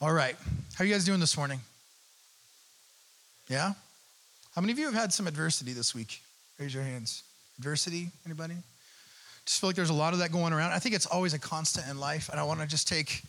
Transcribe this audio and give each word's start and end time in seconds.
All 0.00 0.12
right. 0.12 0.34
How 0.74 0.82
are 0.82 0.86
you 0.86 0.92
guys 0.92 1.04
doing 1.04 1.20
this 1.20 1.36
morning? 1.36 1.60
Yeah? 3.48 3.72
How 4.54 4.60
many 4.60 4.72
of 4.72 4.78
you 4.78 4.86
have 4.86 4.94
had 4.94 5.12
some 5.12 5.28
adversity 5.28 5.72
this 5.72 5.94
week? 5.94 6.20
Raise 6.58 6.74
your 6.74 6.82
hands. 6.82 7.22
Adversity? 7.58 8.08
Anybody? 8.26 8.54
Just 9.46 9.60
feel 9.60 9.68
like 9.68 9.76
there's 9.76 9.90
a 9.90 9.94
lot 9.94 10.12
of 10.12 10.18
that 10.18 10.32
going 10.32 10.52
around. 10.52 10.72
I 10.72 10.80
think 10.80 10.96
it's 10.96 11.06
always 11.06 11.32
a 11.32 11.38
constant 11.38 11.86
in 11.88 12.00
life, 12.00 12.28
and 12.28 12.40
I 12.40 12.42
want 12.42 12.60
to 12.60 12.66
just 12.66 12.88
take 12.88 13.22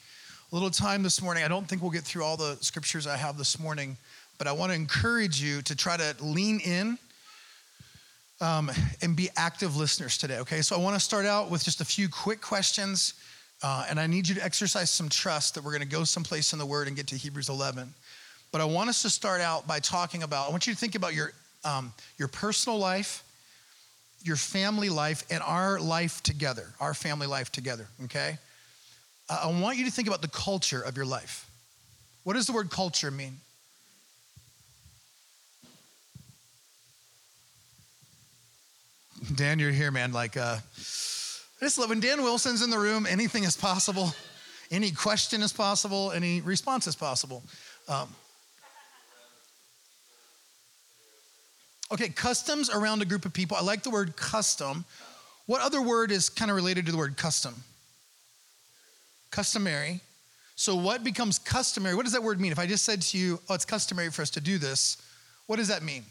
a 0.51 0.55
little 0.55 0.71
time 0.71 1.03
this 1.03 1.21
morning. 1.21 1.43
I 1.43 1.47
don't 1.47 1.67
think 1.67 1.83
we'll 1.83 1.91
get 1.91 2.03
through 2.03 2.23
all 2.23 2.35
the 2.35 2.57
scriptures 2.61 3.05
I 3.05 3.15
have 3.15 3.37
this 3.37 3.59
morning, 3.59 3.95
but 4.39 4.47
I 4.47 4.51
want 4.51 4.71
to 4.71 4.75
encourage 4.75 5.39
you 5.41 5.61
to 5.61 5.75
try 5.75 5.97
to 5.97 6.15
lean 6.19 6.59
in 6.61 6.97
um, 8.41 8.71
and 9.03 9.15
be 9.15 9.29
active 9.37 9.77
listeners 9.77 10.17
today, 10.17 10.39
okay? 10.39 10.61
So 10.61 10.75
I 10.75 10.79
want 10.79 10.95
to 10.95 10.99
start 10.99 11.27
out 11.27 11.51
with 11.51 11.63
just 11.63 11.79
a 11.79 11.85
few 11.85 12.09
quick 12.09 12.41
questions, 12.41 13.13
uh, 13.63 13.85
and 13.89 13.99
I 13.99 14.07
need 14.07 14.27
you 14.27 14.35
to 14.35 14.43
exercise 14.43 14.89
some 14.91 15.09
trust 15.09 15.55
that 15.55 15.63
we're 15.63 15.71
going 15.71 15.81
to 15.81 15.87
go 15.87 16.03
someplace 16.03 16.53
in 16.53 16.59
the 16.59 16.65
Word 16.65 16.87
and 16.87 16.95
get 16.95 17.07
to 17.07 17.15
Hebrews 17.15 17.49
11. 17.49 17.93
But 18.51 18.61
I 18.61 18.65
want 18.65 18.89
us 18.89 19.01
to 19.01 19.09
start 19.09 19.41
out 19.41 19.67
by 19.67 19.79
talking 19.79 20.23
about, 20.23 20.47
I 20.47 20.51
want 20.51 20.67
you 20.67 20.73
to 20.73 20.79
think 20.79 20.95
about 20.95 21.13
your, 21.13 21.33
um, 21.63 21.93
your 22.17 22.27
personal 22.27 22.77
life, 22.77 23.23
your 24.23 24.35
family 24.35 24.89
life, 24.89 25.23
and 25.29 25.41
our 25.43 25.79
life 25.79 26.21
together, 26.23 26.67
our 26.79 26.93
family 26.93 27.27
life 27.27 27.51
together, 27.51 27.87
okay? 28.05 28.37
Uh, 29.29 29.41
I 29.43 29.61
want 29.61 29.77
you 29.77 29.85
to 29.85 29.91
think 29.91 30.07
about 30.07 30.21
the 30.21 30.27
culture 30.27 30.81
of 30.81 30.95
your 30.95 31.05
life. 31.05 31.49
What 32.23 32.33
does 32.33 32.47
the 32.47 32.53
word 32.53 32.69
culture 32.69 33.11
mean? 33.11 33.37
Dan, 39.33 39.59
you're 39.59 39.71
here, 39.71 39.91
man. 39.91 40.11
Like, 40.11 40.37
uh, 40.37 40.57
Just 41.59 41.77
love 41.77 41.89
when 41.89 41.99
Dan 41.99 42.21
Wilson's 42.21 42.61
in 42.61 42.69
the 42.69 42.79
room, 42.79 43.05
anything 43.05 43.43
is 43.43 43.55
possible. 43.55 44.13
Any 44.71 44.91
question 44.91 45.41
is 45.41 45.53
possible, 45.53 46.11
any 46.11 46.41
response 46.41 46.87
is 46.87 46.95
possible. 46.95 47.43
Um, 47.87 48.09
okay, 51.91 52.09
customs 52.09 52.69
around 52.69 53.01
a 53.01 53.05
group 53.05 53.25
of 53.25 53.33
people. 53.33 53.55
I 53.55 53.61
like 53.61 53.83
the 53.83 53.89
word 53.89 54.15
custom. 54.17 54.85
What 55.45 55.61
other 55.61 55.81
word 55.81 56.11
is 56.11 56.29
kind 56.29 56.49
of 56.49 56.55
related 56.55 56.87
to 56.87 56.91
the 56.91 56.97
word 56.97 57.15
custom? 57.15 57.55
Customary. 59.31 60.01
So, 60.55 60.75
what 60.75 61.03
becomes 61.03 61.37
customary? 61.37 61.95
What 61.95 62.03
does 62.03 62.13
that 62.13 62.23
word 62.23 62.39
mean? 62.39 62.51
If 62.51 62.59
I 62.59 62.65
just 62.65 62.85
said 62.85 63.01
to 63.03 63.17
you, 63.17 63.39
oh, 63.49 63.53
it's 63.53 63.65
customary 63.65 64.09
for 64.09 64.21
us 64.21 64.29
to 64.31 64.41
do 64.41 64.57
this, 64.57 64.97
what 65.47 65.57
does 65.57 65.67
that 65.67 65.83
mean? 65.83 66.03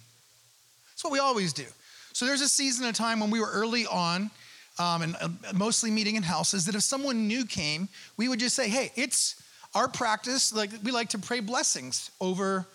It's 0.92 1.02
what 1.02 1.12
we 1.12 1.18
always 1.18 1.52
do. 1.52 1.64
So 2.12 2.26
there's 2.26 2.42
a 2.42 2.48
season 2.48 2.86
of 2.86 2.94
time 2.94 3.18
when 3.18 3.30
we 3.30 3.40
were 3.40 3.50
early 3.50 3.86
on, 3.86 4.30
um, 4.78 5.02
and 5.02 5.16
uh, 5.20 5.28
mostly 5.54 5.90
meeting 5.90 6.16
in 6.16 6.22
houses, 6.22 6.66
that 6.66 6.74
if 6.74 6.82
someone 6.82 7.28
new 7.28 7.44
came, 7.44 7.88
we 8.16 8.28
would 8.28 8.40
just 8.40 8.56
say, 8.56 8.68
hey, 8.68 8.92
it's 8.96 9.42
our 9.74 9.88
practice. 9.88 10.52
Like 10.52 10.70
we 10.82 10.90
like 10.90 11.10
to 11.10 11.18
pray 11.18 11.40
blessings 11.40 12.10
over 12.20 12.66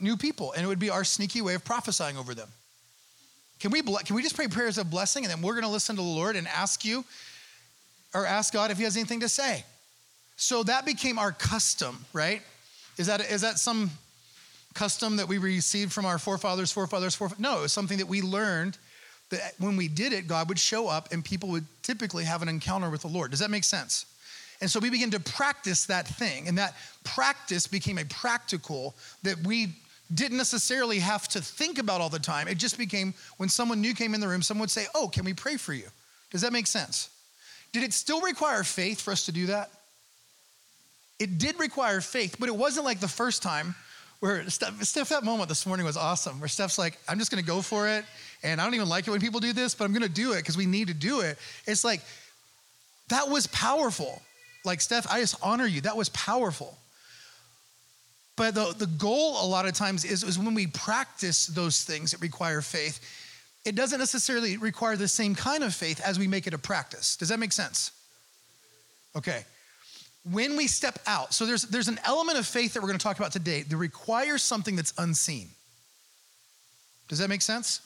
new 0.00 0.16
people, 0.16 0.52
and 0.52 0.64
it 0.64 0.66
would 0.66 0.78
be 0.78 0.90
our 0.90 1.04
sneaky 1.04 1.42
way 1.42 1.54
of 1.54 1.64
prophesying 1.64 2.16
over 2.16 2.34
them. 2.34 2.48
Can 3.60 3.70
we, 3.70 3.80
can 3.82 4.14
we 4.14 4.22
just 4.22 4.36
pray 4.36 4.48
prayers 4.48 4.76
of 4.76 4.90
blessing 4.90 5.24
and 5.24 5.32
then 5.32 5.40
we're 5.40 5.54
going 5.54 5.64
to 5.64 5.70
listen 5.70 5.96
to 5.96 6.02
the 6.02 6.08
Lord 6.08 6.36
and 6.36 6.46
ask 6.46 6.84
you 6.84 7.04
or 8.12 8.26
ask 8.26 8.52
God 8.52 8.70
if 8.70 8.76
He 8.76 8.84
has 8.84 8.96
anything 8.96 9.20
to 9.20 9.28
say? 9.28 9.64
So 10.36 10.62
that 10.64 10.84
became 10.84 11.18
our 11.18 11.32
custom, 11.32 12.04
right? 12.12 12.42
Is 12.98 13.06
that, 13.06 13.20
is 13.30 13.40
that 13.40 13.58
some 13.58 13.90
custom 14.74 15.16
that 15.16 15.26
we 15.26 15.38
received 15.38 15.92
from 15.92 16.04
our 16.04 16.18
forefathers, 16.18 16.70
forefathers, 16.70 17.14
forefathers. 17.14 17.42
No, 17.42 17.58
it 17.58 17.62
was 17.62 17.72
something 17.72 17.98
that 17.98 18.06
we 18.06 18.22
learned 18.22 18.78
that 19.30 19.54
when 19.58 19.76
we 19.76 19.88
did 19.88 20.12
it, 20.12 20.28
God 20.28 20.48
would 20.48 20.58
show 20.58 20.88
up 20.88 21.12
and 21.12 21.24
people 21.24 21.48
would 21.50 21.66
typically 21.82 22.24
have 22.24 22.42
an 22.42 22.48
encounter 22.48 22.90
with 22.90 23.02
the 23.02 23.08
Lord. 23.08 23.30
Does 23.30 23.40
that 23.40 23.50
make 23.50 23.64
sense? 23.64 24.06
And 24.60 24.70
so 24.70 24.80
we 24.80 24.88
began 24.88 25.10
to 25.10 25.20
practice 25.20 25.84
that 25.86 26.08
thing, 26.08 26.48
and 26.48 26.56
that 26.56 26.74
practice 27.04 27.66
became 27.66 27.98
a 27.98 28.04
practical 28.06 28.94
that 29.22 29.36
we 29.44 29.74
didn't 30.14 30.38
necessarily 30.38 30.98
have 31.00 31.28
to 31.28 31.40
think 31.40 31.78
about 31.78 32.00
all 32.00 32.08
the 32.08 32.18
time. 32.18 32.48
It 32.48 32.58
just 32.58 32.78
became 32.78 33.12
when 33.36 33.48
someone 33.48 33.80
new 33.80 33.92
came 33.94 34.14
in 34.14 34.20
the 34.20 34.28
room, 34.28 34.40
someone 34.40 34.62
would 34.62 34.70
say, 34.70 34.86
Oh, 34.94 35.08
can 35.08 35.24
we 35.24 35.34
pray 35.34 35.56
for 35.56 35.74
you? 35.74 35.86
Does 36.30 36.40
that 36.42 36.52
make 36.52 36.66
sense? 36.66 37.10
Did 37.72 37.82
it 37.82 37.92
still 37.92 38.20
require 38.20 38.62
faith 38.62 39.00
for 39.00 39.10
us 39.10 39.26
to 39.26 39.32
do 39.32 39.46
that? 39.46 39.70
It 41.18 41.38
did 41.38 41.58
require 41.58 42.00
faith, 42.00 42.36
but 42.38 42.48
it 42.48 42.56
wasn't 42.56 42.84
like 42.84 43.00
the 43.00 43.08
first 43.08 43.42
time 43.42 43.74
where 44.20 44.48
Steph, 44.48 44.82
Steph, 44.82 45.08
that 45.10 45.24
moment 45.24 45.48
this 45.48 45.66
morning 45.66 45.84
was 45.84 45.96
awesome, 45.96 46.40
where 46.40 46.48
Steph's 46.48 46.78
like, 46.78 46.98
I'm 47.08 47.18
just 47.18 47.30
gonna 47.30 47.42
go 47.42 47.60
for 47.62 47.88
it. 47.88 48.04
And 48.42 48.60
I 48.60 48.64
don't 48.64 48.74
even 48.74 48.88
like 48.88 49.06
it 49.06 49.10
when 49.10 49.20
people 49.20 49.40
do 49.40 49.52
this, 49.52 49.74
but 49.74 49.84
I'm 49.84 49.92
gonna 49.92 50.08
do 50.08 50.32
it 50.32 50.38
because 50.38 50.56
we 50.56 50.66
need 50.66 50.88
to 50.88 50.94
do 50.94 51.20
it. 51.20 51.38
It's 51.66 51.84
like, 51.84 52.00
that 53.08 53.28
was 53.28 53.46
powerful. 53.48 54.22
Like, 54.64 54.80
Steph, 54.80 55.06
I 55.10 55.20
just 55.20 55.36
honor 55.42 55.66
you. 55.66 55.80
That 55.82 55.96
was 55.96 56.08
powerful. 56.10 56.76
But 58.36 58.54
the, 58.54 58.74
the 58.76 58.86
goal 58.86 59.42
a 59.42 59.46
lot 59.46 59.66
of 59.66 59.74
times 59.74 60.04
is, 60.04 60.22
is 60.22 60.38
when 60.38 60.54
we 60.54 60.66
practice 60.66 61.46
those 61.46 61.84
things 61.84 62.10
that 62.10 62.20
require 62.20 62.60
faith, 62.60 63.00
it 63.64 63.74
doesn't 63.74 63.98
necessarily 63.98 64.56
require 64.56 64.96
the 64.96 65.08
same 65.08 65.34
kind 65.34 65.64
of 65.64 65.74
faith 65.74 66.00
as 66.00 66.18
we 66.18 66.26
make 66.26 66.46
it 66.46 66.54
a 66.54 66.58
practice. 66.58 67.16
Does 67.16 67.30
that 67.30 67.38
make 67.38 67.52
sense? 67.52 67.92
Okay 69.16 69.44
when 70.30 70.56
we 70.56 70.66
step 70.66 70.98
out, 71.06 71.32
so 71.32 71.46
there's, 71.46 71.62
there's 71.62 71.88
an 71.88 72.00
element 72.04 72.38
of 72.38 72.46
faith 72.46 72.74
that 72.74 72.82
we're 72.82 72.88
going 72.88 72.98
to 72.98 73.02
talk 73.02 73.18
about 73.18 73.32
today 73.32 73.62
that 73.62 73.76
requires 73.76 74.42
something 74.42 74.74
that's 74.74 74.92
unseen. 74.98 75.48
Does 77.08 77.18
that 77.20 77.28
make 77.28 77.42
sense? 77.42 77.80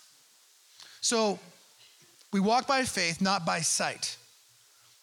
So 1.02 1.38
we 2.32 2.40
walk 2.40 2.66
by 2.66 2.84
faith, 2.84 3.20
not 3.20 3.44
by 3.44 3.60
sight. 3.60 4.16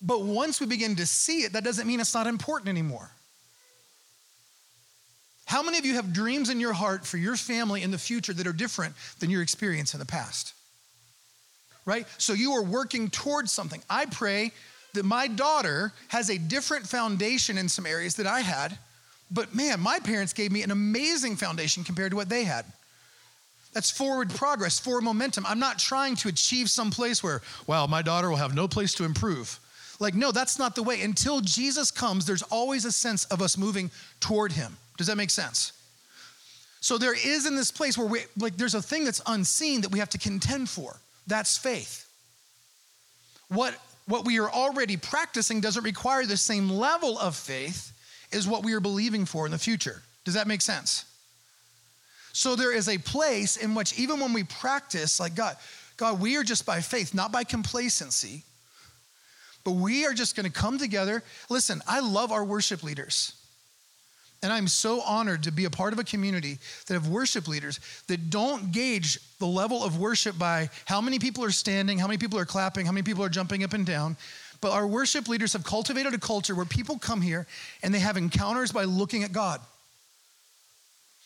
But 0.02 0.24
once 0.24 0.60
we 0.60 0.66
begin 0.66 0.96
to 0.96 1.06
see 1.06 1.44
it, 1.44 1.54
that 1.54 1.64
doesn't 1.64 1.88
mean 1.88 2.00
it's 2.00 2.14
not 2.14 2.28
important 2.28 2.70
anymore. 2.70 3.12
How 5.46 5.62
many 5.64 5.78
of 5.78 5.86
you 5.86 5.94
have 5.94 6.14
dreams 6.14 6.50
in 6.50 6.60
your 6.60 6.74
heart 6.74 7.06
for 7.06 7.18
your 7.18 7.36
family 7.36 7.84
in 7.84 7.92
the 7.92 7.98
future 7.98 8.34
that 8.34 8.48
are 8.48 8.54
different 8.54 8.96
than 9.20 9.30
your 9.30 9.42
experience 9.42 9.94
in 9.94 10.00
the 10.00 10.06
past? 10.06 10.54
Right? 11.86 12.06
So 12.18 12.34
you 12.34 12.54
are 12.54 12.64
working 12.64 13.10
towards 13.10 13.52
something. 13.52 13.82
I 13.90 14.08
pray 14.08 14.52
that 14.98 15.06
my 15.06 15.28
daughter 15.28 15.94
has 16.10 16.30
a 16.30 16.38
different 16.38 16.86
foundation 16.86 17.58
in 17.58 17.70
some 17.70 17.86
areas 17.86 18.16
that 18.16 18.28
I 18.28 18.42
had, 18.42 18.78
but 19.32 19.56
man, 19.56 19.80
my 19.80 20.00
parents 20.00 20.34
gave 20.34 20.52
me 20.52 20.64
an 20.64 20.72
amazing 20.72 21.36
foundation 21.36 21.84
compared 21.84 22.12
to 22.12 22.18
what 22.18 22.30
they 22.30 22.44
had. 22.44 22.66
That's 23.74 23.92
forward 23.92 24.30
progress, 24.32 24.80
forward 24.80 25.04
momentum. 25.04 25.46
I'm 25.48 25.60
not 25.60 25.78
trying 25.78 26.16
to 26.18 26.30
achieve 26.30 26.70
some 26.70 26.90
place 26.90 27.22
where, 27.22 27.42
well, 27.68 27.88
my 27.88 28.02
daughter 28.02 28.30
will 28.30 28.38
have 28.38 28.56
no 28.56 28.68
place 28.68 28.94
to 28.96 29.04
improve. 29.04 29.60
Like, 30.00 30.16
no, 30.16 30.32
that's 30.32 30.60
not 30.60 30.76
the 30.76 30.84
way. 30.84 31.02
Until 31.02 31.42
Jesus 31.42 31.92
comes, 31.92 32.26
there's 32.26 32.44
always 32.44 32.86
a 32.86 32.92
sense 32.92 33.26
of 33.26 33.42
us 33.42 33.58
moving 33.58 33.92
toward 34.20 34.52
him. 34.52 34.78
Does 34.98 35.08
that 35.08 35.18
make 35.18 35.30
sense? 35.30 35.74
So 36.80 36.98
there 36.98 37.14
is 37.14 37.46
in 37.46 37.56
this 37.56 37.72
place 37.72 37.98
where 37.98 38.08
we 38.08 38.22
like 38.38 38.56
there's 38.56 38.76
a 38.76 38.82
thing 38.82 39.04
that's 39.04 39.22
unseen 39.26 39.82
that 39.82 39.92
we 39.92 40.00
have 40.00 40.10
to 40.10 40.18
contend 40.18 40.70
for. 40.70 40.96
That's 41.26 41.58
faith. 41.58 42.08
What 43.50 43.76
what 44.08 44.26
we 44.26 44.40
are 44.40 44.50
already 44.50 44.98
practicing 44.98 45.62
doesn't 45.62 45.84
require 45.84 46.26
the 46.26 46.38
same 46.38 46.70
level 46.70 47.20
of 47.20 47.36
faith 47.36 47.92
as 48.34 48.48
what 48.48 48.64
we 48.64 48.74
are 48.74 48.80
believing 48.80 49.26
for 49.26 49.46
in 49.46 49.52
the 49.52 49.58
future. 49.58 50.02
Does 50.26 50.34
that 50.34 50.48
make 50.48 50.62
sense? 50.62 51.06
So 52.34 52.56
there 52.56 52.74
is 52.74 52.88
a 52.88 52.98
place 52.98 53.58
in 53.58 53.76
which 53.76 53.98
even 53.98 54.20
when 54.20 54.34
we 54.34 54.44
practice, 54.44 55.20
like 55.20 55.36
God, 55.36 55.56
God, 55.98 56.22
we 56.22 56.38
are 56.38 56.44
just 56.44 56.66
by 56.66 56.82
faith, 56.82 57.14
not 57.14 57.32
by 57.32 57.44
complacency, 57.44 58.44
but 59.64 59.72
we 59.72 60.06
are 60.06 60.14
just 60.14 60.36
going 60.36 60.46
to 60.46 60.52
come 60.52 60.78
together. 60.78 61.24
Listen, 61.50 61.82
I 61.88 62.00
love 62.00 62.32
our 62.32 62.46
worship 62.46 62.84
leaders. 62.84 63.34
And 64.44 64.54
I'm 64.54 64.68
so 64.68 65.02
honored 65.02 65.44
to 65.44 65.52
be 65.52 65.66
a 65.66 65.70
part 65.70 65.94
of 65.94 66.00
a 66.00 66.04
community 66.04 66.60
that 66.86 66.94
have 66.94 67.08
worship 67.08 67.48
leaders 67.48 67.80
that 68.08 68.30
don't 68.30 68.72
gauge 68.72 69.20
the 69.40 69.48
level 69.48 69.84
of 69.84 70.00
worship 70.00 70.38
by 70.38 70.70
how 70.86 71.02
many 71.02 71.18
people 71.18 71.44
are 71.44 71.52
standing, 71.52 71.98
how 71.98 72.08
many 72.08 72.20
people 72.20 72.38
are 72.38 72.46
clapping, 72.46 72.86
how 72.86 72.92
many 72.92 73.04
people 73.04 73.24
are 73.24 73.30
jumping 73.30 73.64
up 73.64 73.74
and 73.74 73.86
down. 73.86 74.16
But 74.62 74.72
our 74.72 74.86
worship 74.86 75.28
leaders 75.28 75.54
have 75.54 75.64
cultivated 75.64 76.14
a 76.14 76.20
culture 76.20 76.56
where 76.56 76.66
people 76.66 77.00
come 77.00 77.22
here 77.22 77.48
and 77.82 77.94
they 77.94 78.00
have 78.00 78.18
encounters 78.18 78.72
by 78.72 78.84
looking 78.84 79.24
at 79.24 79.32
God. 79.32 79.60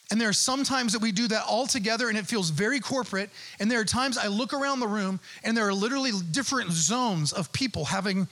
And 0.10 0.20
there 0.20 0.28
are 0.28 0.34
some 0.34 0.66
times 0.66 0.92
that 0.92 1.02
we 1.02 1.14
do 1.14 1.30
that 1.30 1.46
all 1.48 1.66
together 1.66 2.10
and 2.10 2.18
it 2.18 2.28
feels 2.28 2.50
very 2.50 2.82
corporate. 2.82 3.30
And 3.60 3.72
there 3.72 3.80
are 3.80 3.86
times 3.86 4.18
I 4.18 4.28
look 4.28 4.54
around 4.54 4.82
the 4.82 4.88
room 4.88 5.22
and 5.44 5.56
there 5.56 5.68
are 5.68 5.74
literally 5.74 6.12
different 6.32 6.72
zones 6.72 7.32
of 7.32 7.52
people 7.54 7.86
having 7.86 8.28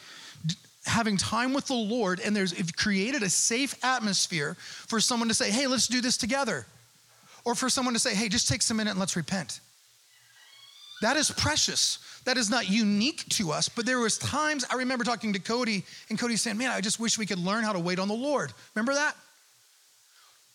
having 0.89 1.15
time 1.15 1.53
with 1.53 1.67
the 1.67 1.73
Lord, 1.73 2.19
and 2.19 2.35
there's 2.35 2.53
it 2.53 2.75
created 2.75 3.23
a 3.23 3.29
safe 3.29 3.75
atmosphere 3.83 4.55
for 4.59 4.99
someone 4.99 5.29
to 5.29 5.33
say, 5.33 5.49
hey, 5.51 5.67
let's 5.67 5.87
do 5.87 6.01
this 6.01 6.17
together. 6.17 6.65
Or 7.45 7.55
for 7.55 7.69
someone 7.69 7.93
to 7.93 7.99
say, 7.99 8.13
hey, 8.13 8.27
just 8.27 8.47
take 8.47 8.61
some 8.61 8.77
minute 8.77 8.91
and 8.91 8.99
let's 8.99 9.15
repent. 9.15 9.61
That 11.01 11.15
is 11.15 11.31
precious. 11.31 11.99
That 12.25 12.37
is 12.37 12.49
not 12.49 12.69
unique 12.69 13.23
to 13.29 13.51
us, 13.51 13.69
but 13.69 13.85
there 13.85 13.99
was 13.99 14.17
times 14.17 14.65
I 14.69 14.75
remember 14.75 15.05
talking 15.05 15.31
to 15.33 15.39
Cody, 15.39 15.85
and 16.09 16.19
Cody 16.19 16.35
saying, 16.35 16.57
man, 16.57 16.71
I 16.71 16.81
just 16.81 16.99
wish 16.99 17.17
we 17.17 17.25
could 17.25 17.39
learn 17.39 17.63
how 17.63 17.71
to 17.71 17.79
wait 17.79 17.97
on 17.97 18.09
the 18.09 18.13
Lord. 18.13 18.51
Remember 18.75 18.93
that? 18.93 19.15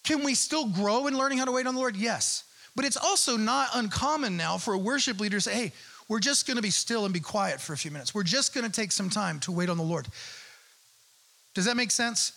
Can 0.04 0.22
we 0.22 0.34
still 0.34 0.68
grow 0.68 1.06
in 1.06 1.16
learning 1.16 1.38
how 1.38 1.46
to 1.46 1.52
wait 1.52 1.66
on 1.66 1.74
the 1.74 1.80
Lord? 1.80 1.96
Yes. 1.96 2.44
But 2.76 2.84
it's 2.84 2.96
also 2.96 3.36
not 3.36 3.68
uncommon 3.74 4.36
now 4.36 4.58
for 4.58 4.74
a 4.74 4.78
worship 4.78 5.18
leader 5.18 5.38
to 5.38 5.40
say, 5.40 5.54
hey, 5.54 5.72
we're 6.08 6.20
just 6.20 6.46
going 6.46 6.56
to 6.56 6.62
be 6.62 6.70
still 6.70 7.04
and 7.04 7.14
be 7.14 7.20
quiet 7.20 7.60
for 7.60 7.72
a 7.72 7.76
few 7.76 7.90
minutes. 7.90 8.14
We're 8.14 8.22
just 8.22 8.54
going 8.54 8.66
to 8.66 8.72
take 8.72 8.92
some 8.92 9.10
time 9.10 9.40
to 9.40 9.52
wait 9.52 9.68
on 9.68 9.76
the 9.76 9.82
Lord. 9.82 10.06
Does 11.54 11.64
that 11.64 11.76
make 11.76 11.90
sense? 11.90 12.32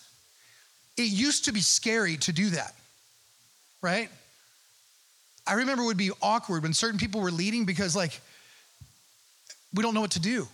it 0.98 1.10
used 1.10 1.44
to 1.44 1.52
be 1.52 1.60
scary 1.60 2.16
to 2.18 2.32
do 2.32 2.50
that, 2.50 2.74
right? 3.80 4.10
I 5.46 5.54
remember 5.54 5.84
it 5.84 5.86
would 5.86 5.96
be 5.96 6.10
awkward 6.20 6.62
when 6.62 6.74
certain 6.74 6.98
people 6.98 7.20
were 7.20 7.30
leading 7.30 7.64
because, 7.64 7.96
like, 7.96 8.20
we 9.72 9.82
don't 9.82 9.94
know 9.94 10.00
what 10.00 10.12
to 10.12 10.20
do. 10.20 10.46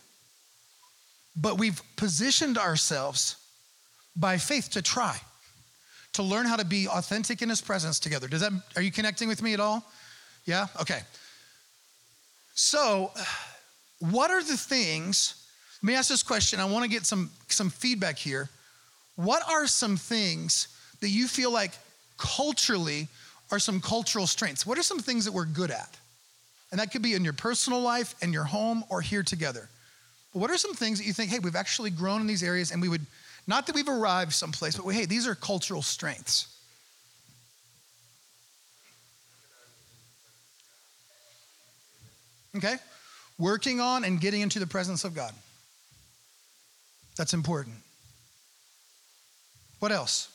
But 1.37 1.59
we've 1.59 1.81
positioned 1.97 2.59
ourselves 2.59 3.37
by 4.15 4.39
faith 4.39 4.71
to 4.73 4.83
try, 4.83 5.19
to 6.13 6.23
learn 6.23 6.47
how 6.47 6.57
to 6.57 6.65
be 6.65 6.87
authentic 6.87 7.43
in 7.43 7.49
his 7.49 7.61
presence 7.61 7.99
together. 7.99 8.29
Does 8.29 8.43
that, 8.43 8.53
are 8.77 8.83
you 8.83 8.93
connecting 8.93 9.29
with 9.29 9.43
me 9.43 9.55
at 9.55 9.61
all? 9.61 9.85
Yeah? 10.45 10.67
Okay. 10.81 11.01
So, 12.55 13.11
what 13.99 14.31
are 14.31 14.43
the 14.43 14.57
things? 14.57 15.47
Let 15.83 15.87
me 15.89 15.95
ask 15.95 16.09
this 16.09 16.23
question. 16.23 16.61
I 16.61 16.65
want 16.65 16.85
to 16.85 16.91
get 16.91 17.05
some, 17.05 17.31
some 17.49 17.69
feedback 17.69 18.17
here. 18.17 18.49
What 19.17 19.43
are 19.49 19.67
some 19.67 19.97
things 19.97 20.69
that 21.01 21.09
you 21.09 21.29
feel 21.29 21.53
like 21.53 21.73
culturally 22.17 23.09
are 23.51 23.59
some 23.59 23.81
cultural 23.81 24.27
strengths? 24.27 24.67
What 24.67 24.79
are 24.79 24.83
some 24.83 24.99
things 25.01 25.25
that 25.25 25.33
we're 25.33 25.45
good 25.45 25.71
at? 25.71 25.97
And 26.71 26.81
that 26.81 26.91
could 26.91 27.03
be 27.03 27.15
in 27.15 27.25
your 27.25 27.33
personal 27.33 27.81
life, 27.81 28.15
in 28.23 28.33
your 28.33 28.45
home, 28.45 28.85
or 28.89 29.01
here 29.01 29.23
together. 29.23 29.69
But 30.33 30.41
what 30.41 30.51
are 30.51 30.57
some 30.57 30.75
things 30.75 30.99
that 30.99 31.07
you 31.07 31.13
think, 31.13 31.31
hey, 31.31 31.39
we've 31.39 31.55
actually 31.55 31.91
grown 31.91 32.21
in 32.21 32.27
these 32.27 32.43
areas 32.43 32.71
and 32.73 32.81
we 32.81 32.89
would, 32.89 33.03
not 33.47 33.67
that 33.67 33.75
we've 33.75 33.89
arrived 33.89 34.33
someplace, 34.33 34.77
but 34.77 34.89
hey, 34.91 35.07
these 35.07 35.27
are 35.27 35.35
cultural 35.35 35.83
strengths? 35.83 36.54
Okay? 42.57 42.77
Working 43.39 43.81
on 43.81 44.05
and 44.05 44.21
getting 44.21 44.41
into 44.41 44.59
the 44.59 44.67
presence 44.67 45.05
of 45.05 45.15
God. 45.15 45.33
That's 47.17 47.35
important. 47.35 47.77
What 49.81 49.93
else? 49.93 50.29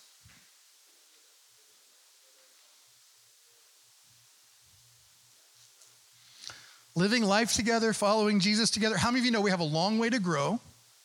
Living 6.95 7.23
life 7.23 7.53
together, 7.53 7.93
following 7.93 8.39
Jesus 8.39 8.69
together. 8.69 8.97
How 8.97 9.09
many 9.09 9.19
of 9.19 9.25
you 9.25 9.31
know 9.31 9.41
we 9.41 9.51
have 9.51 9.59
a 9.59 9.63
long 9.63 9.99
way 9.99 10.09
to 10.09 10.19
grow, 10.19 10.59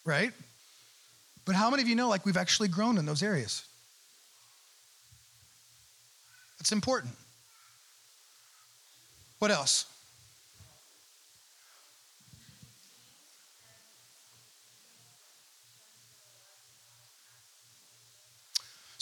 right? 0.05 0.33
But 1.45 1.55
how 1.55 1.71
many 1.71 1.83
of 1.83 1.89
you 1.89 1.95
know 1.95 2.09
like 2.09 2.25
we've 2.25 2.37
actually 2.37 2.69
grown 2.69 2.99
in 2.99 3.07
those 3.07 3.23
areas? 3.23 3.65
That's 6.59 6.73
important. 6.73 7.15
What 9.39 9.51
else? 9.51 9.87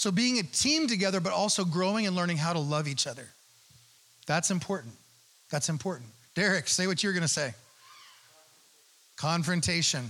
So, 0.02 0.10
being 0.10 0.40
a 0.40 0.42
team 0.42 0.88
together, 0.88 1.20
but 1.20 1.32
also 1.32 1.64
growing 1.64 2.08
and 2.08 2.16
learning 2.16 2.36
how 2.36 2.52
to 2.52 2.58
love 2.58 2.88
each 2.88 3.06
other. 3.06 3.28
That's 4.26 4.50
important. 4.50 4.94
That's 5.48 5.68
important. 5.68 6.10
Derek, 6.34 6.66
say 6.66 6.88
what 6.88 7.04
you're 7.04 7.12
going 7.12 7.22
to 7.22 7.28
say. 7.28 7.54
Confrontation. 9.14 10.04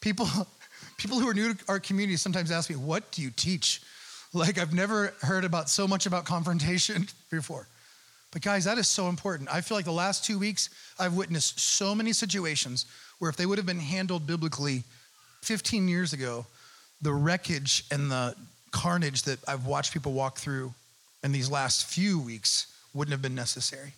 People, 0.00 0.28
people 0.96 1.18
who 1.18 1.28
are 1.28 1.34
new 1.34 1.54
to 1.54 1.64
our 1.68 1.80
community 1.80 2.16
sometimes 2.16 2.52
ask 2.52 2.70
me, 2.70 2.76
What 2.76 3.10
do 3.10 3.20
you 3.20 3.32
teach? 3.34 3.82
Like, 4.32 4.58
I've 4.58 4.72
never 4.72 5.12
heard 5.22 5.42
about 5.42 5.68
so 5.68 5.88
much 5.88 6.06
about 6.06 6.24
confrontation 6.24 7.08
before. 7.32 7.66
But, 8.30 8.42
guys, 8.42 8.64
that 8.66 8.78
is 8.78 8.86
so 8.86 9.08
important. 9.08 9.52
I 9.52 9.60
feel 9.60 9.76
like 9.76 9.86
the 9.86 9.90
last 9.90 10.24
two 10.24 10.38
weeks, 10.38 10.70
I've 11.00 11.14
witnessed 11.14 11.58
so 11.58 11.96
many 11.96 12.12
situations 12.12 12.86
where 13.18 13.28
if 13.28 13.36
they 13.36 13.44
would 13.44 13.58
have 13.58 13.66
been 13.66 13.80
handled 13.80 14.24
biblically 14.24 14.84
15 15.42 15.88
years 15.88 16.12
ago, 16.12 16.46
the 17.02 17.12
wreckage 17.12 17.84
and 17.90 18.10
the 18.10 18.34
carnage 18.70 19.22
that 19.22 19.38
I've 19.48 19.66
watched 19.66 19.92
people 19.92 20.12
walk 20.12 20.38
through 20.38 20.74
in 21.22 21.32
these 21.32 21.50
last 21.50 21.86
few 21.86 22.18
weeks 22.18 22.66
wouldn't 22.94 23.12
have 23.12 23.22
been 23.22 23.34
necessary. 23.34 23.92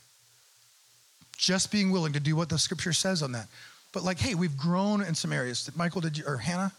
Just 1.37 1.71
being 1.71 1.91
willing 1.91 2.13
to 2.15 2.21
do 2.21 2.35
what 2.35 2.49
the 2.49 2.59
scripture 2.59 2.93
says 2.93 3.23
on 3.23 3.33
that. 3.33 3.47
But 3.93 4.03
like, 4.03 4.19
hey, 4.19 4.35
we've 4.35 4.57
grown 4.57 5.03
in 5.03 5.15
some 5.15 5.33
areas. 5.33 5.65
Did 5.65 5.77
Michael, 5.77 6.01
did 6.01 6.19
you, 6.19 6.25
or 6.27 6.37
Hannah? 6.37 6.73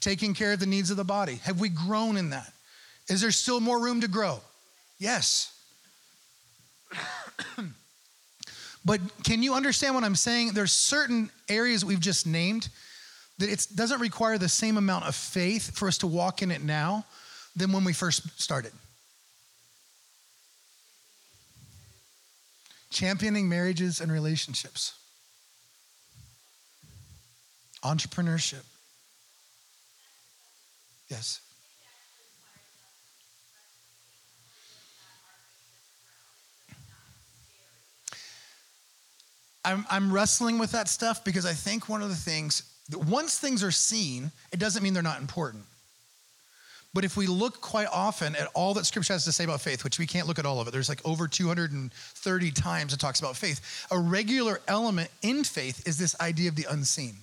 Taking 0.00 0.34
care 0.34 0.52
of 0.52 0.60
the 0.60 0.66
needs 0.66 0.90
of 0.90 0.96
the 0.96 1.04
body. 1.04 1.36
Have 1.44 1.60
we 1.60 1.68
grown 1.68 2.16
in 2.16 2.30
that? 2.30 2.52
Is 3.08 3.20
there 3.20 3.30
still 3.30 3.60
more 3.60 3.80
room 3.80 4.00
to 4.02 4.08
grow? 4.08 4.40
Yes. 4.98 5.54
but 8.84 9.00
can 9.24 9.42
you 9.42 9.54
understand 9.54 9.94
what 9.94 10.04
I'm 10.04 10.14
saying? 10.14 10.52
There's 10.52 10.72
certain 10.72 11.30
areas 11.48 11.84
we've 11.84 12.00
just 12.00 12.26
named 12.26 12.68
that 13.38 13.48
it 13.48 13.66
doesn't 13.74 14.00
require 14.00 14.36
the 14.36 14.48
same 14.48 14.76
amount 14.76 15.04
of 15.06 15.14
faith 15.14 15.76
for 15.76 15.88
us 15.88 15.98
to 15.98 16.06
walk 16.06 16.42
in 16.42 16.50
it 16.50 16.62
now 16.62 17.04
than 17.54 17.72
when 17.72 17.84
we 17.84 17.92
first 17.92 18.40
started. 18.40 18.72
Championing 22.90 23.48
marriages 23.48 24.00
and 24.00 24.10
relationships, 24.10 24.94
entrepreneurship. 27.84 28.64
Yes. 31.08 31.40
I'm, 39.64 39.84
I'm 39.90 40.10
wrestling 40.10 40.58
with 40.58 40.72
that 40.72 40.88
stuff 40.88 41.24
because 41.24 41.44
I 41.44 41.52
think 41.52 41.90
one 41.90 42.00
of 42.00 42.08
the 42.08 42.14
things 42.14 42.62
once 42.92 43.38
things 43.38 43.62
are 43.62 43.70
seen, 43.70 44.30
it 44.52 44.58
doesn't 44.58 44.82
mean 44.82 44.94
they're 44.94 45.02
not 45.02 45.20
important. 45.20 45.64
But 46.94 47.04
if 47.04 47.16
we 47.16 47.26
look 47.26 47.60
quite 47.60 47.88
often 47.92 48.34
at 48.34 48.48
all 48.54 48.74
that 48.74 48.86
scripture 48.86 49.12
has 49.12 49.24
to 49.24 49.32
say 49.32 49.44
about 49.44 49.60
faith, 49.60 49.84
which 49.84 49.98
we 49.98 50.06
can't 50.06 50.26
look 50.26 50.38
at 50.38 50.46
all 50.46 50.60
of 50.60 50.66
it, 50.66 50.70
there's 50.70 50.88
like 50.88 51.04
over 51.06 51.28
230 51.28 52.50
times 52.52 52.92
it 52.94 52.98
talks 52.98 53.20
about 53.20 53.36
faith. 53.36 53.86
A 53.90 53.98
regular 53.98 54.60
element 54.66 55.10
in 55.22 55.44
faith 55.44 55.86
is 55.86 55.98
this 55.98 56.18
idea 56.20 56.48
of 56.48 56.56
the 56.56 56.66
unseen. 56.70 57.16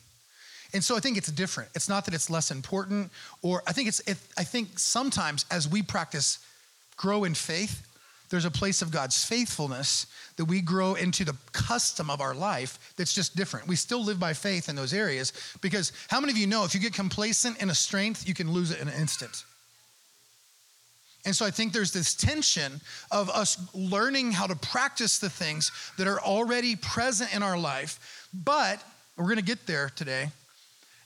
And 0.74 0.84
so 0.84 0.96
I 0.96 1.00
think 1.00 1.18
it's 1.18 1.32
different. 1.32 1.70
It's 1.74 1.90
not 1.90 2.06
that 2.06 2.14
it's 2.14 2.30
less 2.30 2.52
important, 2.52 3.12
or 3.42 3.64
I 3.66 3.72
think 3.72 3.88
it's, 3.88 4.02
it, 4.02 4.18
I 4.38 4.44
think 4.44 4.78
sometimes 4.78 5.46
as 5.50 5.68
we 5.68 5.82
practice 5.82 6.40
grow 6.98 7.24
in 7.24 7.34
faith, 7.34 7.86
there's 8.30 8.46
a 8.46 8.52
place 8.52 8.82
of 8.82 8.92
God's 8.92 9.24
faithfulness 9.24 10.08
that 10.38 10.46
we 10.46 10.62
grow 10.62 10.96
into 10.96 11.24
the 11.24 11.36
custom 11.52 12.10
of 12.10 12.22
our 12.22 12.34
life 12.34 12.94
that's 12.98 13.14
just 13.14 13.36
different. 13.36 13.68
We 13.68 13.76
still 13.76 14.04
live 14.04 14.20
by 14.20 14.34
faith 14.34 14.68
in 14.68 14.76
those 14.76 14.94
areas 14.94 15.34
because 15.62 15.92
how 16.10 16.20
many 16.20 16.32
of 16.32 16.38
you 16.38 16.48
know 16.48 16.66
if 16.66 16.74
you 16.74 16.82
get 16.82 16.94
complacent 16.94 17.62
in 17.62 17.70
a 17.70 17.76
strength, 17.76 18.28
you 18.28 18.34
can 18.34 18.52
lose 18.52 18.72
it 18.72 18.82
in 18.82 18.88
an 18.88 19.00
instant? 19.00 19.44
And 21.26 21.36
so 21.36 21.46
I 21.46 21.52
think 21.52 21.74
there's 21.74 21.92
this 21.92 22.14
tension 22.14 22.82
of 23.12 23.30
us 23.30 23.58
learning 23.74 24.32
how 24.32 24.46
to 24.46 24.56
practice 24.56 25.18
the 25.18 25.30
things 25.30 25.72
that 25.98 26.08
are 26.08 26.20
already 26.20 26.76
present 26.76 27.34
in 27.36 27.42
our 27.42 27.58
life, 27.58 28.28
but 28.32 28.84
we're 29.18 29.26
going 29.26 29.38
to 29.38 29.44
get 29.44 29.66
there 29.66 29.90
today, 29.96 30.30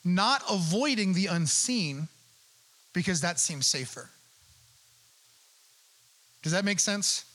not 0.04 0.44
avoiding 0.50 1.14
the 1.14 1.28
unseen 1.28 2.10
because 2.94 3.22
that 3.22 3.40
seems 3.40 3.66
safer. 3.66 4.10
Does 6.42 6.52
that 6.52 6.66
make 6.66 6.80
sense? 6.80 7.26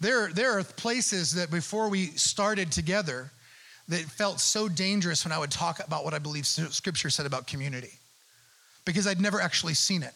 There, 0.00 0.32
there 0.32 0.58
are 0.58 0.64
places 0.64 1.32
that 1.32 1.50
before 1.50 1.88
we 1.88 2.06
started 2.06 2.72
together 2.72 3.30
that 3.88 4.00
felt 4.00 4.40
so 4.40 4.68
dangerous 4.68 5.24
when 5.24 5.32
I 5.32 5.38
would 5.38 5.50
talk 5.50 5.84
about 5.84 6.04
what 6.04 6.14
I 6.14 6.18
believe 6.18 6.46
scripture 6.46 7.10
said 7.10 7.26
about 7.26 7.46
community 7.46 7.92
because 8.84 9.06
I'd 9.06 9.20
never 9.20 9.40
actually 9.40 9.74
seen 9.74 10.02
it. 10.02 10.14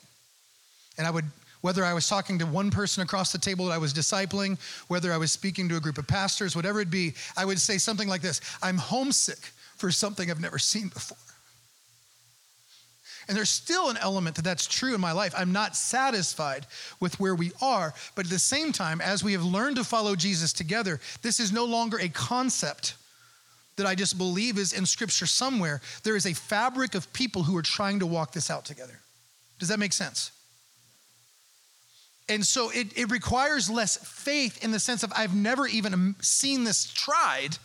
And 0.97 1.07
I 1.07 1.11
would, 1.11 1.25
whether 1.61 1.85
I 1.85 1.93
was 1.93 2.09
talking 2.09 2.39
to 2.39 2.47
one 2.47 2.71
person 2.71 3.03
across 3.03 3.33
the 3.33 3.39
table 3.39 3.67
that 3.67 3.73
I 3.73 3.79
was 3.79 3.93
discipling, 3.93 4.59
whether 4.89 5.13
I 5.13 5.17
was 5.17 5.33
speaking 5.33 5.69
to 5.69 5.77
a 5.77 5.81
group 5.81 5.99
of 5.99 6.07
pastors, 6.07 6.57
whatever 6.57 6.81
it 6.81 6.91
be, 6.91 7.15
I 7.37 7.45
would 7.45 7.61
say 7.61 7.79
something 7.79 8.09
like 8.09 8.23
this 8.23 8.41
I'm 8.63 8.79
homesick 8.79 9.51
for 9.77 9.91
something 9.91 10.31
I've 10.31 10.41
never 10.41 10.59
seen 10.59 10.89
before. 10.89 11.19
And 13.29 13.37
there's 13.37 13.51
still 13.51 13.89
an 13.89 13.97
element 13.97 14.37
that 14.37 14.43
that's 14.43 14.67
true 14.67 14.95
in 14.95 15.01
my 15.01 15.13
life. 15.13 15.35
I'm 15.37 15.53
not 15.53 15.77
satisfied 15.77 16.67
with 17.01 17.19
where 17.19 17.35
we 17.35 17.53
are. 17.63 17.95
But 18.15 18.27
at 18.27 18.31
the 18.31 18.39
same 18.39 18.73
time, 18.73 19.01
as 19.01 19.25
we 19.25 19.33
have 19.33 19.45
learned 19.45 19.77
to 19.77 19.85
follow 19.85 20.15
Jesus 20.15 20.53
together, 20.53 21.01
this 21.23 21.41
is 21.41 21.53
no 21.53 21.65
longer 21.65 21.99
a 21.99 22.09
concept 22.09 22.97
that 23.77 23.87
I 23.87 23.95
just 23.95 24.19
believe 24.19 24.59
is 24.59 24.73
in 24.73 24.87
scripture 24.87 25.27
somewhere. 25.27 25.81
There 26.03 26.17
is 26.17 26.27
a 26.27 26.35
fabric 26.35 26.95
of 26.95 27.13
people 27.13 27.43
who 27.43 27.57
are 27.57 27.63
trying 27.63 28.01
to 28.01 28.07
walk 28.07 28.33
this 28.33 28.51
out 28.51 28.65
together. 28.65 29.01
Does 29.59 29.69
that 29.69 29.79
make 29.79 29.93
sense? 29.93 30.31
And 32.29 32.45
so 32.45 32.71
it, 32.71 32.97
it 32.97 33.11
requires 33.11 33.69
less 33.69 33.97
faith 33.97 34.65
in 34.65 34.71
the 34.71 34.81
sense 34.81 35.03
of 35.03 35.13
I've 35.15 35.35
never 35.35 35.67
even 35.67 36.15
seen 36.21 36.65
this 36.65 36.87
tried. 36.87 37.59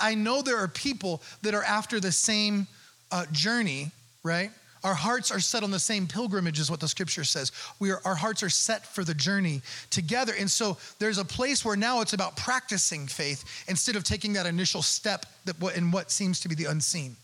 I 0.00 0.14
know 0.14 0.42
there 0.42 0.56
are 0.58 0.68
people 0.68 1.22
that 1.42 1.54
are 1.54 1.64
after 1.64 2.00
the 2.00 2.12
same 2.12 2.66
uh, 3.10 3.26
journey, 3.32 3.90
right? 4.22 4.50
Our 4.84 4.94
hearts 4.94 5.30
are 5.30 5.40
set 5.40 5.62
on 5.62 5.70
the 5.70 5.78
same 5.78 6.06
pilgrimage, 6.06 6.60
is 6.60 6.70
what 6.70 6.80
the 6.80 6.88
scripture 6.88 7.24
says. 7.24 7.50
We 7.80 7.90
are, 7.90 8.00
our 8.04 8.14
hearts 8.14 8.42
are 8.42 8.50
set 8.50 8.86
for 8.86 9.02
the 9.02 9.14
journey 9.14 9.60
together. 9.90 10.32
And 10.38 10.50
so 10.50 10.76
there's 10.98 11.18
a 11.18 11.24
place 11.24 11.64
where 11.64 11.76
now 11.76 12.00
it's 12.00 12.12
about 12.12 12.36
practicing 12.36 13.06
faith 13.06 13.64
instead 13.68 13.96
of 13.96 14.04
taking 14.04 14.34
that 14.34 14.46
initial 14.46 14.82
step 14.82 15.26
that, 15.46 15.56
in 15.76 15.90
what 15.90 16.10
seems 16.10 16.40
to 16.40 16.48
be 16.48 16.54
the 16.54 16.66
unseen. 16.66 17.16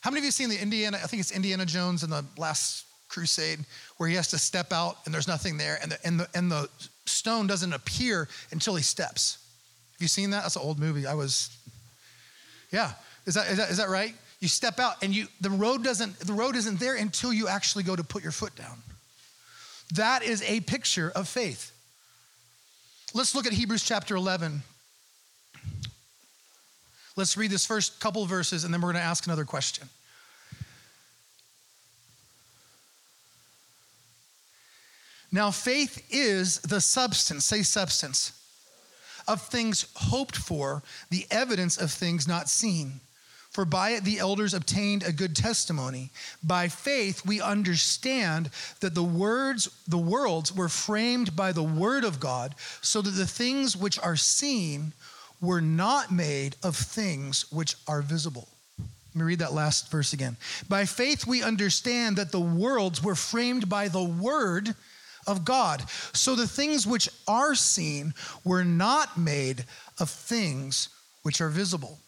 How 0.00 0.10
many 0.10 0.20
of 0.20 0.24
you 0.26 0.30
seen 0.30 0.50
the 0.50 0.60
Indiana, 0.60 0.98
I 1.02 1.06
think 1.06 1.20
it's 1.20 1.32
Indiana 1.32 1.64
Jones 1.64 2.02
in 2.04 2.10
the 2.10 2.24
last 2.36 2.84
crusade, 3.08 3.60
where 3.96 4.08
he 4.08 4.14
has 4.16 4.28
to 4.28 4.38
step 4.38 4.72
out 4.72 4.98
and 5.04 5.14
there's 5.14 5.26
nothing 5.26 5.56
there, 5.56 5.78
and 5.82 5.92
the, 5.92 5.98
and 6.06 6.20
the, 6.20 6.28
and 6.34 6.50
the 6.50 6.68
stone 7.06 7.46
doesn't 7.46 7.72
appear 7.72 8.28
until 8.52 8.76
he 8.76 8.82
steps? 8.82 9.38
Have 9.94 10.02
you 10.02 10.08
seen 10.08 10.30
that? 10.30 10.42
That's 10.42 10.56
an 10.56 10.62
old 10.62 10.78
movie. 10.78 11.06
I 11.06 11.14
was, 11.14 11.50
yeah. 12.70 12.92
Is 13.26 13.34
that, 13.34 13.50
is 13.50 13.56
that, 13.56 13.70
is 13.70 13.76
that 13.78 13.88
right? 13.88 14.14
You 14.40 14.48
step 14.48 14.78
out 14.78 15.02
and 15.02 15.14
you 15.14 15.26
the 15.40 15.50
road 15.50 15.82
doesn't 15.82 16.18
the 16.20 16.32
road 16.32 16.54
isn't 16.54 16.78
there 16.78 16.94
until 16.94 17.32
you 17.32 17.48
actually 17.48 17.84
go 17.84 17.96
to 17.96 18.04
put 18.04 18.22
your 18.22 18.32
foot 18.32 18.54
down. 18.54 18.82
That 19.94 20.22
is 20.22 20.42
a 20.42 20.60
picture 20.60 21.10
of 21.14 21.28
faith. 21.28 21.72
Let's 23.14 23.34
look 23.34 23.46
at 23.46 23.52
Hebrews 23.52 23.82
chapter 23.84 24.14
11. 24.16 24.62
Let's 27.16 27.36
read 27.36 27.50
this 27.50 27.66
first 27.66 27.98
couple 27.98 28.24
verses 28.26 28.64
and 28.64 28.72
then 28.72 28.80
we're 28.80 28.92
going 28.92 29.02
to 29.02 29.08
ask 29.08 29.26
another 29.26 29.44
question. 29.44 29.88
Now, 35.30 35.50
faith 35.50 36.06
is 36.10 36.60
the 36.60 36.80
substance, 36.80 37.44
say 37.44 37.62
substance, 37.62 38.32
of 39.26 39.42
things 39.42 39.86
hoped 39.94 40.36
for, 40.36 40.82
the 41.10 41.26
evidence 41.30 41.76
of 41.76 41.90
things 41.90 42.26
not 42.26 42.48
seen. 42.48 43.00
For 43.58 43.64
by 43.64 43.90
it 43.90 44.04
the 44.04 44.20
elders 44.20 44.54
obtained 44.54 45.02
a 45.02 45.10
good 45.10 45.34
testimony. 45.34 46.12
By 46.44 46.68
faith 46.68 47.26
we 47.26 47.40
understand 47.40 48.50
that 48.78 48.94
the 48.94 49.02
words, 49.02 49.68
the 49.88 49.98
worlds 49.98 50.54
were 50.54 50.68
framed 50.68 51.34
by 51.34 51.50
the 51.50 51.64
word 51.64 52.04
of 52.04 52.20
God, 52.20 52.54
so 52.82 53.02
that 53.02 53.10
the 53.10 53.26
things 53.26 53.76
which 53.76 53.98
are 53.98 54.14
seen 54.14 54.92
were 55.40 55.60
not 55.60 56.12
made 56.12 56.54
of 56.62 56.76
things 56.76 57.46
which 57.50 57.74
are 57.88 58.00
visible. 58.00 58.46
Let 58.78 59.16
me 59.16 59.22
read 59.24 59.40
that 59.40 59.52
last 59.52 59.90
verse 59.90 60.12
again. 60.12 60.36
By 60.68 60.84
faith 60.84 61.26
we 61.26 61.42
understand 61.42 62.14
that 62.14 62.30
the 62.30 62.38
worlds 62.38 63.02
were 63.02 63.16
framed 63.16 63.68
by 63.68 63.88
the 63.88 64.04
word 64.04 64.76
of 65.26 65.44
God. 65.44 65.82
So 66.12 66.36
the 66.36 66.46
things 66.46 66.86
which 66.86 67.08
are 67.26 67.56
seen 67.56 68.14
were 68.44 68.62
not 68.62 69.18
made 69.18 69.64
of 69.98 70.10
things 70.10 70.90
which 71.24 71.40
are 71.40 71.48
visible. 71.48 71.98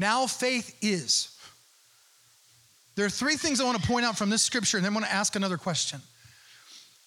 Now 0.00 0.26
faith 0.26 0.78
is. 0.80 1.28
There 2.96 3.04
are 3.04 3.10
three 3.10 3.36
things 3.36 3.60
I 3.60 3.64
want 3.64 3.80
to 3.80 3.86
point 3.86 4.06
out 4.06 4.16
from 4.16 4.30
this 4.30 4.40
scripture, 4.40 4.78
and 4.78 4.84
then 4.84 4.94
I 4.94 4.94
want 4.94 5.04
to 5.04 5.12
ask 5.12 5.36
another 5.36 5.58
question. 5.58 6.00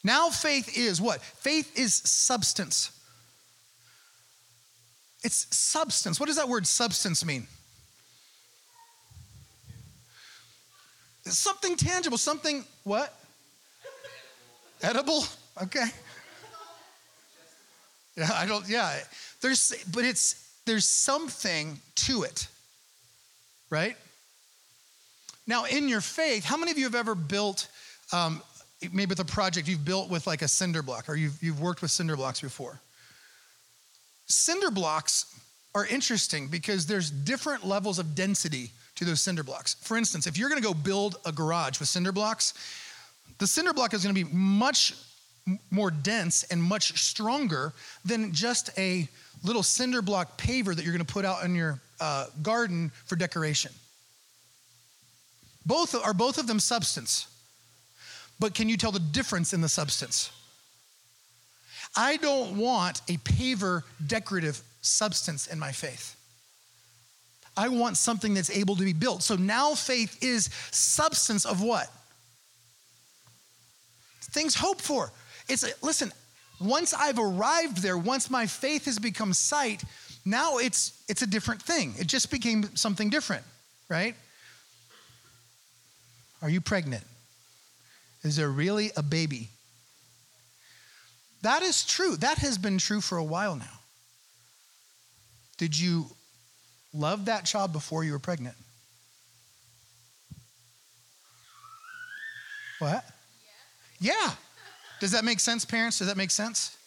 Now 0.04 0.30
faith 0.30 0.78
is 0.78 1.02
what? 1.02 1.20
Faith 1.20 1.78
is 1.78 1.96
substance. 1.96 2.92
It's 5.24 5.48
substance. 5.56 6.20
What 6.20 6.28
does 6.28 6.36
that 6.36 6.48
word 6.48 6.68
substance 6.68 7.26
mean? 7.26 7.48
Something 11.26 11.76
tangible, 11.76 12.20
something 12.20 12.64
what? 12.84 13.12
Edible? 14.84 15.24
Okay. 15.64 15.88
Yeah, 18.16 18.30
I 18.36 18.46
don't, 18.46 18.70
yeah. 18.70 19.00
There's, 19.42 19.84
but 19.92 20.04
it's, 20.04 20.48
there's 20.66 20.88
something 20.88 21.80
to 21.96 22.22
it 22.22 22.50
right? 23.74 23.98
Now, 25.48 25.66
in 25.66 25.90
your 25.90 26.00
faith, 26.00 26.46
how 26.46 26.58
many 26.58 26.72
of 26.72 26.78
you 26.78 26.84
have 26.84 26.94
ever 26.94 27.16
built, 27.16 27.68
um, 28.14 28.42
maybe 28.94 29.10
with 29.10 29.20
a 29.20 29.26
project 29.26 29.68
you've 29.68 29.84
built 29.84 30.12
with 30.12 30.28
like 30.28 30.44
a 30.44 30.48
cinder 30.48 30.84
block 30.84 31.10
or 31.10 31.16
you've, 31.16 31.42
you've 31.42 31.60
worked 31.60 31.82
with 31.82 31.90
cinder 31.90 32.16
blocks 32.16 32.40
before? 32.40 32.80
Cinder 34.28 34.70
blocks 34.70 35.38
are 35.74 35.88
interesting 35.88 36.48
because 36.48 36.86
there's 36.86 37.10
different 37.10 37.66
levels 37.66 37.98
of 37.98 38.14
density 38.14 38.70
to 38.96 39.06
those 39.06 39.22
cinder 39.22 39.44
blocks. 39.44 39.74
For 39.82 39.98
instance, 39.98 40.28
if 40.28 40.38
you're 40.38 40.50
gonna 40.50 40.62
go 40.62 40.76
build 40.76 41.16
a 41.26 41.32
garage 41.32 41.80
with 41.80 41.90
cinder 41.90 42.12
blocks, 42.12 42.54
the 43.40 43.48
cinder 43.48 43.74
block 43.74 43.96
is 43.96 44.04
gonna 44.04 44.14
be 44.14 44.26
much 44.26 44.94
more 45.72 45.90
dense 45.90 46.44
and 46.44 46.62
much 46.62 46.98
stronger 47.02 47.74
than 48.06 48.32
just 48.34 48.70
a 48.78 49.10
little 49.44 49.64
cinder 49.64 50.04
block 50.04 50.38
paver 50.38 50.76
that 50.76 50.86
you're 50.86 50.94
gonna 50.94 51.04
put 51.04 51.26
out 51.26 51.44
in 51.44 51.56
your 51.56 51.82
uh, 52.04 52.26
garden 52.42 52.92
for 53.06 53.16
decoration. 53.16 53.72
Both 55.66 55.96
are 55.96 56.14
both 56.14 56.38
of 56.38 56.48
them 56.48 56.60
substance. 56.60 57.28
But 58.42 58.54
can 58.54 58.68
you 58.68 58.76
tell 58.76 58.92
the 58.92 59.00
difference 59.00 59.54
in 59.54 59.62
the 59.62 59.70
substance? 59.70 60.30
I 61.96 62.18
don't 62.18 62.58
want 62.58 63.02
a 63.08 63.14
paver 63.18 63.84
decorative 64.06 64.62
substance 64.82 65.48
in 65.48 65.58
my 65.58 65.72
faith. 65.72 66.18
I 67.56 67.70
want 67.70 67.96
something 67.96 68.34
that's 68.34 68.50
able 68.50 68.76
to 68.76 68.84
be 68.84 68.94
built. 68.94 69.24
So 69.24 69.38
now 69.38 69.74
faith 69.74 70.22
is 70.22 70.50
substance 70.72 71.46
of 71.46 71.62
what? 71.62 71.88
Things 74.22 74.56
hoped 74.56 74.82
for. 74.82 75.14
It's 75.48 75.64
listen, 75.82 76.12
once 76.60 76.94
I've 76.94 77.20
arrived 77.20 77.78
there, 77.78 77.98
once 77.98 78.30
my 78.30 78.46
faith 78.46 78.86
has 78.86 79.00
become 79.00 79.34
sight, 79.34 79.84
now 80.26 80.58
it's 80.58 81.04
it's 81.10 81.22
a 81.22 81.28
different 81.28 81.62
thing. 81.62 81.94
It 81.98 82.08
just 82.08 82.32
became 82.32 82.76
something 82.76 83.10
different, 83.10 83.44
right? 83.90 84.16
Are 86.42 86.50
you 86.50 86.62
pregnant? 86.62 87.04
Is 88.24 88.36
there 88.36 88.50
really 88.50 88.92
a 88.96 89.04
baby? 89.04 89.50
That 91.42 91.62
is 91.62 91.86
true. 91.86 92.16
That 92.18 92.38
has 92.38 92.58
been 92.58 92.78
true 92.78 93.02
for 93.02 93.18
a 93.18 93.24
while 93.24 93.56
now. 93.56 93.80
Did 95.58 95.78
you 95.78 96.06
love 96.94 97.26
that 97.26 97.46
child 97.46 97.74
before 97.74 98.04
you 98.04 98.14
were 98.14 98.20
pregnant? 98.20 98.56
What? 102.80 103.06
Yeah. 104.00 104.14
yeah. 104.14 104.32
Does 105.00 105.12
that 105.12 105.24
make 105.26 105.40
sense, 105.40 105.66
parents? 105.66 106.00
Does 106.00 106.08
that 106.08 106.18
make 106.18 106.32
sense? 106.32 106.78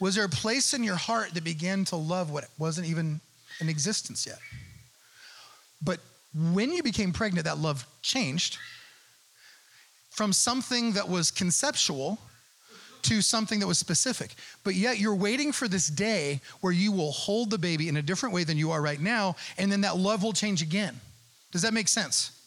Was 0.00 0.14
there 0.14 0.24
a 0.24 0.28
place 0.28 0.74
in 0.74 0.84
your 0.84 0.96
heart 0.96 1.34
that 1.34 1.44
began 1.44 1.84
to 1.86 1.96
love 1.96 2.30
what 2.30 2.44
wasn't 2.58 2.86
even 2.86 3.20
in 3.60 3.68
existence 3.68 4.26
yet? 4.26 4.38
But 5.82 6.00
when 6.34 6.72
you 6.72 6.82
became 6.82 7.12
pregnant, 7.12 7.46
that 7.46 7.58
love 7.58 7.86
changed 8.02 8.58
from 10.10 10.32
something 10.32 10.92
that 10.92 11.08
was 11.08 11.30
conceptual 11.30 12.18
to 13.02 13.22
something 13.22 13.60
that 13.60 13.66
was 13.66 13.78
specific. 13.78 14.34
But 14.64 14.74
yet 14.74 14.98
you're 14.98 15.14
waiting 15.14 15.52
for 15.52 15.68
this 15.68 15.88
day 15.88 16.40
where 16.60 16.72
you 16.72 16.92
will 16.92 17.12
hold 17.12 17.50
the 17.50 17.58
baby 17.58 17.88
in 17.88 17.96
a 17.96 18.02
different 18.02 18.34
way 18.34 18.44
than 18.44 18.58
you 18.58 18.70
are 18.70 18.82
right 18.82 19.00
now, 19.00 19.36
and 19.56 19.70
then 19.70 19.82
that 19.82 19.96
love 19.96 20.22
will 20.22 20.32
change 20.32 20.62
again. 20.62 21.00
Does 21.52 21.62
that 21.62 21.72
make 21.72 21.88
sense? 21.88 22.37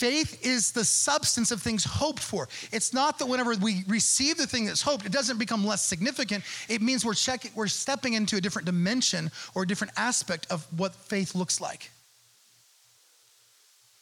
Faith 0.00 0.46
is 0.46 0.72
the 0.72 0.82
substance 0.82 1.50
of 1.50 1.60
things 1.60 1.84
hoped 1.84 2.22
for. 2.22 2.48
It's 2.72 2.94
not 2.94 3.18
that 3.18 3.26
whenever 3.26 3.54
we 3.56 3.84
receive 3.86 4.38
the 4.38 4.46
thing 4.46 4.64
that's 4.64 4.80
hoped, 4.80 5.04
it 5.04 5.12
doesn't 5.12 5.36
become 5.36 5.62
less 5.62 5.84
significant. 5.84 6.42
It 6.70 6.80
means 6.80 7.04
we're 7.04 7.12
checking, 7.12 7.50
we're 7.54 7.66
stepping 7.66 8.14
into 8.14 8.36
a 8.36 8.40
different 8.40 8.64
dimension 8.64 9.30
or 9.54 9.64
a 9.64 9.66
different 9.66 9.92
aspect 9.98 10.46
of 10.48 10.66
what 10.74 10.94
faith 10.94 11.34
looks 11.34 11.60
like. 11.60 11.90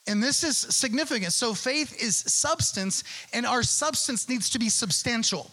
And 0.07 0.23
this 0.23 0.45
is 0.45 0.57
significant. 0.57 1.33
So 1.33 1.52
faith 1.52 2.00
is 2.00 2.17
substance, 2.17 3.02
and 3.33 3.45
our 3.45 3.64
substance 3.64 4.28
needs 4.28 4.50
to 4.50 4.61
be 4.61 4.69
substantial. 4.69 5.50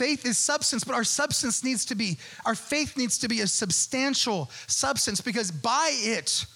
Faith 0.00 0.24
is 0.24 0.38
substance, 0.38 0.82
but 0.82 0.94
our 0.94 1.04
substance 1.04 1.62
needs 1.62 1.84
to 1.84 1.94
be, 1.94 2.16
our 2.46 2.54
faith 2.54 2.96
needs 2.96 3.18
to 3.18 3.28
be 3.28 3.42
a 3.42 3.46
substantial 3.46 4.48
substance 4.66 5.20
because 5.20 5.50
by 5.50 5.90
it 5.92 6.46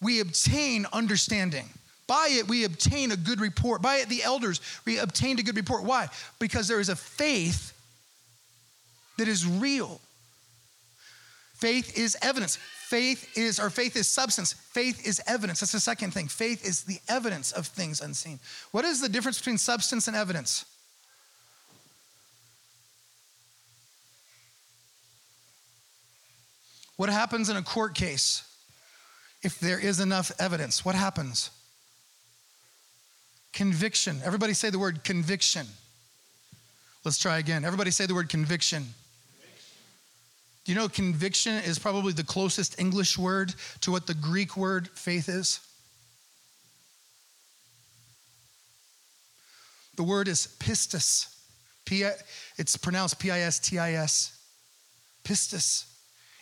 we 0.00 0.20
obtain 0.20 0.86
understanding. 0.92 1.68
By 2.06 2.28
it 2.30 2.46
we 2.46 2.62
obtain 2.62 3.10
a 3.10 3.16
good 3.16 3.40
report. 3.40 3.82
By 3.82 3.96
it 3.96 4.08
the 4.08 4.22
elders 4.22 4.60
we 4.84 4.98
obtained 4.98 5.40
a 5.40 5.42
good 5.42 5.56
report. 5.56 5.82
Why? 5.82 6.06
Because 6.38 6.68
there 6.68 6.78
is 6.78 6.88
a 6.88 6.94
faith 6.94 7.72
that 9.18 9.26
is 9.26 9.44
real. 9.44 10.00
Faith 11.54 11.98
is 11.98 12.16
evidence. 12.22 12.54
Faith 12.86 13.36
is, 13.36 13.58
our 13.58 13.70
faith 13.70 13.96
is 13.96 14.06
substance. 14.06 14.52
Faith 14.52 15.04
is 15.04 15.20
evidence. 15.26 15.58
That's 15.58 15.72
the 15.72 15.80
second 15.80 16.12
thing. 16.12 16.28
Faith 16.28 16.64
is 16.64 16.84
the 16.84 17.00
evidence 17.08 17.50
of 17.50 17.66
things 17.66 18.00
unseen. 18.00 18.38
What 18.70 18.84
is 18.84 19.00
the 19.00 19.08
difference 19.08 19.38
between 19.38 19.58
substance 19.58 20.06
and 20.06 20.16
evidence? 20.16 20.64
What 26.96 27.08
happens 27.08 27.48
in 27.48 27.56
a 27.56 27.62
court 27.62 27.94
case 27.94 28.44
if 29.42 29.58
there 29.58 29.78
is 29.78 30.00
enough 30.00 30.30
evidence? 30.38 30.84
What 30.84 30.94
happens? 30.94 31.50
Conviction. 33.52 34.20
Everybody 34.24 34.54
say 34.54 34.70
the 34.70 34.78
word 34.78 35.04
conviction. 35.04 35.66
Let's 37.04 37.18
try 37.18 37.38
again. 37.38 37.64
Everybody 37.64 37.90
say 37.90 38.06
the 38.06 38.14
word 38.14 38.28
conviction. 38.28 38.86
Do 40.64 40.72
you 40.72 40.78
know 40.78 40.88
conviction 40.88 41.54
is 41.56 41.78
probably 41.78 42.12
the 42.12 42.24
closest 42.24 42.80
English 42.80 43.18
word 43.18 43.54
to 43.82 43.90
what 43.90 44.06
the 44.06 44.14
Greek 44.14 44.56
word 44.56 44.88
faith 44.88 45.28
is? 45.28 45.60
The 49.96 50.02
word 50.02 50.26
is 50.26 50.48
pistis. 50.58 51.26
P- 51.84 52.08
it's 52.56 52.76
pronounced 52.76 53.18
P 53.18 53.30
I 53.30 53.40
S 53.40 53.58
T 53.58 53.78
I 53.78 53.92
S. 53.92 54.38
pistis. 55.22 55.84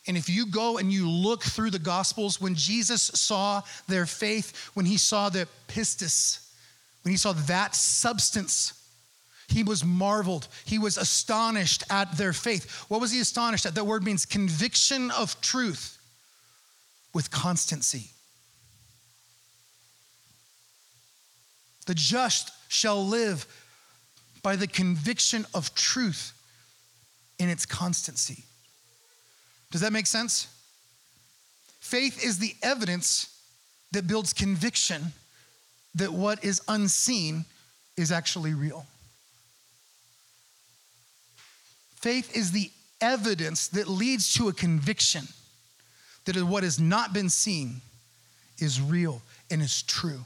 And 0.06 0.16
if 0.16 0.28
you 0.28 0.46
go 0.46 0.78
and 0.78 0.92
you 0.92 1.08
look 1.08 1.42
through 1.42 1.70
the 1.70 1.78
Gospels, 1.78 2.40
when 2.40 2.54
Jesus 2.54 3.02
saw 3.02 3.62
their 3.86 4.06
faith, 4.06 4.70
when 4.74 4.86
he 4.86 4.96
saw 4.96 5.28
the 5.28 5.46
pistis, 5.68 6.38
when 7.02 7.12
he 7.12 7.16
saw 7.16 7.32
that 7.32 7.74
substance, 7.74 8.74
he 9.48 9.62
was 9.62 9.84
marveled. 9.84 10.48
He 10.64 10.78
was 10.78 10.96
astonished 10.96 11.84
at 11.90 12.16
their 12.16 12.32
faith. 12.32 12.84
What 12.88 13.00
was 13.00 13.12
he 13.12 13.20
astonished 13.20 13.66
at? 13.66 13.74
That 13.74 13.84
word 13.84 14.02
means 14.02 14.24
conviction 14.24 15.10
of 15.10 15.40
truth 15.40 15.98
with 17.12 17.30
constancy. 17.30 18.10
The 21.86 21.94
just 21.94 22.50
shall 22.68 23.04
live 23.04 23.46
by 24.42 24.56
the 24.56 24.66
conviction 24.66 25.46
of 25.54 25.74
truth 25.74 26.32
in 27.38 27.48
its 27.48 27.66
constancy. 27.66 28.44
Does 29.72 29.80
that 29.80 29.92
make 29.92 30.06
sense? 30.06 30.46
Faith 31.80 32.24
is 32.24 32.38
the 32.38 32.54
evidence 32.62 33.28
that 33.90 34.06
builds 34.06 34.32
conviction 34.32 35.12
that 35.94 36.12
what 36.12 36.44
is 36.44 36.60
unseen 36.68 37.44
is 37.96 38.12
actually 38.12 38.54
real. 38.54 38.86
Faith 41.96 42.36
is 42.36 42.52
the 42.52 42.70
evidence 43.00 43.68
that 43.68 43.88
leads 43.88 44.34
to 44.34 44.48
a 44.48 44.52
conviction 44.52 45.24
that 46.24 46.36
what 46.44 46.62
has 46.62 46.78
not 46.78 47.12
been 47.12 47.28
seen 47.28 47.80
is 48.58 48.80
real 48.80 49.22
and 49.50 49.60
is 49.62 49.82
true. 49.82 50.24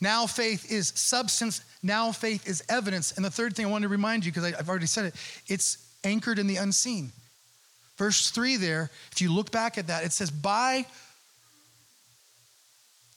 Now 0.00 0.26
faith 0.26 0.70
is 0.70 0.88
substance. 0.88 1.62
Now 1.82 2.12
faith 2.12 2.46
is 2.46 2.62
evidence. 2.68 3.12
And 3.12 3.24
the 3.24 3.30
third 3.30 3.56
thing 3.56 3.66
I 3.66 3.70
want 3.70 3.82
to 3.82 3.88
remind 3.88 4.24
you, 4.24 4.32
because 4.32 4.44
I've 4.44 4.68
already 4.68 4.86
said 4.86 5.06
it, 5.06 5.14
it's 5.46 5.78
anchored 6.04 6.38
in 6.38 6.46
the 6.46 6.56
unseen. 6.56 7.12
Verse 7.96 8.30
three 8.30 8.56
there, 8.56 8.90
if 9.12 9.22
you 9.22 9.32
look 9.32 9.50
back 9.50 9.78
at 9.78 9.86
that, 9.86 10.04
it 10.04 10.12
says, 10.12 10.30
By 10.30 10.84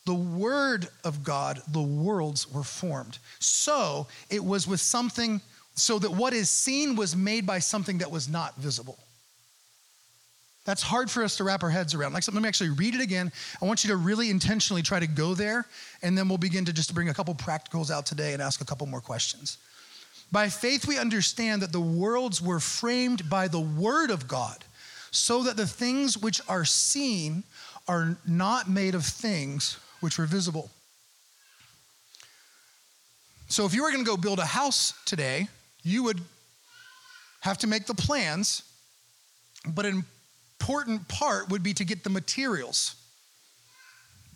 the 0.06 0.14
word 0.14 0.88
of 1.04 1.24
God, 1.24 1.62
the 1.68 1.82
worlds 1.82 2.52
were 2.52 2.64
formed. 2.64 3.20
So 3.40 4.08
it 4.30 4.44
was 4.44 4.68
with 4.68 4.80
something, 4.80 5.42
so 5.76 6.00
that 6.00 6.12
what 6.12 6.34
is 6.34 6.50
seen 6.50 6.96
was 6.96 7.16
made 7.16 7.46
by 7.46 7.60
something 7.60 7.98
that 7.98 8.10
was 8.10 8.30
not 8.30 8.56
visible. 8.56 8.98
That's 10.70 10.84
hard 10.84 11.10
for 11.10 11.24
us 11.24 11.36
to 11.38 11.44
wrap 11.44 11.64
our 11.64 11.72
heads 11.72 11.96
around. 11.96 12.14
Like, 12.14 12.32
let 12.32 12.40
me 12.40 12.48
actually 12.48 12.70
read 12.70 12.94
it 12.94 13.02
again. 13.02 13.32
I 13.60 13.66
want 13.66 13.84
you 13.84 13.88
to 13.88 13.96
really 13.96 14.30
intentionally 14.30 14.84
try 14.84 15.00
to 15.00 15.08
go 15.08 15.34
there, 15.34 15.66
and 16.04 16.16
then 16.16 16.30
we'll 16.30 16.38
begin 16.38 16.64
to 16.66 16.72
just 16.72 16.94
bring 16.94 17.10
a 17.10 17.14
couple 17.16 17.34
practicals 17.34 17.90
out 17.90 18.06
today 18.06 18.34
and 18.34 18.42
ask 18.42 18.62
a 18.62 18.66
couple 18.66 18.86
more 18.86 19.02
questions. 19.02 19.58
By 20.32 20.48
faith, 20.48 20.88
we 20.88 21.00
understand 21.00 21.64
that 21.64 21.72
the 21.72 21.82
worlds 21.82 22.40
were 22.40 22.60
framed 22.60 23.32
by 23.32 23.48
the 23.48 23.60
word 23.60 24.12
of 24.12 24.28
God, 24.28 24.64
so 25.10 25.42
that 25.42 25.58
the 25.58 25.66
things 25.66 26.20
which 26.20 26.40
are 26.48 26.66
seen 26.66 27.42
are 27.88 28.16
not 28.28 28.70
made 28.70 28.94
of 28.94 29.04
things 29.04 29.80
which 30.02 30.20
were 30.20 30.28
visible. 30.28 30.70
So, 33.48 33.66
if 33.66 33.74
you 33.74 33.82
were 33.82 33.90
going 33.90 34.06
to 34.06 34.08
go 34.08 34.18
build 34.18 34.38
a 34.38 34.46
house 34.46 34.94
today, 35.08 35.48
you 35.82 36.04
would 36.04 36.22
have 37.40 37.58
to 37.58 37.66
make 37.66 37.88
the 37.88 37.96
plans, 37.96 38.62
but 39.66 39.88
in 39.88 40.04
important 40.60 41.08
part 41.08 41.50
would 41.50 41.64
be 41.64 41.74
to 41.74 41.86
get 41.86 42.04
the 42.04 42.10
materials, 42.10 42.96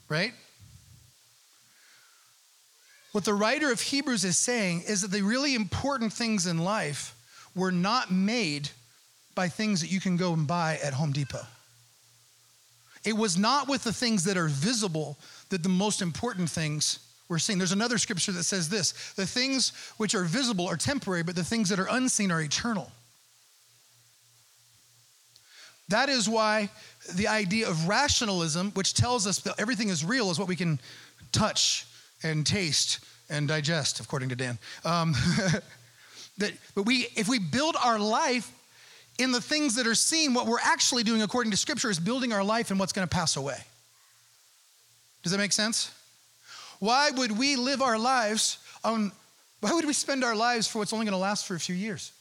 right? 0.07 0.33
What 3.11 3.25
the 3.25 3.33
writer 3.33 3.71
of 3.71 3.81
Hebrews 3.81 4.23
is 4.23 4.37
saying 4.37 4.83
is 4.87 5.01
that 5.01 5.11
the 5.11 5.21
really 5.21 5.53
important 5.53 6.13
things 6.13 6.47
in 6.47 6.59
life 6.59 7.13
were 7.55 7.71
not 7.71 8.11
made 8.11 8.69
by 9.35 9.49
things 9.49 9.81
that 9.81 9.91
you 9.91 9.99
can 9.99 10.17
go 10.17 10.33
and 10.33 10.47
buy 10.47 10.79
at 10.83 10.93
Home 10.93 11.11
Depot. 11.11 11.45
It 13.03 13.17
was 13.17 13.37
not 13.37 13.67
with 13.67 13.83
the 13.83 13.93
things 13.93 14.23
that 14.23 14.37
are 14.37 14.47
visible 14.47 15.17
that 15.49 15.61
the 15.61 15.69
most 15.69 16.01
important 16.01 16.49
things 16.49 16.99
were 17.27 17.37
seen. 17.37 17.57
There's 17.57 17.73
another 17.73 17.97
scripture 17.97 18.31
that 18.31 18.43
says 18.43 18.69
this 18.69 19.13
the 19.15 19.27
things 19.27 19.73
which 19.97 20.15
are 20.15 20.23
visible 20.23 20.67
are 20.67 20.77
temporary, 20.77 21.23
but 21.23 21.35
the 21.35 21.43
things 21.43 21.69
that 21.69 21.79
are 21.79 21.87
unseen 21.89 22.31
are 22.31 22.41
eternal. 22.41 22.91
That 25.93 26.09
is 26.09 26.27
why 26.27 26.71
the 27.13 27.27
idea 27.27 27.69
of 27.69 27.87
rationalism, 27.87 28.71
which 28.71 28.95
tells 28.95 29.27
us 29.27 29.37
that 29.41 29.53
everything 29.59 29.89
is 29.89 30.03
real, 30.03 30.31
is 30.31 30.39
what 30.39 30.47
we 30.47 30.55
can 30.55 30.79
touch 31.31 31.85
and 32.23 32.47
taste 32.47 32.99
and 33.29 33.47
digest, 33.47 33.99
according 33.99 34.29
to 34.29 34.35
Dan. 34.35 34.57
Um, 34.83 35.11
that, 36.39 36.53
but 36.73 36.87
we, 36.87 37.05
if 37.15 37.27
we 37.27 37.37
build 37.37 37.75
our 37.75 37.99
life 37.99 38.51
in 39.19 39.31
the 39.31 39.39
things 39.39 39.75
that 39.75 39.85
are 39.85 39.93
seen, 39.93 40.33
what 40.33 40.47
we're 40.47 40.57
actually 40.63 41.03
doing, 41.03 41.21
according 41.21 41.51
to 41.51 41.57
Scripture, 41.57 41.91
is 41.91 41.99
building 41.99 42.33
our 42.33 42.43
life 42.43 42.71
in 42.71 42.79
what's 42.79 42.91
going 42.91 43.07
to 43.07 43.15
pass 43.15 43.35
away. 43.35 43.63
Does 45.21 45.31
that 45.31 45.37
make 45.37 45.53
sense? 45.53 45.93
Why 46.79 47.11
would 47.11 47.37
we 47.37 47.55
live 47.55 47.83
our 47.83 47.99
lives 47.99 48.57
on? 48.83 49.11
Why 49.59 49.71
would 49.73 49.85
we 49.85 49.93
spend 49.93 50.23
our 50.23 50.35
lives 50.35 50.67
for 50.67 50.79
what's 50.79 50.91
only 50.91 51.05
going 51.05 51.13
to 51.13 51.19
last 51.19 51.45
for 51.45 51.53
a 51.53 51.59
few 51.59 51.75
years? 51.75 52.13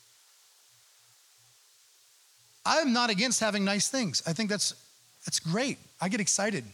I'm 2.64 2.92
not 2.92 3.10
against 3.10 3.40
having 3.40 3.64
nice 3.64 3.88
things. 3.88 4.22
I 4.26 4.32
think 4.32 4.48
that's 4.50 4.74
that's 5.24 5.40
great. 5.40 5.78
I 6.00 6.08
get 6.08 6.20
excited 6.20 6.64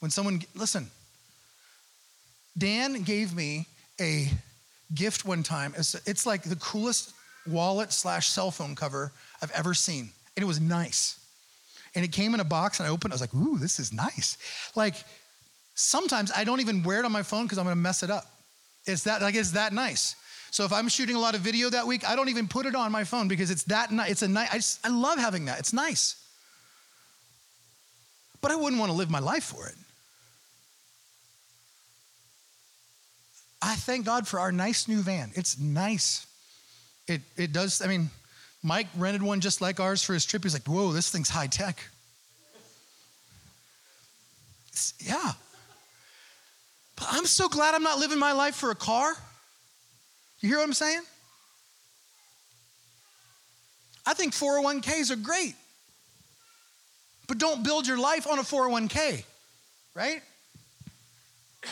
when 0.00 0.10
someone 0.10 0.42
listen. 0.54 0.90
Dan 2.56 3.02
gave 3.02 3.34
me 3.34 3.66
a 4.00 4.28
gift 4.94 5.24
one 5.24 5.42
time. 5.42 5.74
It's, 5.76 5.94
it's 6.06 6.26
like 6.26 6.42
the 6.42 6.56
coolest 6.56 7.14
wallet 7.46 7.92
slash 7.92 8.28
cell 8.28 8.50
phone 8.50 8.74
cover 8.74 9.10
I've 9.42 9.50
ever 9.52 9.74
seen, 9.74 10.10
and 10.36 10.42
it 10.42 10.46
was 10.46 10.60
nice. 10.60 11.18
And 11.94 12.04
it 12.04 12.12
came 12.12 12.34
in 12.34 12.40
a 12.40 12.44
box, 12.44 12.78
and 12.78 12.86
I 12.86 12.90
opened. 12.90 13.12
it. 13.12 13.14
I 13.14 13.16
was 13.16 13.20
like, 13.20 13.34
"Ooh, 13.34 13.58
this 13.58 13.78
is 13.78 13.92
nice." 13.92 14.38
Like 14.74 14.96
sometimes 15.74 16.30
I 16.34 16.44
don't 16.44 16.60
even 16.60 16.82
wear 16.82 16.98
it 16.98 17.04
on 17.04 17.12
my 17.12 17.22
phone 17.22 17.44
because 17.44 17.58
I'm 17.58 17.64
going 17.64 17.76
to 17.76 17.80
mess 17.80 18.02
it 18.02 18.10
up. 18.10 18.26
It's 18.86 19.04
that 19.04 19.22
like 19.22 19.34
it's 19.34 19.52
that 19.52 19.72
nice. 19.72 20.16
So 20.52 20.66
if 20.66 20.72
I'm 20.72 20.86
shooting 20.88 21.16
a 21.16 21.18
lot 21.18 21.34
of 21.34 21.40
video 21.40 21.70
that 21.70 21.86
week, 21.86 22.06
I 22.06 22.14
don't 22.14 22.28
even 22.28 22.46
put 22.46 22.66
it 22.66 22.74
on 22.74 22.92
my 22.92 23.04
phone 23.04 23.26
because 23.26 23.50
it's 23.50 23.64
that 23.64 23.90
nice. 23.90 24.10
It's 24.10 24.22
a 24.22 24.28
nice, 24.28 24.78
I, 24.84 24.88
I 24.88 24.90
love 24.90 25.18
having 25.18 25.46
that. 25.46 25.58
It's 25.58 25.72
nice. 25.72 26.22
But 28.42 28.50
I 28.50 28.56
wouldn't 28.56 28.78
want 28.78 28.92
to 28.92 28.96
live 28.96 29.10
my 29.10 29.18
life 29.18 29.44
for 29.44 29.66
it. 29.66 29.74
I 33.62 33.76
thank 33.76 34.04
God 34.04 34.28
for 34.28 34.40
our 34.40 34.52
nice 34.52 34.88
new 34.88 35.00
van. 35.00 35.30
It's 35.34 35.58
nice. 35.58 36.26
It, 37.08 37.22
it 37.38 37.54
does, 37.54 37.80
I 37.80 37.86
mean, 37.86 38.10
Mike 38.62 38.88
rented 38.98 39.22
one 39.22 39.40
just 39.40 39.62
like 39.62 39.80
ours 39.80 40.02
for 40.02 40.12
his 40.12 40.26
trip. 40.26 40.42
He's 40.42 40.52
like, 40.52 40.66
whoa, 40.66 40.92
this 40.92 41.10
thing's 41.10 41.30
high 41.30 41.46
tech. 41.46 41.82
It's, 44.68 44.92
yeah. 45.00 45.32
But 46.96 47.06
I'm 47.10 47.24
so 47.24 47.48
glad 47.48 47.74
I'm 47.74 47.82
not 47.82 47.98
living 47.98 48.18
my 48.18 48.32
life 48.32 48.56
for 48.56 48.70
a 48.70 48.74
car. 48.76 49.16
You 50.42 50.48
hear 50.48 50.58
what 50.58 50.64
I'm 50.64 50.72
saying? 50.72 51.00
I 54.04 54.14
think 54.14 54.34
401ks 54.34 55.12
are 55.12 55.16
great. 55.16 55.54
But 57.28 57.38
don't 57.38 57.62
build 57.62 57.86
your 57.86 57.98
life 57.98 58.26
on 58.26 58.40
a 58.40 58.42
401k, 58.42 59.24
right? 59.94 60.20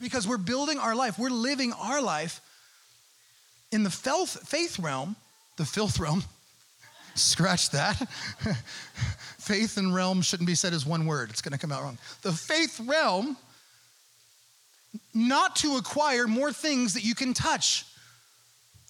because 0.00 0.26
we're 0.28 0.38
building 0.38 0.78
our 0.78 0.94
life, 0.94 1.18
we're 1.18 1.28
living 1.28 1.72
our 1.72 2.00
life 2.00 2.40
in 3.72 3.82
the 3.82 3.90
faith 3.90 4.78
realm, 4.78 5.16
the 5.56 5.64
filth 5.64 5.98
realm. 5.98 6.22
Scratch 7.16 7.70
that. 7.70 7.94
faith 9.38 9.76
and 9.76 9.92
realm 9.92 10.22
shouldn't 10.22 10.46
be 10.46 10.54
said 10.54 10.72
as 10.72 10.86
one 10.86 11.06
word, 11.06 11.30
it's 11.30 11.42
going 11.42 11.52
to 11.52 11.58
come 11.58 11.72
out 11.72 11.82
wrong. 11.82 11.98
The 12.22 12.32
faith 12.32 12.80
realm, 12.86 13.36
not 15.12 15.56
to 15.56 15.76
acquire 15.76 16.28
more 16.28 16.52
things 16.52 16.94
that 16.94 17.04
you 17.04 17.16
can 17.16 17.34
touch. 17.34 17.84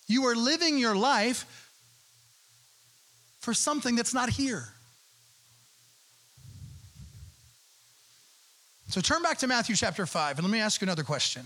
You 0.06 0.26
are 0.26 0.34
living 0.34 0.78
your 0.78 0.94
life 0.94 1.70
for 3.40 3.54
something 3.54 3.96
that's 3.96 4.14
not 4.14 4.30
here. 4.30 4.68
So 8.88 9.00
turn 9.00 9.22
back 9.22 9.38
to 9.38 9.46
Matthew 9.46 9.76
chapter 9.76 10.06
5 10.06 10.38
and 10.38 10.46
let 10.46 10.52
me 10.52 10.60
ask 10.60 10.80
you 10.80 10.84
another 10.84 11.02
question. 11.02 11.44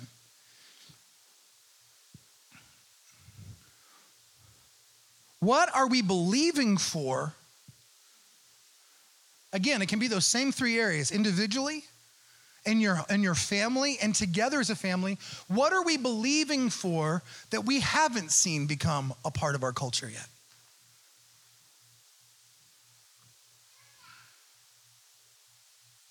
What 5.41 5.75
are 5.75 5.87
we 5.87 6.03
believing 6.03 6.77
for? 6.77 7.33
Again, 9.53 9.81
it 9.83 9.89
can 9.89 9.99
be 9.99 10.09
those 10.09 10.27
same 10.27 10.53
three 10.53 10.79
areas 10.79 11.11
individually, 11.11 11.85
and 12.69 12.83
your, 12.83 13.01
and 13.09 13.23
your 13.23 13.35
family 13.35 13.97
and 14.03 14.15
together 14.15 14.61
as 14.61 14.69
a 14.69 14.77
family, 14.77 15.19
what 15.49 15.73
are 15.73 15.83
we 15.83 15.97
believing 15.97 16.69
for 16.69 17.23
that 17.51 17.65
we 17.65 17.81
haven't 17.81 18.31
seen 18.31 18.67
become 18.67 19.15
a 19.25 19.31
part 19.31 19.55
of 19.55 19.63
our 19.63 19.73
culture 19.73 20.09
yet? 20.09 20.27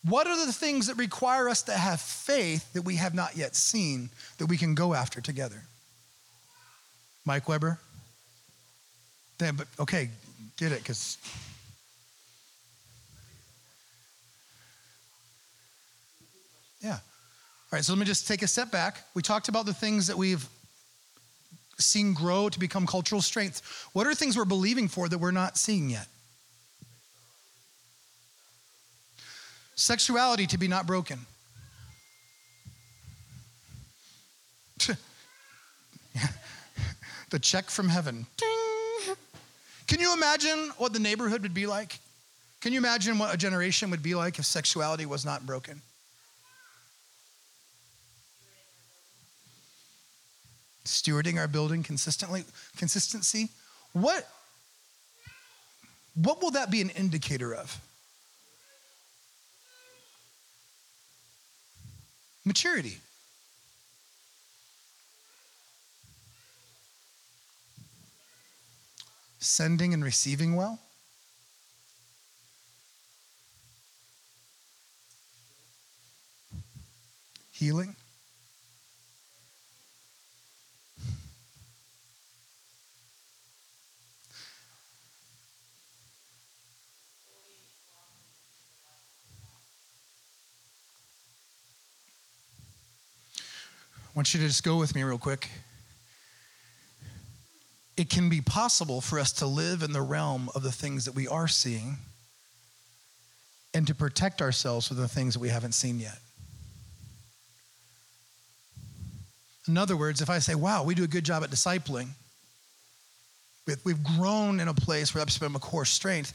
What 0.03 0.25
are 0.25 0.45
the 0.45 0.53
things 0.53 0.87
that 0.87 0.95
require 0.95 1.47
us 1.47 1.63
to 1.63 1.73
have 1.73 2.01
faith 2.01 2.73
that 2.73 2.83
we 2.83 2.95
have 2.95 3.13
not 3.13 3.35
yet 3.35 3.55
seen 3.55 4.09
that 4.37 4.47
we 4.47 4.57
can 4.57 4.73
go 4.73 4.93
after 4.93 5.21
together? 5.21 5.61
Mike 7.25 7.47
Weber? 7.47 7.77
Then, 9.37 9.57
but 9.57 9.67
okay, 9.79 10.09
get 10.57 10.71
it, 10.71 10.79
because 10.79 11.17
yeah. 16.81 16.91
All 16.91 16.99
right, 17.73 17.83
so 17.83 17.91
let 17.93 17.99
me 17.99 18.05
just 18.05 18.27
take 18.27 18.43
a 18.43 18.47
step 18.47 18.71
back. 18.71 19.03
We 19.13 19.21
talked 19.21 19.49
about 19.49 19.65
the 19.65 19.73
things 19.73 20.07
that 20.07 20.17
we've 20.17 20.47
seen 21.79 22.13
grow 22.13 22.49
to 22.49 22.59
become 22.59 22.87
cultural 22.87 23.21
strengths. 23.21 23.61
What 23.93 24.07
are 24.07 24.15
things 24.15 24.37
we're 24.37 24.45
believing 24.45 24.87
for 24.87 25.09
that 25.09 25.17
we're 25.17 25.31
not 25.31 25.57
seeing 25.57 25.89
yet? 25.89 26.07
Sexuality 29.75 30.47
to 30.47 30.57
be 30.57 30.67
not 30.67 30.87
broken. 30.87 31.19
the 37.29 37.39
check 37.39 37.69
from 37.69 37.89
heaven. 37.89 38.25
Ding. 38.37 39.15
Can 39.87 39.99
you 39.99 40.13
imagine 40.13 40.71
what 40.77 40.93
the 40.93 40.99
neighborhood 40.99 41.41
would 41.43 41.53
be 41.53 41.67
like? 41.67 41.99
Can 42.59 42.73
you 42.73 42.79
imagine 42.79 43.19
what 43.19 43.33
a 43.33 43.37
generation 43.37 43.91
would 43.91 44.03
be 44.03 44.15
like 44.15 44.39
if 44.39 44.45
sexuality 44.45 45.05
was 45.05 45.23
not 45.23 45.45
broken? 45.45 45.81
Stewarding 50.87 51.37
our 51.37 51.47
building 51.49 51.83
consistently, 51.83 52.45
consistency. 52.77 53.49
What, 53.91 54.25
what 56.15 56.41
will 56.41 56.51
that 56.51 56.71
be 56.71 56.81
an 56.81 56.89
indicator 56.91 57.53
of? 57.53 57.79
Maturity. 62.45 62.99
Sending 69.39 69.93
and 69.93 70.03
receiving 70.03 70.55
well. 70.55 70.79
Healing. 77.51 77.97
Want 94.17 94.33
you 94.33 94.39
to 94.39 94.47
just 94.47 94.63
go 94.63 94.77
with 94.77 94.95
me 94.95 95.03
real 95.03 95.19
quick. 95.19 95.47
It 97.97 98.09
can 98.09 98.29
be 98.29 98.41
possible 98.41 98.99
for 98.99 99.19
us 99.19 99.31
to 99.33 99.45
live 99.45 99.83
in 99.83 99.91
the 99.91 100.01
realm 100.01 100.49
of 100.55 100.63
the 100.63 100.71
things 100.71 101.05
that 101.05 101.13
we 101.13 101.27
are 101.27 101.47
seeing 101.47 101.97
and 103.75 103.85
to 103.85 103.93
protect 103.93 104.41
ourselves 104.41 104.87
from 104.87 104.97
the 104.97 105.07
things 105.07 105.35
that 105.35 105.39
we 105.39 105.49
haven't 105.49 105.73
seen 105.73 105.99
yet. 105.99 106.17
In 109.67 109.77
other 109.77 109.95
words, 109.95 110.19
if 110.19 110.31
I 110.31 110.39
say, 110.39 110.55
wow, 110.55 110.83
we 110.83 110.95
do 110.95 111.03
a 111.03 111.07
good 111.07 111.23
job 111.23 111.43
at 111.43 111.51
discipling, 111.51 112.07
we've 113.85 114.03
grown 114.03 114.59
in 114.59 114.67
a 114.67 114.73
place 114.73 115.13
where 115.13 115.23
that's 115.23 115.37
been 115.37 115.53
a 115.53 115.59
core 115.59 115.85
strength, 115.85 116.33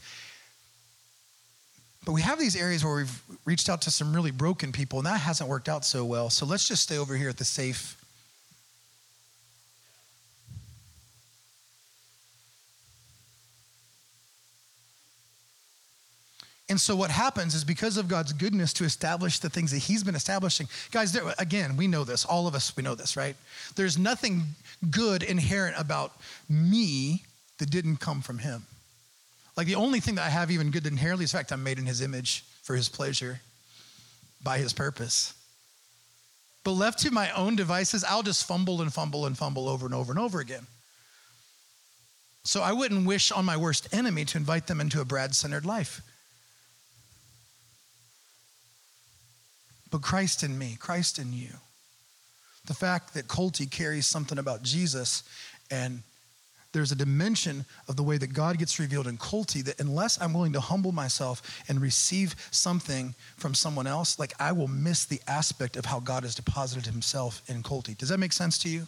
but 2.05 2.11
we 2.11 2.21
have 2.21 2.39
these 2.39 2.55
areas 2.55 2.83
where 2.83 2.95
we've 2.95 3.21
reached 3.45 3.69
out 3.69 3.81
to 3.83 3.91
some 3.91 4.13
really 4.13 4.31
broken 4.31 4.71
people, 4.71 4.99
and 4.99 5.05
that 5.05 5.19
hasn't 5.19 5.49
worked 5.49 5.69
out 5.69 5.85
so 5.85 6.03
well. 6.03 6.29
So 6.29 6.45
let's 6.45 6.67
just 6.67 6.83
stay 6.83 6.97
over 6.97 7.15
here 7.15 7.29
at 7.29 7.37
the 7.37 7.45
safe. 7.45 7.97
And 16.69 16.79
so 16.81 16.95
what 16.95 17.11
happens 17.11 17.53
is 17.53 17.63
because 17.63 17.97
of 17.97 18.07
God's 18.07 18.33
goodness 18.33 18.73
to 18.73 18.83
establish 18.83 19.39
the 19.39 19.49
things 19.49 19.71
that 19.71 19.79
he's 19.79 20.03
been 20.03 20.15
establishing. 20.15 20.67
Guys, 20.91 21.11
there, 21.11 21.23
again, 21.37 21.77
we 21.77 21.87
know 21.87 22.03
this. 22.03 22.25
All 22.25 22.47
of 22.47 22.55
us, 22.55 22.75
we 22.75 22.81
know 22.83 22.95
this, 22.95 23.15
right? 23.15 23.35
There's 23.75 23.97
nothing 23.97 24.41
good 24.89 25.23
inherent 25.23 25.75
about 25.77 26.13
me 26.49 27.23
that 27.59 27.69
didn't 27.69 27.97
come 27.97 28.21
from 28.21 28.39
him. 28.39 28.63
Like 29.55 29.67
the 29.67 29.75
only 29.75 29.99
thing 29.99 30.15
that 30.15 30.25
I 30.25 30.29
have 30.29 30.51
even 30.51 30.71
good 30.71 30.87
inherently 30.87 31.25
is 31.25 31.31
the 31.31 31.37
fact 31.37 31.51
I'm 31.51 31.63
made 31.63 31.79
in 31.79 31.85
his 31.85 32.01
image 32.01 32.43
for 32.63 32.75
his 32.75 32.89
pleasure 32.89 33.39
by 34.43 34.57
his 34.57 34.73
purpose. 34.73 35.33
But 36.63 36.71
left 36.71 36.99
to 36.99 37.11
my 37.11 37.29
own 37.31 37.55
devices, 37.55 38.03
I'll 38.03 38.23
just 38.23 38.47
fumble 38.47 38.81
and 38.81 38.93
fumble 38.93 39.25
and 39.25 39.37
fumble 39.37 39.67
over 39.67 39.85
and 39.85 39.93
over 39.93 40.11
and 40.11 40.19
over 40.19 40.39
again. 40.39 40.65
So 42.45 42.61
I 42.61 42.73
wouldn't 42.73 43.05
wish 43.05 43.31
on 43.31 43.45
my 43.45 43.57
worst 43.57 43.93
enemy 43.93 44.25
to 44.25 44.37
invite 44.37 44.67
them 44.67 44.81
into 44.81 45.01
a 45.01 45.05
Brad 45.05 45.35
centered 45.35 45.65
life. 45.65 46.01
But 49.91 50.01
Christ 50.01 50.43
in 50.43 50.57
me, 50.57 50.75
Christ 50.79 51.19
in 51.19 51.31
you. 51.33 51.49
The 52.65 52.73
fact 52.73 53.13
that 53.13 53.27
Colty 53.27 53.69
carries 53.69 54.07
something 54.07 54.37
about 54.37 54.63
Jesus 54.63 55.23
and 55.69 56.01
there's 56.73 56.91
a 56.91 56.95
dimension 56.95 57.65
of 57.87 57.95
the 57.95 58.03
way 58.03 58.17
that 58.17 58.33
God 58.33 58.57
gets 58.57 58.79
revealed 58.79 59.07
in 59.07 59.17
culty 59.17 59.63
that 59.63 59.79
unless 59.79 60.19
I'm 60.19 60.33
willing 60.33 60.53
to 60.53 60.59
humble 60.59 60.91
myself 60.91 61.63
and 61.69 61.79
receive 61.79 62.35
something 62.49 63.13
from 63.37 63.53
someone 63.53 63.87
else, 63.87 64.17
like 64.17 64.33
I 64.39 64.51
will 64.51 64.67
miss 64.67 65.05
the 65.05 65.21
aspect 65.27 65.77
of 65.77 65.85
how 65.85 65.99
God 65.99 66.23
has 66.23 66.35
deposited 66.35 66.85
himself 66.85 67.43
in 67.47 67.61
culty. 67.61 67.95
Does 67.95 68.09
that 68.09 68.17
make 68.17 68.33
sense 68.33 68.57
to 68.59 68.69
you? 68.69 68.87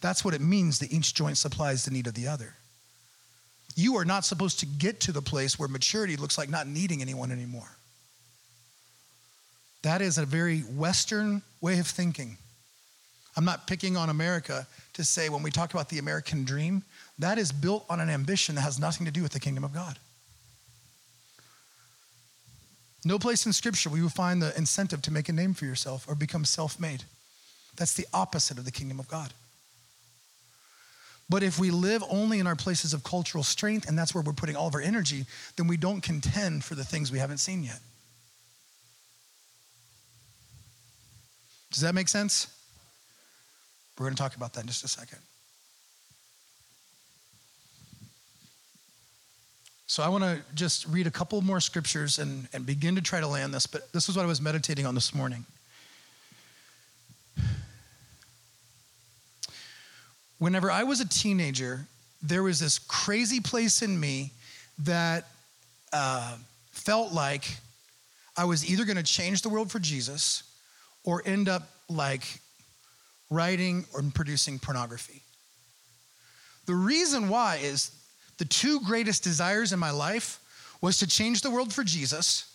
That's 0.00 0.24
what 0.24 0.34
it 0.34 0.40
means 0.40 0.78
that 0.78 0.92
each 0.92 1.14
joint 1.14 1.38
supplies 1.38 1.84
the 1.84 1.90
need 1.90 2.06
of 2.06 2.14
the 2.14 2.28
other. 2.28 2.54
You 3.74 3.96
are 3.96 4.04
not 4.04 4.26
supposed 4.26 4.60
to 4.60 4.66
get 4.66 5.00
to 5.00 5.12
the 5.12 5.22
place 5.22 5.58
where 5.58 5.68
maturity 5.68 6.16
looks 6.16 6.36
like 6.36 6.50
not 6.50 6.66
needing 6.66 7.00
anyone 7.00 7.32
anymore. 7.32 7.78
That 9.82 10.02
is 10.02 10.18
a 10.18 10.26
very 10.26 10.60
Western 10.60 11.42
way 11.60 11.78
of 11.78 11.86
thinking. 11.86 12.36
I'm 13.36 13.44
not 13.46 13.66
picking 13.66 13.96
on 13.96 14.10
America 14.10 14.66
to 14.92 15.04
say 15.04 15.28
when 15.30 15.42
we 15.42 15.50
talk 15.50 15.72
about 15.72 15.88
the 15.88 15.98
American 15.98 16.44
dream, 16.44 16.82
that 17.22 17.38
is 17.38 17.52
built 17.52 17.84
on 17.88 18.00
an 18.00 18.10
ambition 18.10 18.54
that 18.56 18.62
has 18.62 18.78
nothing 18.78 19.06
to 19.06 19.12
do 19.12 19.22
with 19.22 19.32
the 19.32 19.40
kingdom 19.40 19.64
of 19.64 19.72
God. 19.72 19.98
No 23.04 23.18
place 23.18 23.46
in 23.46 23.52
Scripture 23.52 23.90
will 23.90 23.98
you 23.98 24.08
find 24.08 24.40
the 24.40 24.56
incentive 24.56 25.02
to 25.02 25.12
make 25.12 25.28
a 25.28 25.32
name 25.32 25.54
for 25.54 25.64
yourself 25.64 26.06
or 26.08 26.14
become 26.14 26.44
self 26.44 26.78
made. 26.78 27.04
That's 27.76 27.94
the 27.94 28.06
opposite 28.12 28.58
of 28.58 28.64
the 28.64 28.70
kingdom 28.70 29.00
of 29.00 29.08
God. 29.08 29.32
But 31.28 31.42
if 31.42 31.58
we 31.58 31.70
live 31.70 32.04
only 32.10 32.38
in 32.38 32.46
our 32.46 32.56
places 32.56 32.92
of 32.92 33.02
cultural 33.02 33.42
strength 33.42 33.88
and 33.88 33.98
that's 33.98 34.14
where 34.14 34.22
we're 34.22 34.32
putting 34.32 34.54
all 34.54 34.68
of 34.68 34.74
our 34.74 34.80
energy, 34.80 35.24
then 35.56 35.66
we 35.66 35.76
don't 35.76 36.02
contend 36.02 36.64
for 36.64 36.74
the 36.74 36.84
things 36.84 37.10
we 37.10 37.18
haven't 37.18 37.38
seen 37.38 37.62
yet. 37.62 37.78
Does 41.70 41.80
that 41.80 41.94
make 41.94 42.08
sense? 42.08 42.48
We're 43.98 44.06
going 44.06 44.14
to 44.14 44.22
talk 44.22 44.36
about 44.36 44.52
that 44.54 44.60
in 44.60 44.66
just 44.66 44.84
a 44.84 44.88
second. 44.88 45.18
So 49.92 50.02
I 50.02 50.08
want 50.08 50.24
to 50.24 50.40
just 50.54 50.86
read 50.86 51.06
a 51.06 51.10
couple 51.10 51.38
more 51.42 51.60
scriptures 51.60 52.18
and, 52.18 52.48
and 52.54 52.64
begin 52.64 52.94
to 52.94 53.02
try 53.02 53.20
to 53.20 53.26
land 53.26 53.52
this, 53.52 53.66
but 53.66 53.92
this 53.92 54.08
is 54.08 54.16
what 54.16 54.22
I 54.22 54.26
was 54.26 54.40
meditating 54.40 54.86
on 54.86 54.94
this 54.94 55.14
morning. 55.14 55.44
Whenever 60.38 60.70
I 60.70 60.84
was 60.84 61.02
a 61.02 61.06
teenager, 61.06 61.80
there 62.22 62.42
was 62.42 62.58
this 62.58 62.78
crazy 62.78 63.38
place 63.38 63.82
in 63.82 64.00
me 64.00 64.32
that 64.78 65.28
uh, 65.92 66.36
felt 66.70 67.12
like 67.12 67.44
I 68.34 68.46
was 68.46 68.66
either 68.70 68.86
going 68.86 68.96
to 68.96 69.02
change 69.02 69.42
the 69.42 69.50
world 69.50 69.70
for 69.70 69.78
Jesus 69.78 70.42
or 71.04 71.22
end 71.26 71.50
up 71.50 71.68
like 71.90 72.40
writing 73.28 73.84
or 73.92 74.02
producing 74.14 74.58
pornography. 74.58 75.20
The 76.64 76.74
reason 76.74 77.28
why 77.28 77.58
is 77.62 77.90
the 78.42 78.48
two 78.48 78.80
greatest 78.80 79.22
desires 79.22 79.72
in 79.72 79.78
my 79.78 79.92
life 79.92 80.40
was 80.80 80.98
to 80.98 81.06
change 81.06 81.42
the 81.42 81.50
world 81.52 81.72
for 81.72 81.84
Jesus 81.84 82.52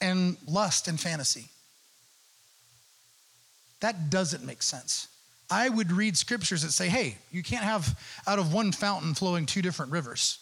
and 0.00 0.36
lust 0.48 0.88
and 0.88 0.98
fantasy. 0.98 1.44
That 3.82 4.10
doesn't 4.10 4.44
make 4.44 4.64
sense. 4.64 5.06
I 5.48 5.68
would 5.68 5.92
read 5.92 6.16
scriptures 6.16 6.62
that 6.62 6.72
say, 6.72 6.88
hey, 6.88 7.18
you 7.30 7.44
can't 7.44 7.62
have 7.62 7.96
out 8.26 8.40
of 8.40 8.52
one 8.52 8.72
fountain 8.72 9.14
flowing 9.14 9.46
two 9.46 9.62
different 9.62 9.92
rivers. 9.92 10.39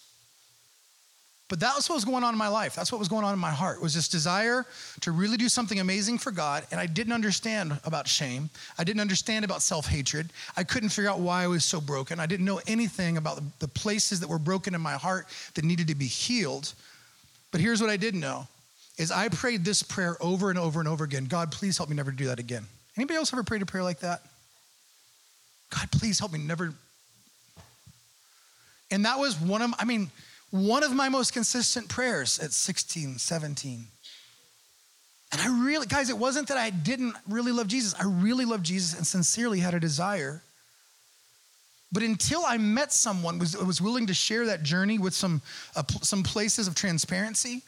But 1.49 1.61
that's 1.61 1.89
what 1.89 1.95
was 1.95 2.05
going 2.05 2.25
on 2.25 2.35
in 2.35 2.39
my 2.39 2.49
life. 2.49 2.77
That's 2.77 2.93
what 2.93 2.99
was 2.99 3.09
going 3.09 3.25
on 3.25 3.33
in 3.33 3.39
my 3.39 3.51
heart. 3.51 3.81
Was 3.81 3.95
this 3.95 4.07
desire 4.07 4.67
to 5.01 5.13
really 5.13 5.39
do 5.39 5.49
something 5.49 5.81
amazing 5.81 6.19
for 6.19 6.31
God. 6.31 6.67
And 6.71 6.79
I 6.79 6.85
didn't 6.87 7.15
understand 7.15 7.81
about 7.85 8.07
shame. 8.07 8.51
I 8.79 8.85
didn't 8.85 9.01
understand 9.01 9.47
about 9.47 9.63
self-hatred. 9.63 10.29
I 10.59 10.65
couldn't 10.65 10.91
figure 10.91 11.11
out 11.11 11.21
why 11.21 11.45
I 11.45 11.47
was 11.47 11.65
so 11.65 11.81
broken. 11.81 12.21
I 12.21 12.27
didn't 12.27 12.45
know 12.45 12.61
anything 12.67 13.17
about 13.17 13.41
the 13.61 13.69
places 13.69 14.21
that 14.21 14.29
were 14.29 14.39
broken 14.39 14.75
in 14.75 14.83
my 14.83 14.95
heart 14.95 15.27
that 15.55 15.65
needed 15.65 15.89
to 15.89 15.95
be 15.95 16.07
healed. 16.07 16.75
But 17.51 17.63
here's 17.63 17.81
what 17.81 17.91
I 17.91 17.97
did 17.97 18.15
know 18.15 18.47
is 18.99 19.11
I 19.11 19.29
prayed 19.29 19.65
this 19.65 19.83
prayer 19.83 20.17
over 20.21 20.51
and 20.51 20.59
over 20.59 20.81
and 20.81 20.89
over 20.89 21.05
again. 21.05 21.27
God, 21.27 21.51
please 21.51 21.79
help 21.79 21.89
me 21.89 21.97
never 21.97 22.11
do 22.11 22.27
that 22.27 22.39
again. 22.39 22.67
Anybody 22.97 23.17
else 23.17 23.33
ever 23.33 23.45
prayed 23.45 23.63
a 23.63 23.67
prayer 23.67 23.85
like 23.85 24.01
that? 24.01 24.23
God, 25.71 25.91
please 25.93 26.19
help 26.19 26.33
me 26.33 26.41
never 26.41 26.75
And 28.91 29.05
that 29.05 29.19
was 29.19 29.39
one 29.41 29.63
of, 29.63 29.73
I 29.79 29.85
mean, 29.85 30.11
one 30.51 30.83
of 30.83 30.93
my 30.93 31.09
most 31.09 31.33
consistent 31.33 31.89
prayers 31.89 32.39
at 32.39 32.53
16, 32.53 33.19
17. 33.19 33.87
And 35.31 35.41
I 35.41 35.65
really, 35.65 35.87
guys, 35.87 36.09
it 36.09 36.17
wasn't 36.17 36.49
that 36.49 36.57
I 36.57 36.71
didn't 36.71 37.15
really 37.29 37.53
love 37.53 37.67
Jesus. 37.67 37.95
I 38.01 38.05
really 38.05 38.45
loved 38.45 38.65
Jesus 38.65 38.97
and 38.97 39.07
sincerely 39.07 39.61
had 39.61 39.75
a 39.75 39.81
desire. 39.81 40.43
But 41.93 42.03
until 42.03 42.45
I 42.47 42.59
met 42.59 42.93
someone 42.93 43.39
was 43.39 43.57
was 43.57 43.81
willing 43.81 44.07
to 44.09 44.15
share 44.15 44.47
that 44.47 44.63
journey 44.63 44.99
with 44.99 45.15
some 45.15 45.41
uh, 45.75 45.83
some 46.03 46.23
places 46.23 46.69
of 46.69 46.75
transparency. 46.75 47.63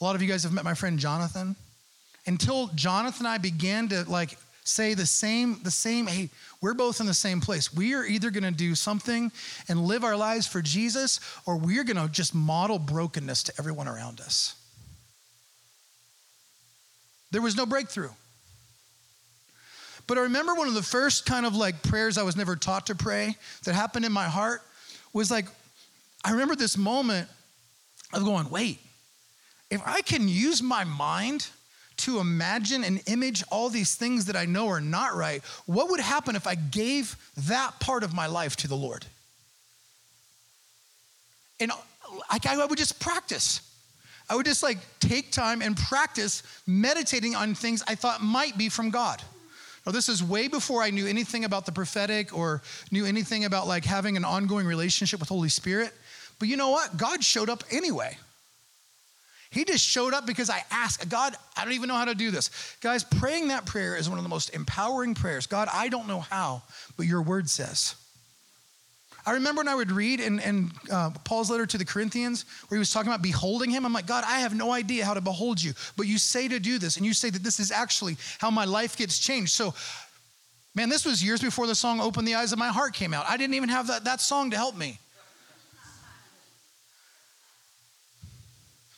A 0.00 0.04
lot 0.04 0.14
of 0.14 0.22
you 0.22 0.28
guys 0.28 0.42
have 0.44 0.52
met 0.52 0.64
my 0.64 0.74
friend 0.74 0.98
Jonathan. 0.98 1.56
Until 2.26 2.68
Jonathan 2.68 3.26
and 3.26 3.34
I 3.34 3.38
began 3.38 3.88
to 3.88 4.08
like 4.08 4.38
say 4.70 4.94
the 4.94 5.06
same 5.06 5.60
the 5.62 5.70
same 5.70 6.06
hey, 6.06 6.30
we're 6.60 6.74
both 6.74 7.00
in 7.00 7.06
the 7.06 7.14
same 7.14 7.40
place. 7.40 7.74
We 7.74 7.94
are 7.94 8.04
either 8.04 8.30
going 8.30 8.44
to 8.44 8.50
do 8.50 8.74
something 8.74 9.32
and 9.68 9.84
live 9.84 10.04
our 10.04 10.16
lives 10.16 10.46
for 10.46 10.62
Jesus 10.62 11.20
or 11.46 11.56
we're 11.56 11.84
going 11.84 11.96
to 11.96 12.08
just 12.10 12.34
model 12.34 12.78
brokenness 12.78 13.42
to 13.44 13.52
everyone 13.58 13.88
around 13.88 14.20
us. 14.20 14.54
There 17.30 17.42
was 17.42 17.56
no 17.56 17.66
breakthrough. 17.66 18.10
But 20.06 20.18
I 20.18 20.22
remember 20.22 20.54
one 20.54 20.66
of 20.66 20.74
the 20.74 20.82
first 20.82 21.24
kind 21.26 21.46
of 21.46 21.54
like 21.54 21.82
prayers 21.82 22.18
I 22.18 22.24
was 22.24 22.36
never 22.36 22.56
taught 22.56 22.86
to 22.86 22.94
pray 22.94 23.36
that 23.64 23.74
happened 23.74 24.04
in 24.04 24.12
my 24.12 24.24
heart 24.24 24.62
was 25.12 25.30
like, 25.30 25.46
I 26.24 26.32
remember 26.32 26.56
this 26.56 26.76
moment 26.76 27.28
of 28.12 28.24
going, 28.24 28.50
wait, 28.50 28.80
if 29.70 29.80
I 29.86 30.00
can 30.02 30.28
use 30.28 30.62
my 30.62 30.84
mind 30.84 31.48
to 32.04 32.18
imagine 32.18 32.84
and 32.84 33.02
image 33.06 33.42
all 33.50 33.68
these 33.68 33.94
things 33.94 34.26
that 34.26 34.36
I 34.36 34.44
know 34.44 34.68
are 34.68 34.80
not 34.80 35.14
right, 35.14 35.42
what 35.66 35.90
would 35.90 36.00
happen 36.00 36.36
if 36.36 36.46
I 36.46 36.54
gave 36.54 37.16
that 37.48 37.78
part 37.80 38.02
of 38.02 38.14
my 38.14 38.26
life 38.26 38.56
to 38.56 38.68
the 38.68 38.76
Lord? 38.76 39.06
And 41.60 41.70
I, 42.30 42.38
I 42.48 42.64
would 42.64 42.78
just 42.78 43.00
practice. 43.00 43.60
I 44.28 44.36
would 44.36 44.46
just 44.46 44.62
like 44.62 44.78
take 45.00 45.32
time 45.32 45.60
and 45.60 45.76
practice 45.76 46.42
meditating 46.66 47.34
on 47.34 47.54
things 47.54 47.82
I 47.86 47.94
thought 47.94 48.22
might 48.22 48.56
be 48.56 48.68
from 48.68 48.90
God. 48.90 49.22
Now, 49.86 49.92
this 49.92 50.08
is 50.08 50.22
way 50.22 50.46
before 50.48 50.82
I 50.82 50.90
knew 50.90 51.06
anything 51.06 51.44
about 51.44 51.66
the 51.66 51.72
prophetic 51.72 52.36
or 52.36 52.62
knew 52.90 53.06
anything 53.06 53.44
about 53.44 53.66
like 53.66 53.84
having 53.84 54.16
an 54.16 54.24
ongoing 54.24 54.66
relationship 54.66 55.20
with 55.20 55.28
Holy 55.28 55.48
Spirit. 55.48 55.92
But 56.38 56.48
you 56.48 56.56
know 56.56 56.70
what? 56.70 56.96
God 56.96 57.24
showed 57.24 57.50
up 57.50 57.64
anyway. 57.70 58.16
He 59.50 59.64
just 59.64 59.84
showed 59.84 60.14
up 60.14 60.26
because 60.26 60.48
I 60.48 60.62
asked, 60.70 61.08
God, 61.08 61.34
I 61.56 61.64
don't 61.64 61.74
even 61.74 61.88
know 61.88 61.96
how 61.96 62.04
to 62.04 62.14
do 62.14 62.30
this. 62.30 62.76
Guys, 62.80 63.02
praying 63.02 63.48
that 63.48 63.66
prayer 63.66 63.96
is 63.96 64.08
one 64.08 64.16
of 64.16 64.22
the 64.22 64.28
most 64.28 64.54
empowering 64.54 65.14
prayers. 65.14 65.46
God, 65.46 65.68
I 65.72 65.88
don't 65.88 66.06
know 66.06 66.20
how, 66.20 66.62
but 66.96 67.06
your 67.06 67.22
word 67.22 67.50
says. 67.50 67.96
I 69.26 69.32
remember 69.32 69.60
when 69.60 69.68
I 69.68 69.74
would 69.74 69.90
read 69.90 70.20
in, 70.20 70.38
in 70.38 70.70
uh, 70.90 71.10
Paul's 71.24 71.50
letter 71.50 71.66
to 71.66 71.78
the 71.78 71.84
Corinthians 71.84 72.44
where 72.68 72.76
he 72.76 72.78
was 72.78 72.92
talking 72.92 73.10
about 73.10 73.22
beholding 73.22 73.70
him. 73.70 73.84
I'm 73.84 73.92
like, 73.92 74.06
God, 74.06 74.24
I 74.26 74.40
have 74.40 74.54
no 74.54 74.72
idea 74.72 75.04
how 75.04 75.14
to 75.14 75.20
behold 75.20 75.62
you, 75.62 75.72
but 75.96 76.06
you 76.06 76.16
say 76.16 76.48
to 76.48 76.60
do 76.60 76.78
this, 76.78 76.96
and 76.96 77.04
you 77.04 77.12
say 77.12 77.28
that 77.30 77.42
this 77.42 77.60
is 77.60 77.70
actually 77.70 78.16
how 78.38 78.50
my 78.50 78.64
life 78.64 78.96
gets 78.96 79.18
changed. 79.18 79.52
So, 79.52 79.74
man, 80.74 80.88
this 80.88 81.04
was 81.04 81.22
years 81.22 81.40
before 81.40 81.66
the 81.66 81.74
song 81.74 82.00
Open 82.00 82.24
the 82.24 82.36
Eyes 82.36 82.52
of 82.52 82.58
My 82.58 82.68
Heart 82.68 82.94
came 82.94 83.12
out. 83.12 83.26
I 83.28 83.36
didn't 83.36 83.54
even 83.54 83.68
have 83.68 83.88
that, 83.88 84.04
that 84.04 84.20
song 84.20 84.52
to 84.52 84.56
help 84.56 84.76
me. 84.76 84.98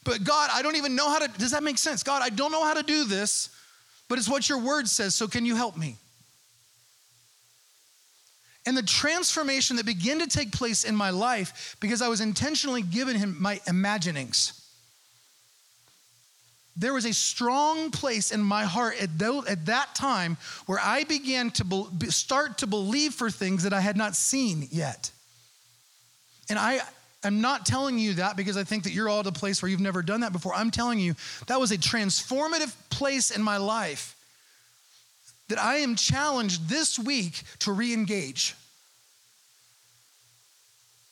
But 0.04 0.24
God, 0.24 0.50
I 0.52 0.62
don't 0.62 0.76
even 0.76 0.96
know 0.96 1.08
how 1.08 1.20
to, 1.20 1.28
does 1.38 1.52
that 1.52 1.62
make 1.62 1.78
sense? 1.78 2.02
God, 2.02 2.22
I 2.22 2.28
don't 2.28 2.52
know 2.52 2.64
how 2.64 2.74
to 2.74 2.82
do 2.82 3.04
this, 3.04 3.50
but 4.08 4.18
it's 4.18 4.28
what 4.28 4.48
your 4.48 4.58
word 4.58 4.88
says, 4.88 5.14
so 5.14 5.28
can 5.28 5.46
you 5.46 5.56
help 5.56 5.76
me? 5.76 5.96
and 8.64 8.76
the 8.76 8.82
transformation 8.82 9.76
that 9.76 9.86
began 9.86 10.20
to 10.20 10.26
take 10.26 10.52
place 10.52 10.84
in 10.84 10.94
my 10.94 11.10
life 11.10 11.76
because 11.80 12.00
I 12.00 12.08
was 12.08 12.20
intentionally 12.20 12.82
giving 12.82 13.18
him 13.18 13.36
my 13.40 13.60
imaginings. 13.66 14.58
There 16.76 16.94
was 16.94 17.04
a 17.04 17.12
strong 17.12 17.90
place 17.90 18.30
in 18.30 18.40
my 18.40 18.64
heart 18.64 18.94
at, 19.02 19.10
at 19.20 19.66
that 19.66 19.94
time 19.94 20.38
where 20.66 20.78
I 20.80 21.04
began 21.04 21.50
to 21.50 21.88
start 22.08 22.58
to 22.58 22.66
believe 22.66 23.14
for 23.14 23.30
things 23.30 23.64
that 23.64 23.74
I 23.74 23.80
had 23.80 23.96
not 23.96 24.16
seen 24.16 24.68
yet. 24.70 25.10
And 26.48 26.58
I 26.58 26.80
am 27.24 27.40
not 27.40 27.66
telling 27.66 27.98
you 27.98 28.14
that 28.14 28.36
because 28.36 28.56
I 28.56 28.64
think 28.64 28.84
that 28.84 28.92
you're 28.92 29.08
all 29.08 29.20
at 29.20 29.26
a 29.26 29.32
place 29.32 29.62
where 29.62 29.70
you've 29.70 29.80
never 29.80 30.02
done 30.02 30.20
that 30.20 30.32
before. 30.32 30.54
I'm 30.54 30.70
telling 30.70 30.98
you 30.98 31.14
that 31.46 31.60
was 31.60 31.70
a 31.70 31.78
transformative 31.78 32.74
place 32.90 33.30
in 33.30 33.42
my 33.42 33.56
life 33.56 34.16
that 35.48 35.58
I 35.58 35.76
am 35.76 35.96
challenged 35.96 36.68
this 36.68 36.98
week 36.98 37.42
to 37.60 37.72
re 37.72 37.92
engage. 37.92 38.54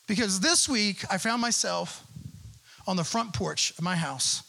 Because 0.07 0.40
this 0.40 0.68
week 0.68 1.05
I 1.11 1.18
found 1.18 1.40
myself 1.42 2.05
on 2.87 2.96
the 2.96 3.05
front 3.05 3.33
porch 3.33 3.73
of 3.79 3.85
my 3.85 3.96
house 3.96 4.42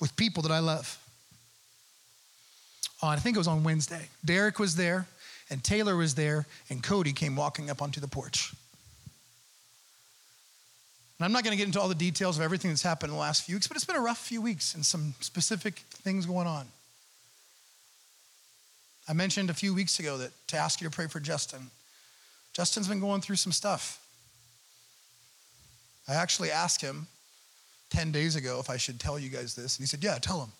with 0.00 0.16
people 0.16 0.42
that 0.42 0.52
I 0.52 0.58
love. 0.58 0.98
I 3.02 3.16
think 3.16 3.36
it 3.36 3.38
was 3.38 3.46
on 3.46 3.62
Wednesday. 3.62 4.08
Derek 4.24 4.58
was 4.58 4.76
there, 4.76 5.06
and 5.48 5.62
Taylor 5.62 5.96
was 5.96 6.14
there, 6.14 6.46
and 6.68 6.82
Cody 6.82 7.12
came 7.12 7.36
walking 7.36 7.70
up 7.70 7.80
onto 7.80 8.00
the 8.00 8.08
porch. 8.08 8.52
And 11.18 11.24
I'm 11.24 11.32
not 11.32 11.44
going 11.44 11.52
to 11.52 11.56
get 11.56 11.66
into 11.66 11.80
all 11.80 11.88
the 11.88 11.94
details 11.94 12.36
of 12.36 12.42
everything 12.42 12.70
that's 12.70 12.82
happened 12.82 13.10
in 13.10 13.14
the 13.14 13.20
last 13.20 13.44
few 13.44 13.56
weeks, 13.56 13.66
but 13.66 13.76
it's 13.76 13.86
been 13.86 13.96
a 13.96 14.00
rough 14.00 14.18
few 14.18 14.42
weeks 14.42 14.74
and 14.74 14.84
some 14.84 15.14
specific 15.20 15.78
things 15.90 16.26
going 16.26 16.46
on. 16.46 16.66
I 19.08 19.12
mentioned 19.12 19.50
a 19.50 19.54
few 19.54 19.74
weeks 19.74 19.98
ago 19.98 20.18
that 20.18 20.30
to 20.48 20.56
ask 20.56 20.80
you 20.80 20.88
to 20.88 20.94
pray 20.94 21.06
for 21.06 21.20
Justin. 21.20 21.70
Justin's 22.52 22.88
been 22.88 23.00
going 23.00 23.20
through 23.20 23.36
some 23.36 23.52
stuff. 23.52 24.02
I 26.08 26.14
actually 26.14 26.50
asked 26.50 26.80
him 26.80 27.06
10 27.90 28.12
days 28.12 28.36
ago 28.36 28.58
if 28.60 28.68
I 28.68 28.76
should 28.76 29.00
tell 29.00 29.18
you 29.18 29.28
guys 29.28 29.54
this, 29.54 29.76
and 29.76 29.82
he 29.82 29.86
said, 29.86 30.02
Yeah, 30.02 30.18
tell 30.18 30.42
him. 30.42 30.50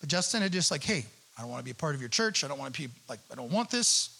But 0.00 0.08
Justin 0.08 0.42
had 0.42 0.52
just 0.52 0.70
like, 0.70 0.84
Hey, 0.84 1.04
I 1.36 1.42
don't 1.42 1.50
want 1.50 1.60
to 1.60 1.64
be 1.64 1.72
a 1.72 1.74
part 1.74 1.94
of 1.94 2.00
your 2.00 2.10
church. 2.10 2.44
I 2.44 2.48
don't 2.48 2.58
want 2.58 2.74
to 2.74 2.82
be 2.82 2.88
like, 3.08 3.20
I 3.30 3.34
don't 3.34 3.50
want 3.50 3.70
this. 3.70 4.17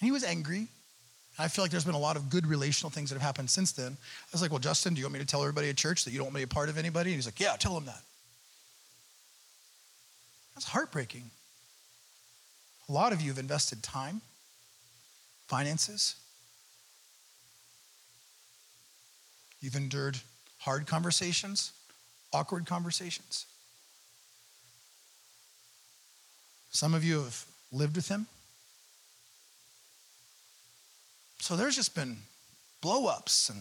And 0.00 0.06
he 0.06 0.12
was 0.12 0.24
angry. 0.24 0.68
I 1.38 1.48
feel 1.48 1.64
like 1.64 1.70
there's 1.70 1.84
been 1.84 1.94
a 1.94 1.98
lot 1.98 2.16
of 2.16 2.28
good 2.28 2.46
relational 2.46 2.90
things 2.90 3.10
that 3.10 3.16
have 3.16 3.22
happened 3.22 3.48
since 3.48 3.72
then. 3.72 3.92
I 3.92 4.28
was 4.32 4.42
like, 4.42 4.50
Well, 4.50 4.60
Justin, 4.60 4.94
do 4.94 5.00
you 5.00 5.06
want 5.06 5.14
me 5.14 5.20
to 5.20 5.26
tell 5.26 5.40
everybody 5.40 5.68
at 5.68 5.76
church 5.76 6.04
that 6.04 6.10
you 6.10 6.18
don't 6.18 6.26
want 6.26 6.34
to 6.34 6.38
be 6.40 6.44
a 6.44 6.48
part 6.48 6.68
of 6.68 6.76
anybody? 6.78 7.10
And 7.10 7.16
he's 7.16 7.26
like, 7.26 7.40
Yeah, 7.40 7.56
tell 7.58 7.74
them 7.74 7.86
that. 7.86 8.02
That's 10.54 10.66
heartbreaking. 10.66 11.30
A 12.88 12.92
lot 12.92 13.12
of 13.12 13.20
you 13.20 13.28
have 13.28 13.38
invested 13.38 13.82
time, 13.82 14.20
finances. 15.46 16.16
You've 19.60 19.76
endured 19.76 20.18
hard 20.58 20.86
conversations, 20.86 21.72
awkward 22.32 22.66
conversations. 22.66 23.46
Some 26.70 26.94
of 26.94 27.04
you 27.04 27.22
have 27.22 27.44
lived 27.72 27.96
with 27.96 28.08
him. 28.08 28.26
So 31.50 31.56
there's 31.56 31.74
just 31.74 31.96
been 31.96 32.16
blow 32.80 33.08
ups 33.08 33.48
and 33.48 33.60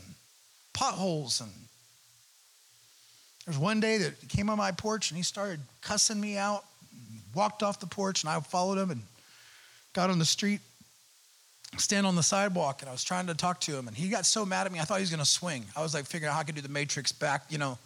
potholes 0.74 1.42
and 1.42 1.50
there's 3.44 3.58
one 3.58 3.80
day 3.80 3.98
that 3.98 4.14
he 4.22 4.28
came 4.28 4.48
on 4.48 4.60
my 4.60 4.72
porch 4.72 5.10
and 5.10 5.18
he 5.18 5.24
started 5.24 5.60
cussing 5.82 6.22
me 6.22 6.38
out, 6.38 6.66
walked 7.34 7.64
off 7.64 7.80
the 7.80 7.88
porch, 7.88 8.22
and 8.22 8.30
I 8.30 8.40
followed 8.42 8.78
him 8.78 8.92
and 8.92 9.02
got 9.94 10.12
on 10.12 10.20
the 10.20 10.26
street, 10.26 10.62
stand 11.80 12.06
on 12.06 12.16
the 12.16 12.22
sidewalk, 12.22 12.84
and 12.84 12.90
I 12.90 12.92
was 12.92 13.04
trying 13.04 13.26
to 13.26 13.34
talk 13.34 13.60
to 13.62 13.76
him, 13.76 13.88
and 13.88 13.98
he 13.98 14.08
got 14.10 14.28
so 14.28 14.46
mad 14.46 14.68
at 14.68 14.72
me, 14.72 14.80
I 14.80 14.84
thought 14.84 14.98
he 14.98 15.02
was 15.02 15.10
gonna 15.10 15.26
swing. 15.26 15.66
I 15.76 15.82
was 15.82 15.96
like 15.96 16.06
figuring 16.06 16.30
out 16.30 16.36
how 16.36 16.42
I 16.42 16.44
could 16.44 16.54
do 16.54 16.62
the 16.62 16.70
matrix 16.70 17.12
back, 17.12 17.46
you 17.50 17.58
know. 17.58 17.80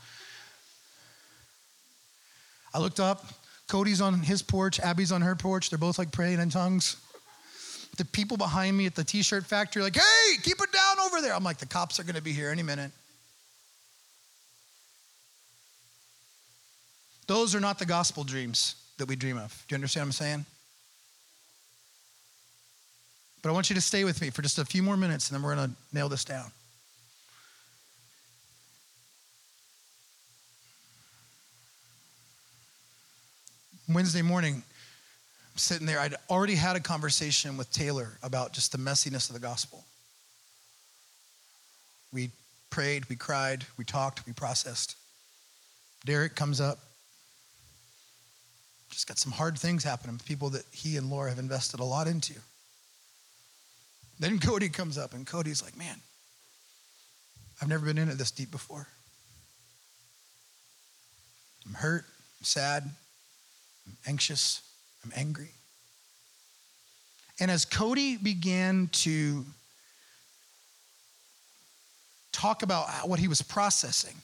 I 2.74 2.80
looked 2.80 3.00
up, 3.00 3.26
Cody's 3.70 4.02
on 4.02 4.16
his 4.20 4.42
porch, 4.42 4.82
Abby's 4.82 5.14
on 5.14 5.22
her 5.22 5.38
porch, 5.38 5.70
they're 5.70 5.80
both 5.80 5.98
like 5.98 6.12
praying 6.12 6.42
in 6.42 6.50
tongues 6.50 6.98
the 7.98 8.06
people 8.06 8.38
behind 8.38 8.76
me 8.76 8.86
at 8.86 8.96
the 8.96 9.04
t-shirt 9.04 9.46
factory 9.46 9.82
like, 9.84 9.96
hey, 9.96 10.38
keep 10.42 10.58
it 10.62 10.72
down 10.72 11.00
over 11.06 11.22
there. 11.22 11.34
I'm 11.34 11.44
like, 11.44 11.58
the 11.58 11.66
cops 11.66 12.00
are 12.00 12.04
going 12.04 12.16
to 12.16 12.22
be 12.22 12.32
here 12.32 12.50
any 12.50 12.64
minute. 12.64 12.92
Those 17.28 17.56
are 17.56 17.60
not 17.60 17.80
the 17.80 17.86
gospel 17.86 18.24
dreams 18.24 18.76
that 18.98 19.08
we 19.08 19.16
dream 19.16 19.38
of. 19.38 19.64
Do 19.68 19.74
you 19.74 19.78
understand 19.78 20.04
what 20.04 20.08
I'm 20.08 20.12
saying? 20.14 20.46
But 23.42 23.50
I 23.50 23.52
want 23.52 23.70
you 23.70 23.76
to 23.76 23.82
stay 23.82 24.04
with 24.04 24.22
me 24.22 24.30
for 24.30 24.42
just 24.42 24.58
a 24.58 24.66
few 24.66 24.82
more 24.82 24.98
minutes 24.98 25.30
and 25.30 25.36
then 25.36 25.44
we're 25.44 25.56
going 25.56 25.70
to 25.70 25.76
nail 25.92 26.10
this 26.10 26.26
down. 26.26 26.52
Wednesday 33.90 34.22
morning, 34.22 34.64
sitting 35.56 35.86
there, 35.86 36.00
I'd 36.00 36.16
already 36.30 36.56
had 36.56 36.76
a 36.76 36.80
conversation 36.80 37.58
with 37.58 37.72
Taylor 37.72 38.18
about 38.24 38.54
just 38.54 38.72
the 38.72 38.78
messiness 38.78 39.30
of 39.30 39.34
the 39.34 39.40
gospel. 39.40 39.84
We 42.12 42.32
prayed, 42.70 43.08
we 43.10 43.16
cried, 43.16 43.66
we 43.78 43.86
talked, 43.86 44.26
we 44.26 44.34
processed. 44.34 44.96
Derek 46.06 46.36
comes 46.36 46.60
up. 46.60 46.80
just 48.90 49.08
got 49.08 49.18
some 49.18 49.32
hard 49.32 49.58
things 49.58 49.84
happening, 49.84 50.20
people 50.26 50.50
that 50.52 50.66
he 50.72 50.98
and 50.98 51.10
Laura 51.10 51.30
have 51.30 51.40
invested 51.40 51.80
a 51.80 51.84
lot 51.84 52.08
into. 52.08 52.34
Then 54.20 54.40
Cody 54.40 54.70
comes 54.70 54.98
up, 54.98 55.14
and 55.14 55.26
Cody's 55.26 55.64
like, 55.64 55.76
Man, 55.78 55.98
I've 57.62 57.68
never 57.68 57.86
been 57.86 57.98
in 57.98 58.10
it 58.10 58.18
this 58.18 58.32
deep 58.32 58.52
before. 58.52 58.88
I'm 61.66 61.74
hurt, 61.74 62.06
I'm 62.40 62.44
sad, 62.44 62.84
I'm 63.88 63.98
anxious, 64.06 64.62
I'm 65.04 65.12
angry. 65.16 65.52
And 67.40 67.50
as 67.52 67.66
Cody 67.66 68.18
began 68.18 68.90
to 68.94 69.46
talk 72.32 72.64
about 72.64 73.08
what 73.08 73.20
he 73.20 73.28
was 73.28 73.42
processing 73.42 74.16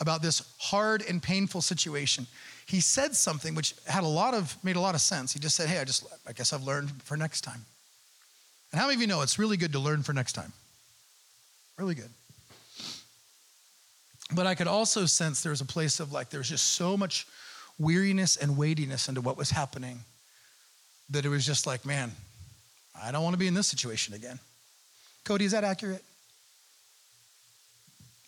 about 0.00 0.22
this 0.22 0.42
hard 0.58 1.02
and 1.08 1.22
painful 1.22 1.60
situation, 1.60 2.26
he 2.66 2.80
said 2.80 3.14
something 3.16 3.54
which 3.54 3.74
had 3.86 4.04
a 4.04 4.08
lot 4.08 4.34
of 4.34 4.56
made 4.62 4.76
a 4.76 4.80
lot 4.80 4.94
of 4.94 5.00
sense. 5.00 5.32
He 5.32 5.38
just 5.38 5.56
said, 5.56 5.68
"Hey, 5.68 5.78
I 5.78 5.84
just 5.84 6.06
I 6.26 6.32
guess 6.32 6.52
I've 6.52 6.62
learned 6.62 7.02
for 7.02 7.16
next 7.16 7.42
time." 7.42 7.64
And 8.72 8.80
how 8.80 8.86
many 8.86 8.96
of 8.96 9.00
you 9.00 9.06
know 9.06 9.22
it's 9.22 9.38
really 9.38 9.56
good 9.56 9.72
to 9.72 9.78
learn 9.78 10.02
for 10.02 10.12
next 10.12 10.32
time? 10.32 10.52
Really 11.76 11.94
good. 11.94 12.10
But 14.34 14.46
I 14.46 14.54
could 14.54 14.66
also 14.66 15.06
sense 15.06 15.42
there 15.42 15.50
was 15.50 15.62
a 15.62 15.66
place 15.66 16.00
of 16.00 16.12
like 16.12 16.30
there's 16.30 16.48
just 16.48 16.72
so 16.72 16.96
much 16.96 17.26
weariness 17.78 18.36
and 18.36 18.56
weightiness 18.56 19.08
into 19.08 19.20
what 19.20 19.36
was 19.36 19.50
happening 19.50 20.00
that 21.10 21.24
it 21.24 21.28
was 21.28 21.46
just 21.46 21.66
like, 21.66 21.86
man, 21.86 22.12
I 23.00 23.12
don't 23.12 23.22
want 23.22 23.34
to 23.34 23.38
be 23.38 23.46
in 23.46 23.54
this 23.54 23.66
situation 23.66 24.14
again. 24.14 24.38
Cody, 25.24 25.44
is 25.44 25.52
that 25.52 25.64
accurate? 25.64 26.02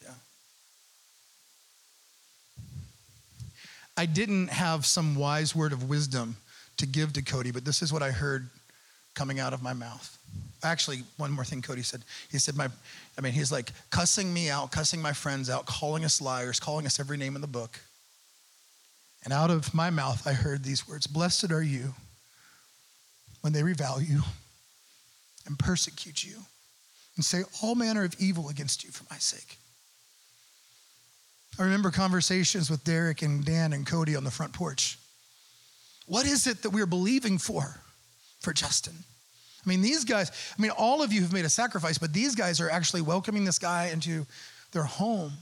Yeah. 0.03 0.11
I 3.97 4.07
didn't 4.07 4.49
have 4.49 4.87
some 4.87 5.17
wise 5.17 5.55
word 5.55 5.73
of 5.73 5.89
wisdom 5.89 6.37
to 6.77 6.87
give 6.87 7.13
to 7.15 7.23
Cody, 7.23 7.51
but 7.51 7.65
this 7.65 7.83
is 7.83 7.93
what 7.93 8.03
I 8.03 8.11
heard 8.11 8.49
coming 9.15 9.41
out 9.41 9.53
of 9.53 9.63
my 9.63 9.73
mouth. 9.73 10.17
Actually, 10.63 11.03
one 11.17 11.33
more 11.33 11.45
thing 11.45 11.63
Cody 11.63 11.83
said. 11.83 12.03
He 12.31 12.39
said, 12.39 12.57
my, 12.57 12.69
I 13.19 13.21
mean, 13.21 13.33
he's 13.33 13.51
like 13.51 13.73
cussing 13.91 14.33
me 14.33 14.51
out, 14.51 14.71
cussing 14.71 15.03
my 15.03 15.13
friends 15.13 15.51
out, 15.51 15.67
calling 15.67 16.05
us 16.05 16.21
liars, 16.21 16.61
calling 16.61 16.87
us 16.87 17.01
every 17.01 17.17
name 17.17 17.35
in 17.35 17.41
the 17.41 17.49
book. 17.49 17.81
And 19.25 19.33
out 19.33 19.51
of 19.51 19.75
my 19.75 19.91
mouth, 19.91 20.27
I 20.27 20.33
heard 20.33 20.65
these 20.65 20.89
words 20.89 21.07
Blessed 21.07 21.51
are 21.51 21.63
you 21.63 21.95
when 23.41 23.53
they 23.53 23.63
revile 23.63 24.01
you 24.01 24.23
and 25.47 25.59
persecute 25.59 26.25
you 26.25 26.37
and 27.17 27.25
say 27.25 27.43
all 27.63 27.75
manner 27.75 28.05
of 28.05 28.15
evil 28.19 28.49
against 28.49 28.85
you 28.85 28.91
for 28.91 29.05
my 29.11 29.19
sake. 29.19 29.59
I 31.59 31.65
remember 31.65 31.91
conversations 31.91 32.71
with 32.71 32.85
Derek 32.85 33.23
and 33.23 33.45
Dan 33.45 33.73
and 33.73 33.87
Cody 33.87 34.17
on 34.17 34.25
the 34.25 34.31
front 34.31 34.53
porch. 34.53 34.99
What 36.07 36.27
is 36.27 36.47
it 36.47 36.63
that 36.63 36.71
we're 36.71 36.87
believing 36.87 37.39
for 37.39 37.81
for 38.41 38.53
Justin? 38.53 38.95
I 39.65 39.69
mean, 39.69 39.83
these 39.83 40.05
guys, 40.05 40.31
I 40.59 40.63
mean, 40.63 40.71
all 40.71 41.03
of 41.03 41.13
you 41.13 41.21
have 41.21 41.33
made 41.33 41.45
a 41.45 41.51
sacrifice, 41.51 41.99
but 41.99 42.13
these 42.13 42.35
guys 42.35 42.61
are 42.61 42.71
actually 42.71 43.03
welcoming 43.03 43.45
this 43.45 43.59
guy 43.59 43.89
into 43.93 44.27
their 44.73 44.85
home. 44.85 45.33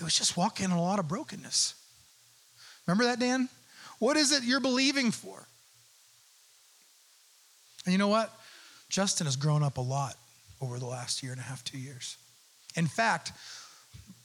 That 0.00 0.04
was 0.04 0.16
just 0.16 0.34
walking 0.34 0.64
in 0.64 0.70
a 0.70 0.80
lot 0.80 0.98
of 0.98 1.08
brokenness. 1.08 1.74
Remember 2.86 3.04
that, 3.04 3.20
Dan? 3.20 3.50
What 3.98 4.16
is 4.16 4.32
it 4.32 4.44
you're 4.44 4.58
believing 4.58 5.10
for? 5.10 5.46
And 7.84 7.92
you 7.92 7.98
know 7.98 8.08
what? 8.08 8.32
Justin 8.88 9.26
has 9.26 9.36
grown 9.36 9.62
up 9.62 9.76
a 9.76 9.82
lot 9.82 10.16
over 10.62 10.78
the 10.78 10.86
last 10.86 11.22
year 11.22 11.32
and 11.32 11.40
a 11.40 11.44
half, 11.44 11.62
two 11.64 11.76
years. 11.76 12.16
In 12.76 12.86
fact, 12.86 13.32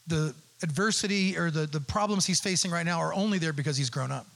the 0.06 0.34
adversity 0.62 1.36
or 1.36 1.50
the, 1.50 1.66
the 1.66 1.80
problems 1.80 2.24
he's 2.24 2.40
facing 2.40 2.70
right 2.70 2.86
now 2.86 2.98
are 2.98 3.12
only 3.12 3.38
there 3.38 3.52
because 3.52 3.76
he's 3.76 3.90
grown 3.90 4.10
up. 4.10 4.26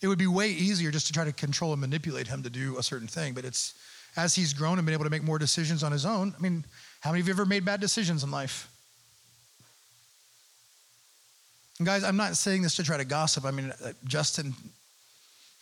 It 0.00 0.06
would 0.06 0.18
be 0.18 0.28
way 0.28 0.50
easier 0.50 0.92
just 0.92 1.08
to 1.08 1.12
try 1.12 1.24
to 1.24 1.32
control 1.32 1.72
and 1.72 1.80
manipulate 1.80 2.28
him 2.28 2.44
to 2.44 2.50
do 2.50 2.78
a 2.78 2.84
certain 2.84 3.08
thing, 3.08 3.34
but 3.34 3.44
it's 3.44 3.74
as 4.16 4.36
he's 4.36 4.52
grown 4.52 4.78
and 4.78 4.86
been 4.86 4.94
able 4.94 5.04
to 5.04 5.10
make 5.10 5.24
more 5.24 5.40
decisions 5.40 5.82
on 5.82 5.90
his 5.90 6.06
own. 6.06 6.34
I 6.38 6.40
mean, 6.40 6.64
how 7.00 7.10
many 7.10 7.20
of 7.20 7.26
you 7.26 7.34
ever 7.34 7.44
made 7.44 7.64
bad 7.64 7.80
decisions 7.80 8.22
in 8.22 8.30
life? 8.30 8.68
And 11.82 11.86
guys, 11.88 12.04
I'm 12.04 12.16
not 12.16 12.36
saying 12.36 12.62
this 12.62 12.76
to 12.76 12.84
try 12.84 12.96
to 12.96 13.04
gossip. 13.04 13.44
I 13.44 13.50
mean, 13.50 13.72
uh, 13.84 13.90
Justin 14.04 14.54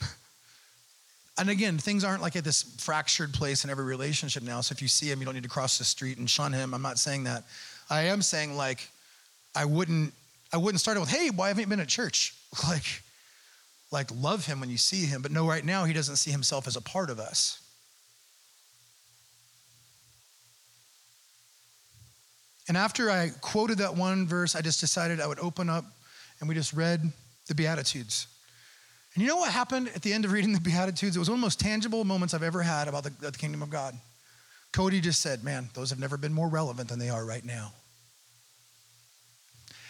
and 1.38 1.48
again, 1.48 1.78
things 1.78 2.04
aren't 2.04 2.20
like 2.20 2.36
at 2.36 2.44
this 2.44 2.62
fractured 2.62 3.32
place 3.32 3.64
in 3.64 3.70
every 3.70 3.86
relationship 3.86 4.42
now. 4.42 4.60
So 4.60 4.74
if 4.74 4.82
you 4.82 4.88
see 4.88 5.10
him, 5.10 5.20
you 5.20 5.24
don't 5.24 5.32
need 5.32 5.44
to 5.44 5.48
cross 5.48 5.78
the 5.78 5.84
street 5.84 6.18
and 6.18 6.28
shun 6.28 6.52
him. 6.52 6.74
I'm 6.74 6.82
not 6.82 6.98
saying 6.98 7.24
that. 7.24 7.44
I 7.88 8.02
am 8.02 8.20
saying 8.20 8.54
like, 8.54 8.86
I 9.56 9.64
wouldn't, 9.64 10.12
I 10.52 10.58
wouldn't 10.58 10.80
start 10.80 10.98
it 10.98 11.00
with, 11.00 11.08
"Hey, 11.08 11.30
why 11.30 11.48
haven't 11.48 11.62
you 11.62 11.68
been 11.68 11.80
at 11.80 11.88
church?" 11.88 12.34
Like, 12.68 13.02
like 13.90 14.10
love 14.14 14.44
him 14.44 14.60
when 14.60 14.68
you 14.68 14.76
see 14.76 15.06
him, 15.06 15.22
but 15.22 15.32
no, 15.32 15.48
right 15.48 15.64
now 15.64 15.86
he 15.86 15.94
doesn't 15.94 16.16
see 16.16 16.30
himself 16.30 16.66
as 16.66 16.76
a 16.76 16.82
part 16.82 17.08
of 17.08 17.18
us. 17.18 17.62
And 22.68 22.76
after 22.76 23.10
I 23.10 23.30
quoted 23.40 23.78
that 23.78 23.96
one 23.96 24.26
verse, 24.26 24.54
I 24.54 24.60
just 24.60 24.80
decided 24.80 25.18
I 25.18 25.26
would 25.26 25.40
open 25.40 25.70
up 25.70 25.86
and 26.40 26.48
we 26.48 26.54
just 26.54 26.72
read 26.72 27.02
the 27.46 27.54
Beatitudes. 27.54 28.26
And 29.14 29.22
you 29.22 29.28
know 29.28 29.36
what 29.36 29.52
happened 29.52 29.90
at 29.94 30.02
the 30.02 30.12
end 30.12 30.24
of 30.24 30.32
reading 30.32 30.52
the 30.52 30.60
Beatitudes? 30.60 31.16
It 31.16 31.18
was 31.18 31.28
one 31.28 31.36
of 31.36 31.40
the 31.40 31.46
most 31.46 31.60
tangible 31.60 32.04
moments 32.04 32.32
I've 32.32 32.42
ever 32.42 32.62
had 32.62 32.88
about 32.88 33.04
the, 33.04 33.10
the 33.20 33.32
kingdom 33.32 33.62
of 33.62 33.70
God. 33.70 33.94
Cody 34.72 35.00
just 35.00 35.20
said, 35.20 35.42
Man, 35.42 35.68
those 35.74 35.90
have 35.90 35.98
never 35.98 36.16
been 36.16 36.32
more 36.32 36.48
relevant 36.48 36.88
than 36.88 36.98
they 36.98 37.08
are 37.08 37.24
right 37.24 37.44
now. 37.44 37.72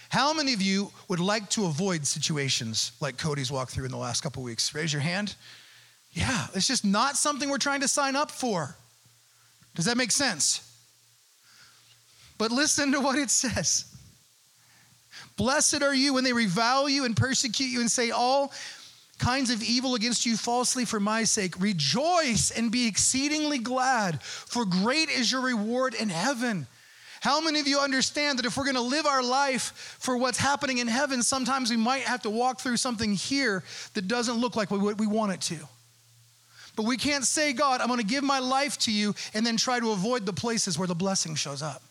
How 0.09 0.33
many 0.33 0.55
of 0.55 0.63
you 0.63 0.91
would 1.09 1.21
like 1.21 1.49
to 1.51 1.67
avoid 1.67 2.05
situations 2.07 2.93
like 3.01 3.17
Cody's 3.17 3.53
walked 3.53 3.71
through 3.73 3.85
in 3.85 3.91
the 3.93 3.97
last 3.97 4.23
couple 4.23 4.43
weeks? 4.43 4.75
Raise 4.75 4.93
your 4.93 5.03
hand. 5.03 5.37
Yeah, 6.13 6.47
it's 6.55 6.67
just 6.67 6.85
not 6.85 7.17
something 7.17 7.49
we're 7.49 7.59
trying 7.59 7.83
to 7.83 7.89
sign 7.89 8.17
up 8.17 8.31
for. 8.31 8.75
Does 9.77 9.85
that 9.85 9.97
make 9.97 10.11
sense? 10.11 10.67
But 12.39 12.51
listen 12.51 12.91
to 12.93 13.01
what 13.01 13.19
it 13.19 13.31
says. 13.31 13.85
Blessed 15.37 15.83
are 15.83 15.94
you 15.94 16.14
when 16.14 16.25
they 16.25 16.33
revile 16.33 16.88
you 16.88 17.05
and 17.05 17.16
persecute 17.16 17.66
you 17.66 17.81
and 17.81 17.90
say 17.90 18.11
all 18.11 18.53
kinds 19.18 19.51
of 19.51 19.62
evil 19.62 19.94
against 19.94 20.27
you 20.27 20.37
falsely 20.37 20.85
for 20.85 20.99
my 20.99 21.25
sake. 21.25 21.61
Rejoice 21.61 22.51
and 22.51 22.73
be 22.73 22.87
exceedingly 22.87 23.59
glad, 23.59 24.23
for 24.23 24.64
great 24.64 25.09
is 25.11 25.31
your 25.31 25.42
reward 25.42 25.94
in 25.94 26.09
heaven. 26.09 26.66
How 27.20 27.40
many 27.40 27.61
of 27.61 27.68
you 27.68 27.79
understand 27.81 28.38
that 28.38 28.46
if 28.46 28.57
we're 28.57 28.64
going 28.64 28.77
to 28.77 28.81
live 28.81 29.05
our 29.05 29.23
life 29.23 29.99
for 30.01 30.16
what's 30.16 30.38
happening 30.38 30.79
in 30.79 30.88
heaven, 30.88 31.23
sometimes 31.23 31.70
we 31.70 31.77
might 31.77 32.03
have 32.05 32.23
to 32.23 32.31
walk 32.31 32.61
through 32.61 32.79
something 32.79 33.12
here 33.12 33.62
that 33.92 34.09
doesn't 34.09 34.37
look 34.37 34.57
like 34.57 34.70
what 34.70 34.99
we 34.99 35.07
want 35.07 35.33
it 35.33 35.40
to? 35.42 35.59
But 36.77 36.87
we 36.87 36.96
can't 36.96 37.25
say, 37.25 37.53
God, 37.53 37.83
I'm 37.83 37.88
going 37.88 38.01
to 38.01 38.07
give 38.07 38.25
my 38.25 38.38
life 38.38 38.79
to 38.79 38.92
you 38.92 39.14
and 39.35 39.44
then 39.44 39.59
try 39.59 39.81
to 39.81 39.90
avoid 39.90 40.25
the 40.25 40.33
places 40.33 40.79
where 40.79 40.88
the 40.88 40.94
blessing 40.94 41.35
shows 41.35 41.61
up. 41.61 41.83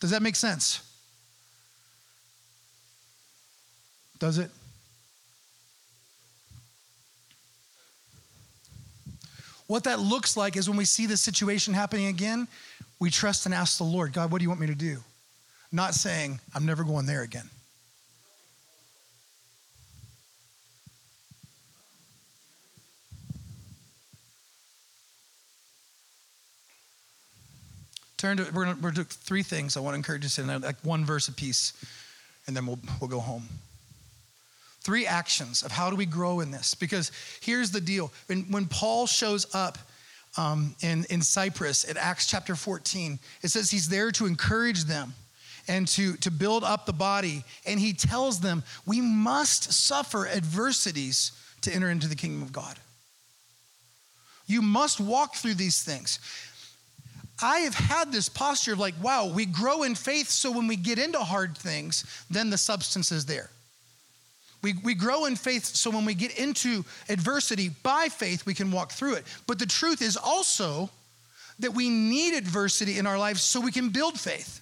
Does 0.00 0.10
that 0.10 0.20
make 0.20 0.36
sense? 0.36 0.86
Does 4.20 4.36
it? 4.36 4.50
What 9.66 9.84
that 9.84 9.98
looks 9.98 10.36
like 10.36 10.56
is 10.56 10.68
when 10.68 10.76
we 10.76 10.84
see 10.84 11.06
this 11.06 11.22
situation 11.22 11.74
happening 11.74 12.06
again, 12.06 12.46
we 12.98 13.08
trust 13.08 13.46
and 13.46 13.54
ask 13.54 13.78
the 13.78 13.84
Lord, 13.84 14.12
God, 14.12 14.30
what 14.30 14.38
do 14.38 14.42
you 14.42 14.48
want 14.50 14.60
me 14.60 14.66
to 14.66 14.74
do? 14.74 14.98
Not 15.72 15.94
saying, 15.94 16.38
I'm 16.54 16.66
never 16.66 16.84
going 16.84 17.06
there 17.06 17.22
again. 17.22 17.48
Turn 28.18 28.36
to, 28.36 28.42
we're 28.52 28.64
going 28.66 28.82
to 28.82 28.90
do 28.90 29.04
three 29.04 29.42
things 29.42 29.78
I 29.78 29.80
want 29.80 29.94
to 29.94 29.96
encourage 29.96 30.26
us 30.26 30.38
in, 30.38 30.48
like 30.60 30.76
one 30.82 31.06
verse 31.06 31.28
a 31.28 31.32
piece, 31.32 31.72
and 32.46 32.54
then 32.54 32.66
we'll, 32.66 32.80
we'll 33.00 33.08
go 33.08 33.20
home 33.20 33.44
three 34.82 35.06
actions 35.06 35.62
of 35.62 35.72
how 35.72 35.90
do 35.90 35.96
we 35.96 36.06
grow 36.06 36.40
in 36.40 36.50
this? 36.50 36.74
Because 36.74 37.12
here's 37.40 37.70
the 37.70 37.80
deal. 37.80 38.12
When, 38.26 38.42
when 38.50 38.66
paul 38.66 39.06
shows 39.06 39.46
up 39.54 39.78
um, 40.36 40.74
in, 40.80 41.04
in 41.10 41.22
cyprus 41.22 41.84
in 41.84 41.96
acts 41.96 42.26
chapter 42.26 42.54
14 42.54 43.18
it 43.42 43.48
says 43.48 43.70
he's 43.70 43.88
there 43.88 44.12
to 44.12 44.26
encourage 44.26 44.84
them 44.84 45.12
and 45.68 45.86
to, 45.86 46.16
to 46.16 46.30
build 46.30 46.64
up 46.64 46.84
the 46.86 46.92
body. 46.92 47.44
And 47.64 47.78
he 47.78 47.92
tells 47.92 48.40
them 48.40 48.62
we 48.86 49.00
must 49.00 49.72
suffer 49.72 50.26
adversities 50.26 51.32
to 51.62 51.72
enter 51.72 51.90
into 51.90 52.08
the 52.08 52.16
kingdom 52.16 52.42
of 52.42 52.52
god. 52.52 52.76
You 54.46 54.62
must 54.62 55.00
walk 55.00 55.36
through 55.36 55.54
these 55.54 55.82
things. 55.82 56.18
I 57.42 57.60
have 57.60 57.74
had 57.74 58.12
this 58.12 58.28
posture 58.28 58.72
of 58.72 58.78
like, 58.78 58.94
wow, 59.00 59.32
we 59.32 59.46
grow 59.46 59.84
in 59.84 59.94
faith, 59.94 60.28
so 60.28 60.50
when 60.50 60.66
we 60.66 60.76
get 60.76 60.98
into 60.98 61.20
hard 61.20 61.56
things, 61.56 62.04
then 62.28 62.50
the 62.50 62.58
substance 62.58 63.12
is 63.12 63.26
there. 63.26 63.50
We, 64.62 64.74
we 64.84 64.94
grow 64.94 65.24
in 65.24 65.36
faith 65.36 65.64
so 65.64 65.90
when 65.90 66.04
we 66.04 66.14
get 66.14 66.38
into 66.38 66.84
adversity 67.08 67.70
by 67.82 68.08
faith, 68.08 68.44
we 68.44 68.54
can 68.54 68.70
walk 68.70 68.92
through 68.92 69.14
it. 69.14 69.24
But 69.46 69.58
the 69.58 69.66
truth 69.66 70.02
is 70.02 70.16
also 70.16 70.90
that 71.60 71.72
we 71.74 71.88
need 71.88 72.34
adversity 72.34 72.98
in 72.98 73.06
our 73.06 73.18
lives 73.18 73.42
so 73.42 73.60
we 73.60 73.72
can 73.72 73.90
build 73.90 74.18
faith. 74.18 74.60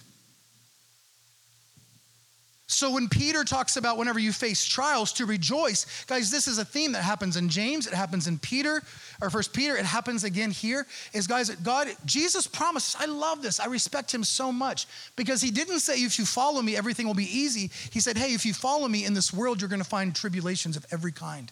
So 2.71 2.91
when 2.91 3.09
Peter 3.09 3.43
talks 3.43 3.77
about 3.77 3.97
whenever 3.97 4.19
you 4.19 4.31
face 4.31 4.63
trials 4.63 5.11
to 5.13 5.25
rejoice, 5.25 6.05
guys, 6.05 6.29
this 6.29 6.47
is 6.47 6.59
a 6.59 6.63
theme 6.63 6.91
that 6.91 7.01
happens 7.01 7.35
in 7.35 7.49
James, 7.49 7.87
it 7.87 7.95
happens 7.95 8.27
in 8.27 8.37
Peter, 8.37 8.83
or 9.23 9.31
first 9.31 9.53
Peter, 9.53 9.75
it 9.75 9.85
happens 9.85 10.23
again 10.23 10.51
here. 10.51 10.85
Is 11.11 11.25
guys, 11.25 11.49
God, 11.49 11.87
Jesus 12.05 12.45
promises, 12.45 12.95
I 12.99 13.07
love 13.07 13.41
this. 13.41 13.59
I 13.59 13.65
respect 13.65 14.13
him 14.13 14.23
so 14.23 14.51
much 14.51 14.85
because 15.15 15.41
he 15.41 15.49
didn't 15.49 15.79
say, 15.79 15.95
if 15.95 16.19
you 16.19 16.25
follow 16.25 16.61
me, 16.61 16.77
everything 16.77 17.07
will 17.07 17.15
be 17.15 17.39
easy. 17.39 17.71
He 17.91 17.99
said, 17.99 18.19
hey, 18.19 18.35
if 18.35 18.45
you 18.45 18.53
follow 18.53 18.87
me 18.87 19.03
in 19.03 19.15
this 19.15 19.33
world, 19.33 19.59
you're 19.59 19.69
gonna 19.69 19.83
find 19.83 20.15
tribulations 20.15 20.77
of 20.77 20.85
every 20.91 21.11
kind. 21.11 21.51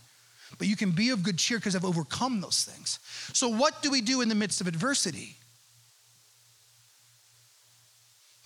But 0.59 0.67
you 0.67 0.75
can 0.75 0.91
be 0.91 1.09
of 1.09 1.23
good 1.23 1.39
cheer 1.39 1.57
because 1.57 1.75
I've 1.75 1.83
overcome 1.83 2.41
those 2.41 2.63
things. 2.63 2.99
So, 3.33 3.49
what 3.49 3.81
do 3.81 3.89
we 3.89 4.01
do 4.01 4.21
in 4.21 4.29
the 4.29 4.35
midst 4.35 4.61
of 4.61 4.67
adversity? 4.67 5.35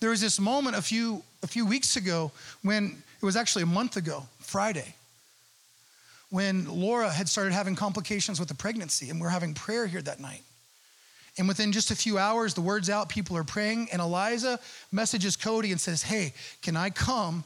There 0.02 0.10
was 0.10 0.20
this 0.20 0.40
moment 0.40 0.76
a 0.76 0.82
few, 0.82 1.24
a 1.44 1.48
few 1.48 1.64
weeks 1.64 1.96
ago 1.96 2.32
when 2.64 3.02
it 3.22 3.26
was 3.26 3.36
actually 3.36 3.62
a 3.62 3.68
month 3.68 3.98
ago, 3.98 4.24
Friday, 4.40 4.96
when 6.32 6.66
Laura 6.66 7.10
had 7.10 7.30
started 7.30 7.54
having 7.54 7.76
complications 7.76 8.40
with 8.40 8.50
the 8.50 8.56
pregnancy, 8.56 9.12
and 9.12 9.22
we 9.22 9.28
are 9.28 9.30
having 9.30 9.54
prayer 9.54 9.86
here 9.86 10.02
that 10.02 10.20
night. 10.20 10.42
And 11.38 11.48
within 11.48 11.72
just 11.72 11.92
a 11.92 11.96
few 11.96 12.18
hours, 12.18 12.56
the 12.56 12.62
word's 12.62 12.90
out, 12.90 13.10
people 13.10 13.38
are 13.38 13.44
praying, 13.44 13.90
and 13.94 14.02
Eliza 14.02 14.60
messages 14.92 15.38
Cody 15.38 15.72
and 15.72 15.80
says, 15.80 16.02
Hey, 16.02 16.34
can 16.64 16.76
I 16.76 16.90
come 16.90 17.44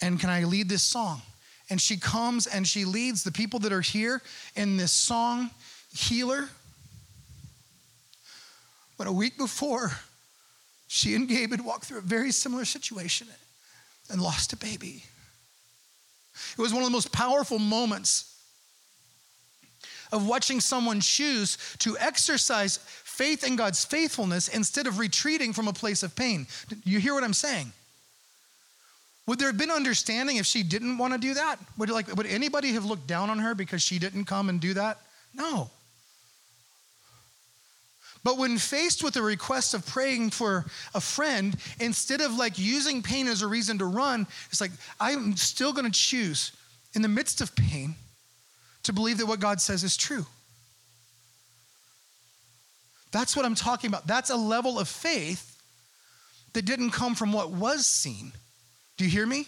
and 0.00 0.20
can 0.20 0.30
I 0.30 0.44
lead 0.44 0.68
this 0.68 0.82
song? 0.82 1.20
And 1.68 1.80
she 1.80 1.96
comes 1.96 2.46
and 2.46 2.66
she 2.66 2.84
leads 2.84 3.24
the 3.24 3.32
people 3.32 3.58
that 3.60 3.72
are 3.72 3.80
here 3.80 4.22
in 4.54 4.76
this 4.76 4.92
song, 4.92 5.50
Healer. 5.92 6.48
But 8.96 9.08
a 9.08 9.12
week 9.12 9.36
before, 9.36 9.90
she 10.88 11.14
and 11.14 11.28
Gabe 11.28 11.50
had 11.50 11.64
walked 11.64 11.84
through 11.84 11.98
a 11.98 12.02
very 12.02 12.32
similar 12.32 12.64
situation 12.64 13.28
and 14.10 14.20
lost 14.20 14.52
a 14.52 14.56
baby. 14.56 15.04
It 16.56 16.60
was 16.60 16.72
one 16.72 16.82
of 16.82 16.88
the 16.88 16.92
most 16.92 17.12
powerful 17.12 17.58
moments 17.58 18.34
of 20.10 20.26
watching 20.26 20.60
someone 20.60 21.00
choose 21.00 21.58
to 21.78 21.96
exercise 21.98 22.78
faith 22.78 23.44
in 23.44 23.56
God's 23.56 23.84
faithfulness 23.84 24.48
instead 24.48 24.86
of 24.86 24.98
retreating 24.98 25.52
from 25.52 25.68
a 25.68 25.72
place 25.72 26.02
of 26.02 26.16
pain. 26.16 26.46
You 26.84 26.98
hear 26.98 27.12
what 27.14 27.24
I'm 27.24 27.34
saying? 27.34 27.72
Would 29.26 29.38
there 29.38 29.48
have 29.48 29.58
been 29.58 29.70
understanding 29.70 30.38
if 30.38 30.46
she 30.46 30.62
didn't 30.62 30.96
want 30.96 31.12
to 31.12 31.18
do 31.18 31.34
that? 31.34 31.58
Would, 31.76 31.90
like, 31.90 32.16
would 32.16 32.26
anybody 32.26 32.72
have 32.72 32.86
looked 32.86 33.06
down 33.06 33.28
on 33.28 33.38
her 33.40 33.54
because 33.54 33.82
she 33.82 33.98
didn't 33.98 34.24
come 34.24 34.48
and 34.48 34.58
do 34.58 34.72
that? 34.72 35.02
No. 35.34 35.70
But 38.24 38.38
when 38.38 38.58
faced 38.58 39.02
with 39.02 39.16
a 39.16 39.22
request 39.22 39.74
of 39.74 39.86
praying 39.86 40.30
for 40.30 40.64
a 40.94 41.00
friend, 41.00 41.56
instead 41.80 42.20
of 42.20 42.34
like 42.36 42.58
using 42.58 43.02
pain 43.02 43.26
as 43.26 43.42
a 43.42 43.46
reason 43.46 43.78
to 43.78 43.84
run, 43.84 44.26
it's 44.50 44.60
like, 44.60 44.72
I'm 45.00 45.36
still 45.36 45.72
to 45.72 45.90
choose 45.90 46.52
in 46.94 47.02
the 47.02 47.08
midst 47.08 47.40
of 47.40 47.54
pain 47.54 47.94
to 48.84 48.92
believe 48.92 49.18
that 49.18 49.26
what 49.26 49.40
God 49.40 49.60
says 49.60 49.84
is 49.84 49.96
true. 49.96 50.26
That's 53.12 53.36
what 53.36 53.46
I'm 53.46 53.54
talking 53.54 53.88
about. 53.88 54.06
That's 54.06 54.30
a 54.30 54.36
level 54.36 54.78
of 54.78 54.88
faith 54.88 55.56
that 56.52 56.64
didn't 56.64 56.90
come 56.90 57.14
from 57.14 57.32
what 57.32 57.50
was 57.50 57.86
seen. 57.86 58.32
Do 58.96 59.04
you 59.04 59.10
hear 59.10 59.26
me? 59.26 59.46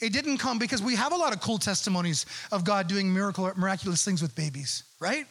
It 0.00 0.12
didn't 0.12 0.38
come 0.38 0.58
because 0.58 0.80
we 0.80 0.94
have 0.94 1.12
a 1.12 1.16
lot 1.16 1.32
of 1.32 1.40
cool 1.40 1.58
testimonies 1.58 2.26
of 2.52 2.64
God 2.64 2.86
doing 2.86 3.12
miracle, 3.12 3.50
miraculous 3.56 4.04
things 4.04 4.22
with 4.22 4.34
babies, 4.34 4.84
right? 5.00 5.26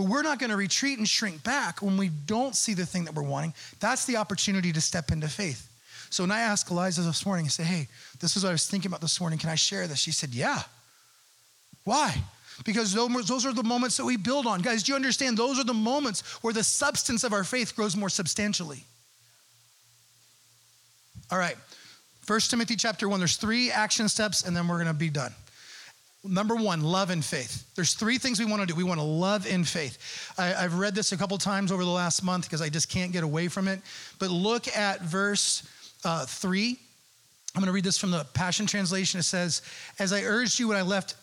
But 0.00 0.08
we're 0.08 0.22
not 0.22 0.38
going 0.38 0.48
to 0.48 0.56
retreat 0.56 0.96
and 0.96 1.06
shrink 1.06 1.44
back 1.44 1.82
when 1.82 1.98
we 1.98 2.08
don't 2.08 2.56
see 2.56 2.72
the 2.72 2.86
thing 2.86 3.04
that 3.04 3.14
we're 3.14 3.22
wanting. 3.22 3.52
That's 3.80 4.06
the 4.06 4.16
opportunity 4.16 4.72
to 4.72 4.80
step 4.80 5.10
into 5.10 5.28
faith. 5.28 5.68
So 6.08 6.22
when 6.22 6.30
I 6.30 6.40
asked 6.40 6.70
Eliza 6.70 7.02
this 7.02 7.26
morning, 7.26 7.44
I 7.44 7.48
said, 7.48 7.66
Hey, 7.66 7.86
this 8.18 8.34
is 8.34 8.42
what 8.42 8.48
I 8.48 8.52
was 8.52 8.66
thinking 8.66 8.88
about 8.88 9.02
this 9.02 9.20
morning. 9.20 9.38
Can 9.38 9.50
I 9.50 9.56
share 9.56 9.86
this? 9.86 9.98
She 9.98 10.10
said, 10.10 10.30
Yeah. 10.30 10.62
Why? 11.84 12.16
Because 12.64 12.94
those 12.94 13.44
are 13.44 13.52
the 13.52 13.62
moments 13.62 13.98
that 13.98 14.06
we 14.06 14.16
build 14.16 14.46
on. 14.46 14.62
Guys, 14.62 14.84
do 14.84 14.92
you 14.92 14.96
understand? 14.96 15.36
Those 15.36 15.60
are 15.60 15.64
the 15.64 15.74
moments 15.74 16.22
where 16.42 16.54
the 16.54 16.64
substance 16.64 17.22
of 17.22 17.34
our 17.34 17.44
faith 17.44 17.76
grows 17.76 17.94
more 17.94 18.08
substantially. 18.08 18.84
All 21.30 21.38
right. 21.38 21.58
First 22.22 22.50
Timothy 22.50 22.76
chapter 22.76 23.06
1, 23.06 23.20
there's 23.20 23.36
three 23.36 23.70
action 23.70 24.08
steps, 24.08 24.44
and 24.46 24.56
then 24.56 24.66
we're 24.66 24.76
going 24.76 24.86
to 24.86 24.94
be 24.94 25.10
done. 25.10 25.34
Number 26.22 26.54
one, 26.54 26.82
love 26.82 27.08
and 27.08 27.24
faith. 27.24 27.64
There's 27.74 27.94
three 27.94 28.18
things 28.18 28.38
we 28.38 28.44
want 28.44 28.60
to 28.60 28.66
do. 28.66 28.74
We 28.74 28.84
want 28.84 29.00
to 29.00 29.06
love 29.06 29.46
in 29.46 29.64
faith. 29.64 30.34
I, 30.36 30.48
have 30.48 30.78
read 30.78 30.94
this 30.94 31.12
a 31.12 31.16
couple 31.16 31.38
times 31.38 31.72
over 31.72 31.82
the 31.82 31.90
last 31.90 32.22
month 32.22 32.44
because 32.44 32.60
I 32.60 32.68
just 32.68 32.90
can't 32.90 33.10
get 33.10 33.24
away 33.24 33.48
from 33.48 33.68
it. 33.68 33.80
But 34.18 34.30
look 34.30 34.68
at 34.76 35.00
verse 35.00 35.66
uh, 36.04 36.26
three. 36.26 36.78
I'm 37.54 37.60
going 37.60 37.68
to 37.68 37.72
read 37.72 37.84
this 37.84 37.96
from 37.96 38.10
the 38.10 38.24
Passion 38.34 38.66
Translation. 38.66 39.18
It 39.18 39.24
says, 39.24 39.62
As 39.98 40.12
I 40.12 40.22
urged 40.22 40.58
you 40.58 40.68
when 40.68 40.76
I 40.76 40.82
left 40.82 41.14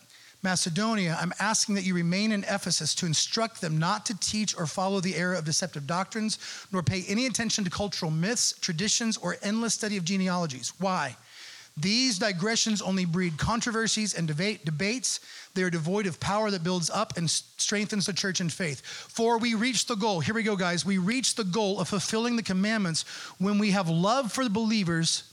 Macedonia, 0.41 1.15
I'm 1.21 1.33
asking 1.39 1.75
that 1.75 1.83
you 1.83 1.93
remain 1.93 2.31
in 2.31 2.43
Ephesus 2.43 2.95
to 2.95 3.05
instruct 3.05 3.61
them 3.61 3.77
not 3.77 4.03
to 4.07 4.19
teach 4.19 4.57
or 4.57 4.65
follow 4.65 4.99
the 4.99 5.15
error 5.15 5.35
of 5.35 5.45
deceptive 5.45 5.85
doctrines, 5.85 6.39
nor 6.71 6.81
pay 6.81 7.03
any 7.07 7.27
attention 7.27 7.63
to 7.63 7.69
cultural 7.69 8.09
myths, 8.09 8.53
traditions, 8.59 9.15
or 9.17 9.37
endless 9.43 9.75
study 9.75 9.95
of 9.95 10.03
genealogies. 10.03 10.73
Why? 10.79 11.15
These 11.79 12.17
digressions 12.17 12.81
only 12.81 13.05
breed 13.05 13.37
controversies 13.37 14.15
and 14.15 14.27
debate, 14.27 14.65
debates. 14.65 15.19
They 15.53 15.61
are 15.61 15.69
devoid 15.69 16.07
of 16.07 16.19
power 16.19 16.49
that 16.49 16.63
builds 16.63 16.89
up 16.89 17.17
and 17.17 17.29
strengthens 17.29 18.07
the 18.07 18.13
church 18.13 18.41
in 18.41 18.49
faith. 18.49 18.81
For 18.83 19.37
we 19.37 19.53
reach 19.53 19.85
the 19.85 19.95
goal. 19.95 20.19
Here 20.19 20.33
we 20.33 20.41
go, 20.41 20.55
guys. 20.55 20.85
We 20.85 20.97
reach 20.97 21.35
the 21.35 21.43
goal 21.43 21.79
of 21.79 21.87
fulfilling 21.87 22.35
the 22.35 22.43
commandments 22.43 23.05
when 23.37 23.59
we 23.59 23.71
have 23.71 23.89
love 23.89 24.31
for 24.31 24.43
the 24.43 24.49
believers 24.49 25.31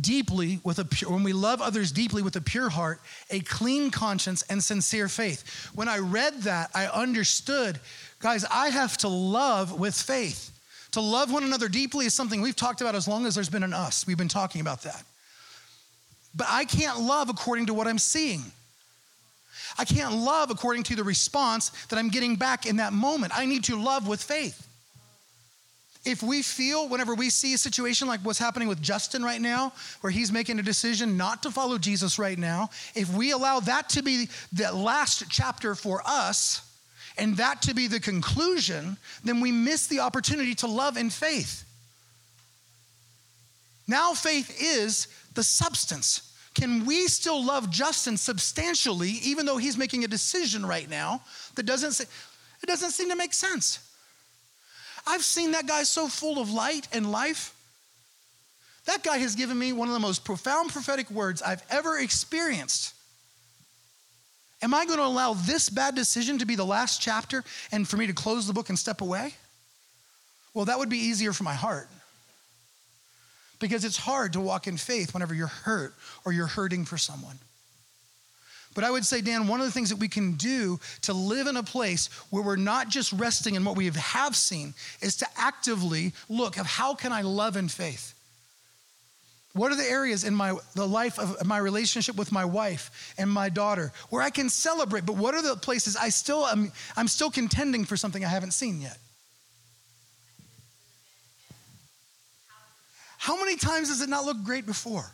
deeply 0.00 0.60
with 0.62 0.78
a 0.78 0.84
pure, 0.84 1.10
when 1.10 1.22
we 1.22 1.32
love 1.32 1.60
others 1.60 1.90
deeply 1.90 2.22
with 2.22 2.36
a 2.36 2.40
pure 2.40 2.68
heart, 2.68 3.00
a 3.30 3.40
clean 3.40 3.90
conscience, 3.90 4.42
and 4.42 4.62
sincere 4.62 5.08
faith. 5.08 5.70
When 5.74 5.88
I 5.88 5.98
read 5.98 6.42
that, 6.42 6.70
I 6.74 6.86
understood, 6.86 7.80
guys, 8.20 8.44
I 8.44 8.68
have 8.68 8.98
to 8.98 9.08
love 9.08 9.78
with 9.78 9.94
faith. 9.94 10.55
To 10.96 11.02
love 11.02 11.30
one 11.30 11.44
another 11.44 11.68
deeply 11.68 12.06
is 12.06 12.14
something 12.14 12.40
we've 12.40 12.56
talked 12.56 12.80
about 12.80 12.94
as 12.94 13.06
long 13.06 13.26
as 13.26 13.34
there's 13.34 13.50
been 13.50 13.62
an 13.62 13.74
us. 13.74 14.06
We've 14.06 14.16
been 14.16 14.28
talking 14.28 14.62
about 14.62 14.80
that. 14.84 15.04
But 16.34 16.46
I 16.48 16.64
can't 16.64 17.00
love 17.00 17.28
according 17.28 17.66
to 17.66 17.74
what 17.74 17.86
I'm 17.86 17.98
seeing. 17.98 18.42
I 19.76 19.84
can't 19.84 20.14
love 20.14 20.50
according 20.50 20.84
to 20.84 20.96
the 20.96 21.04
response 21.04 21.68
that 21.88 21.98
I'm 21.98 22.08
getting 22.08 22.36
back 22.36 22.64
in 22.64 22.76
that 22.76 22.94
moment. 22.94 23.36
I 23.36 23.44
need 23.44 23.64
to 23.64 23.76
love 23.76 24.08
with 24.08 24.22
faith. 24.22 24.66
If 26.06 26.22
we 26.22 26.40
feel, 26.40 26.88
whenever 26.88 27.14
we 27.14 27.28
see 27.28 27.52
a 27.52 27.58
situation 27.58 28.08
like 28.08 28.20
what's 28.20 28.38
happening 28.38 28.66
with 28.66 28.80
Justin 28.80 29.22
right 29.22 29.42
now, 29.42 29.74
where 30.00 30.10
he's 30.10 30.32
making 30.32 30.58
a 30.60 30.62
decision 30.62 31.18
not 31.18 31.42
to 31.42 31.50
follow 31.50 31.76
Jesus 31.76 32.18
right 32.18 32.38
now, 32.38 32.70
if 32.94 33.12
we 33.12 33.32
allow 33.32 33.60
that 33.60 33.90
to 33.90 34.02
be 34.02 34.30
the 34.50 34.72
last 34.72 35.24
chapter 35.28 35.74
for 35.74 36.00
us, 36.06 36.62
and 37.18 37.36
that 37.38 37.62
to 37.62 37.74
be 37.74 37.86
the 37.86 38.00
conclusion, 38.00 38.96
then 39.24 39.40
we 39.40 39.52
miss 39.52 39.86
the 39.86 40.00
opportunity 40.00 40.54
to 40.56 40.66
love 40.66 40.96
in 40.96 41.10
faith. 41.10 41.64
Now, 43.88 44.14
faith 44.14 44.56
is 44.60 45.08
the 45.34 45.42
substance. 45.42 46.32
Can 46.54 46.86
we 46.86 47.06
still 47.06 47.44
love 47.44 47.70
Justin 47.70 48.16
substantially, 48.16 49.10
even 49.22 49.46
though 49.46 49.58
he's 49.58 49.76
making 49.76 50.04
a 50.04 50.08
decision 50.08 50.64
right 50.64 50.88
now 50.88 51.20
that 51.54 51.64
doesn't 51.64 51.92
say, 51.92 52.04
it 52.62 52.66
doesn't 52.66 52.90
seem 52.90 53.10
to 53.10 53.16
make 53.16 53.34
sense? 53.34 53.78
I've 55.06 55.22
seen 55.22 55.52
that 55.52 55.66
guy 55.66 55.84
so 55.84 56.08
full 56.08 56.40
of 56.40 56.50
light 56.50 56.88
and 56.92 57.12
life. 57.12 57.54
That 58.86 59.04
guy 59.04 59.18
has 59.18 59.36
given 59.36 59.58
me 59.58 59.72
one 59.72 59.88
of 59.88 59.94
the 59.94 60.00
most 60.00 60.24
profound 60.24 60.70
prophetic 60.70 61.10
words 61.10 61.42
I've 61.42 61.62
ever 61.70 61.98
experienced. 61.98 62.94
Am 64.62 64.72
I 64.72 64.86
going 64.86 64.98
to 64.98 65.04
allow 65.04 65.34
this 65.34 65.68
bad 65.68 65.94
decision 65.94 66.38
to 66.38 66.46
be 66.46 66.56
the 66.56 66.64
last 66.64 67.00
chapter 67.00 67.44
and 67.72 67.86
for 67.86 67.96
me 67.96 68.06
to 68.06 68.14
close 68.14 68.46
the 68.46 68.52
book 68.52 68.68
and 68.68 68.78
step 68.78 69.00
away? 69.00 69.34
Well, 70.54 70.64
that 70.64 70.78
would 70.78 70.88
be 70.88 70.98
easier 70.98 71.32
for 71.32 71.44
my 71.44 71.54
heart. 71.54 71.88
Because 73.58 73.84
it's 73.84 73.98
hard 73.98 74.32
to 74.34 74.40
walk 74.40 74.66
in 74.66 74.76
faith 74.76 75.12
whenever 75.12 75.34
you're 75.34 75.46
hurt 75.46 75.94
or 76.24 76.32
you're 76.32 76.46
hurting 76.46 76.84
for 76.84 76.96
someone. 76.96 77.38
But 78.74 78.84
I 78.84 78.90
would 78.90 79.06
say, 79.06 79.22
Dan, 79.22 79.48
one 79.48 79.60
of 79.60 79.66
the 79.66 79.72
things 79.72 79.88
that 79.88 79.98
we 79.98 80.08
can 80.08 80.32
do 80.34 80.78
to 81.02 81.14
live 81.14 81.46
in 81.46 81.56
a 81.56 81.62
place 81.62 82.08
where 82.28 82.42
we're 82.42 82.56
not 82.56 82.90
just 82.90 83.12
resting 83.12 83.54
in 83.54 83.64
what 83.64 83.74
we 83.74 83.86
have 83.86 84.36
seen 84.36 84.74
is 85.00 85.16
to 85.16 85.26
actively 85.36 86.12
look 86.28 86.58
of 86.58 86.66
how 86.66 86.94
can 86.94 87.10
I 87.10 87.22
love 87.22 87.56
in 87.56 87.68
faith? 87.68 88.12
What 89.56 89.72
are 89.72 89.74
the 89.74 89.90
areas 89.90 90.22
in 90.22 90.34
my 90.34 90.54
the 90.74 90.86
life 90.86 91.18
of 91.18 91.46
my 91.46 91.56
relationship 91.56 92.16
with 92.16 92.30
my 92.30 92.44
wife 92.44 93.14
and 93.16 93.30
my 93.30 93.48
daughter 93.48 93.90
where 94.10 94.20
I 94.20 94.28
can 94.28 94.50
celebrate? 94.50 95.06
But 95.06 95.16
what 95.16 95.34
are 95.34 95.40
the 95.40 95.56
places 95.56 95.96
I 95.96 96.10
still 96.10 96.46
am 96.46 96.70
I'm 96.94 97.08
still 97.08 97.30
contending 97.30 97.86
for 97.86 97.96
something 97.96 98.22
I 98.22 98.28
haven't 98.28 98.50
seen 98.50 98.82
yet? 98.82 98.98
How 103.16 103.40
many 103.40 103.56
times 103.56 103.88
does 103.88 104.02
it 104.02 104.10
not 104.10 104.26
look 104.26 104.44
great 104.44 104.66
before? 104.66 105.10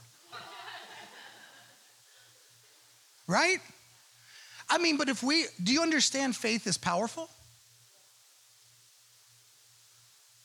Right? 3.28 3.58
I 4.68 4.78
mean, 4.78 4.96
but 4.96 5.08
if 5.08 5.22
we 5.22 5.46
do 5.62 5.72
you 5.72 5.82
understand 5.82 6.34
faith 6.34 6.66
is 6.66 6.76
powerful? 6.76 7.30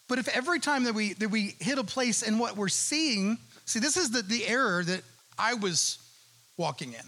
But 0.08 0.20
if 0.20 0.28
every 0.28 0.60
time 0.60 0.84
that 0.84 0.94
we 0.94 1.14
that 1.14 1.30
we 1.30 1.56
hit 1.60 1.80
a 1.80 1.84
place 1.84 2.22
in 2.22 2.38
what 2.38 2.56
we're 2.56 2.68
seeing, 2.68 3.40
see, 3.68 3.80
this 3.80 3.98
is 3.98 4.10
the, 4.10 4.24
the 4.24 4.48
error 4.48 4.84
that 4.84 5.02
I 5.38 5.54
was 5.54 6.00
walking 6.58 6.94
in. 6.94 7.06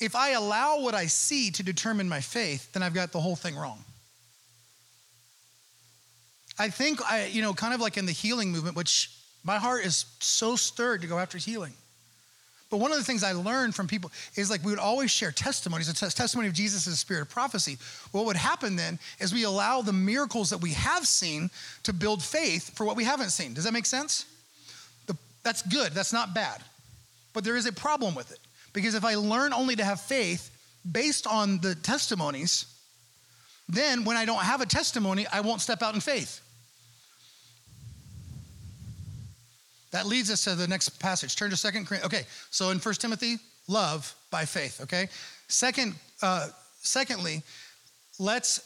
If 0.00 0.16
I 0.16 0.30
allow 0.30 0.80
what 0.80 0.94
I 0.94 1.06
see 1.06 1.50
to 1.52 1.62
determine 1.62 2.08
my 2.08 2.20
faith, 2.20 2.72
then 2.72 2.82
I've 2.82 2.94
got 2.94 3.12
the 3.12 3.20
whole 3.20 3.36
thing 3.36 3.56
wrong. 3.56 3.84
I 6.58 6.68
think 6.68 7.00
I, 7.02 7.26
you 7.26 7.42
know, 7.42 7.52
kind 7.52 7.74
of 7.74 7.80
like 7.80 7.96
in 7.96 8.06
the 8.06 8.12
healing 8.12 8.50
movement, 8.50 8.76
which 8.76 9.10
my 9.44 9.58
heart 9.58 9.84
is 9.84 10.06
so 10.20 10.56
stirred 10.56 11.02
to 11.02 11.06
go 11.06 11.18
after 11.18 11.38
healing. 11.38 11.74
But 12.70 12.78
one 12.78 12.90
of 12.90 12.98
the 12.98 13.04
things 13.04 13.22
I 13.22 13.32
learned 13.32 13.74
from 13.74 13.86
people 13.86 14.10
is 14.34 14.50
like 14.50 14.64
we 14.64 14.72
would 14.72 14.80
always 14.80 15.10
share 15.10 15.30
testimonies. 15.30 15.88
A 15.88 16.10
testimony 16.10 16.48
of 16.48 16.54
Jesus 16.54 16.84
spirit 16.98 17.22
of 17.22 17.28
prophecy. 17.28 17.78
What 18.10 18.24
would 18.26 18.36
happen 18.36 18.74
then 18.74 18.98
is 19.20 19.32
we 19.32 19.44
allow 19.44 19.82
the 19.82 19.92
miracles 19.92 20.50
that 20.50 20.58
we 20.58 20.72
have 20.72 21.06
seen 21.06 21.50
to 21.84 21.92
build 21.92 22.22
faith 22.22 22.76
for 22.76 22.84
what 22.84 22.96
we 22.96 23.04
haven't 23.04 23.30
seen. 23.30 23.54
Does 23.54 23.64
that 23.64 23.72
make 23.72 23.86
sense? 23.86 24.26
That's 25.44 25.62
good. 25.62 25.92
That's 25.92 26.12
not 26.12 26.34
bad. 26.34 26.62
But 27.32 27.44
there 27.44 27.56
is 27.56 27.66
a 27.66 27.72
problem 27.72 28.14
with 28.14 28.32
it. 28.32 28.40
Because 28.72 28.94
if 28.94 29.04
I 29.04 29.14
learn 29.14 29.52
only 29.52 29.76
to 29.76 29.84
have 29.84 30.00
faith 30.00 30.50
based 30.90 31.26
on 31.26 31.58
the 31.60 31.74
testimonies, 31.74 32.66
then 33.68 34.04
when 34.04 34.16
I 34.16 34.24
don't 34.24 34.42
have 34.42 34.60
a 34.60 34.66
testimony, 34.66 35.26
I 35.32 35.40
won't 35.40 35.60
step 35.60 35.82
out 35.82 35.94
in 35.94 36.00
faith. 36.00 36.40
That 39.92 40.06
leads 40.06 40.30
us 40.30 40.44
to 40.44 40.56
the 40.56 40.66
next 40.66 40.98
passage. 40.98 41.36
Turn 41.36 41.50
to 41.50 41.56
Second 41.56 41.86
Corinthians. 41.86 42.12
Okay, 42.12 42.26
so 42.50 42.70
in 42.70 42.80
First 42.80 43.00
Timothy, 43.00 43.36
love 43.68 44.12
by 44.30 44.44
faith, 44.44 44.80
okay? 44.82 45.08
Second, 45.46 45.94
uh, 46.20 46.48
secondly, 46.80 47.42
let's 48.18 48.60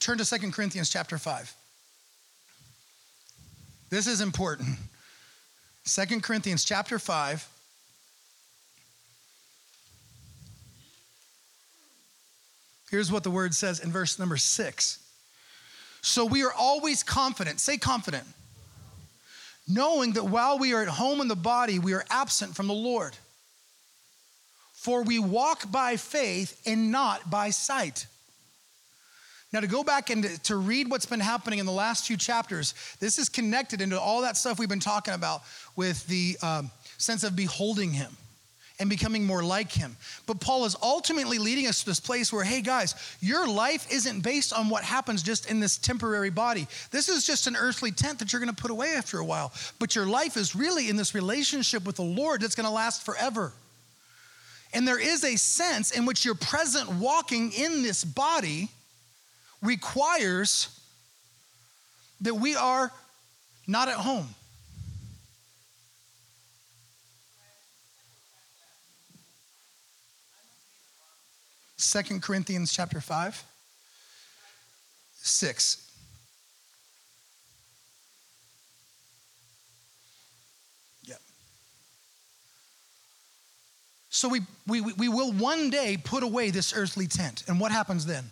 turn 0.00 0.18
to 0.18 0.24
Second 0.24 0.52
Corinthians 0.52 0.90
chapter 0.90 1.16
5. 1.16 1.54
This 3.88 4.06
is 4.06 4.20
important. 4.20 4.76
Second 5.86 6.22
Corinthians 6.22 6.64
chapter 6.64 6.98
5. 6.98 7.48
Here's 12.90 13.10
what 13.10 13.24
the 13.24 13.30
word 13.30 13.54
says 13.54 13.80
in 13.80 13.90
verse 13.90 14.18
number 14.18 14.36
six. 14.36 14.98
So 16.02 16.24
we 16.24 16.44
are 16.44 16.52
always 16.52 17.02
confident. 17.02 17.58
Say 17.60 17.78
confident 17.78 18.26
knowing 19.68 20.12
that 20.12 20.24
while 20.24 20.58
we 20.58 20.72
are 20.74 20.82
at 20.82 20.88
home 20.88 21.20
in 21.20 21.28
the 21.28 21.36
body, 21.36 21.78
we 21.78 21.92
are 21.92 22.04
absent 22.10 22.54
from 22.54 22.66
the 22.66 22.74
Lord. 22.74 23.16
For 24.72 25.02
we 25.02 25.18
walk 25.18 25.70
by 25.70 25.96
faith 25.96 26.60
and 26.66 26.92
not 26.92 27.30
by 27.30 27.50
sight. 27.50 28.06
Now, 29.56 29.60
to 29.60 29.68
go 29.68 29.82
back 29.82 30.10
and 30.10 30.22
to, 30.44 30.56
read 30.56 30.90
what's 30.90 31.06
been 31.06 31.18
happening 31.18 31.60
in 31.60 31.64
the 31.64 31.72
last 31.72 32.06
few 32.06 32.18
chapters, 32.18 32.74
this 33.00 33.18
is 33.18 33.30
connected 33.30 33.80
into 33.80 33.98
all 33.98 34.20
that 34.20 34.36
stuff 34.36 34.58
we've 34.58 34.68
been 34.68 34.80
talking 34.80 35.14
about 35.14 35.44
with 35.76 36.06
the 36.08 36.36
um, 36.42 36.70
sense 36.98 37.24
of 37.24 37.34
beholding 37.34 37.90
Him 37.90 38.14
and 38.78 38.90
becoming 38.90 39.24
more 39.24 39.42
like 39.42 39.72
him. 39.72 39.96
But 40.26 40.40
Paul 40.40 40.66
is 40.66 40.76
ultimately 40.82 41.38
leading 41.38 41.66
us 41.66 41.80
to 41.80 41.86
this 41.86 42.00
place 42.00 42.30
where, 42.30 42.44
hey 42.44 42.60
guys, 42.60 42.94
your 43.22 43.48
life 43.48 43.90
isn't 43.90 44.20
based 44.20 44.52
on 44.52 44.68
what 44.68 44.84
happens 44.84 45.22
just 45.22 45.50
in 45.50 45.58
this 45.58 45.78
temporary 45.78 46.28
body. 46.28 46.66
This 46.90 47.08
is 47.08 47.24
just 47.26 47.46
an 47.46 47.56
earthly 47.56 47.90
tent 47.90 48.18
that 48.18 48.34
you're 48.34 48.40
gonna 48.40 48.52
put 48.52 48.70
away 48.70 48.92
after 48.94 49.18
a 49.18 49.24
while. 49.24 49.54
But 49.78 49.94
your 49.96 50.04
life 50.04 50.36
is 50.36 50.54
really 50.54 50.90
in 50.90 50.96
this 50.96 51.14
relationship 51.14 51.86
with 51.86 51.96
the 51.96 52.02
Lord 52.02 52.42
that's 52.42 52.54
gonna 52.54 52.70
last 52.70 53.06
forever. 53.06 53.54
And 54.74 54.86
there 54.86 55.00
is 55.00 55.24
a 55.24 55.36
sense 55.36 55.92
in 55.92 56.04
which 56.04 56.26
you're 56.26 56.34
present 56.34 56.90
walking 56.96 57.52
in 57.52 57.82
this 57.82 58.04
body 58.04 58.68
requires 59.62 60.68
that 62.20 62.34
we 62.34 62.54
are 62.56 62.92
not 63.66 63.88
at 63.88 63.96
home. 63.96 64.28
Second 71.76 72.22
Corinthians 72.22 72.72
chapter 72.72 73.00
5, 73.00 73.44
6. 75.14 75.90
Yep. 81.04 81.18
So 84.08 84.28
we, 84.28 84.40
we, 84.66 84.80
we 84.80 85.08
will 85.08 85.32
one 85.32 85.68
day 85.68 85.98
put 86.02 86.22
away 86.22 86.50
this 86.50 86.74
earthly 86.74 87.06
tent. 87.06 87.44
And 87.46 87.60
what 87.60 87.70
happens 87.72 88.06
then? 88.06 88.24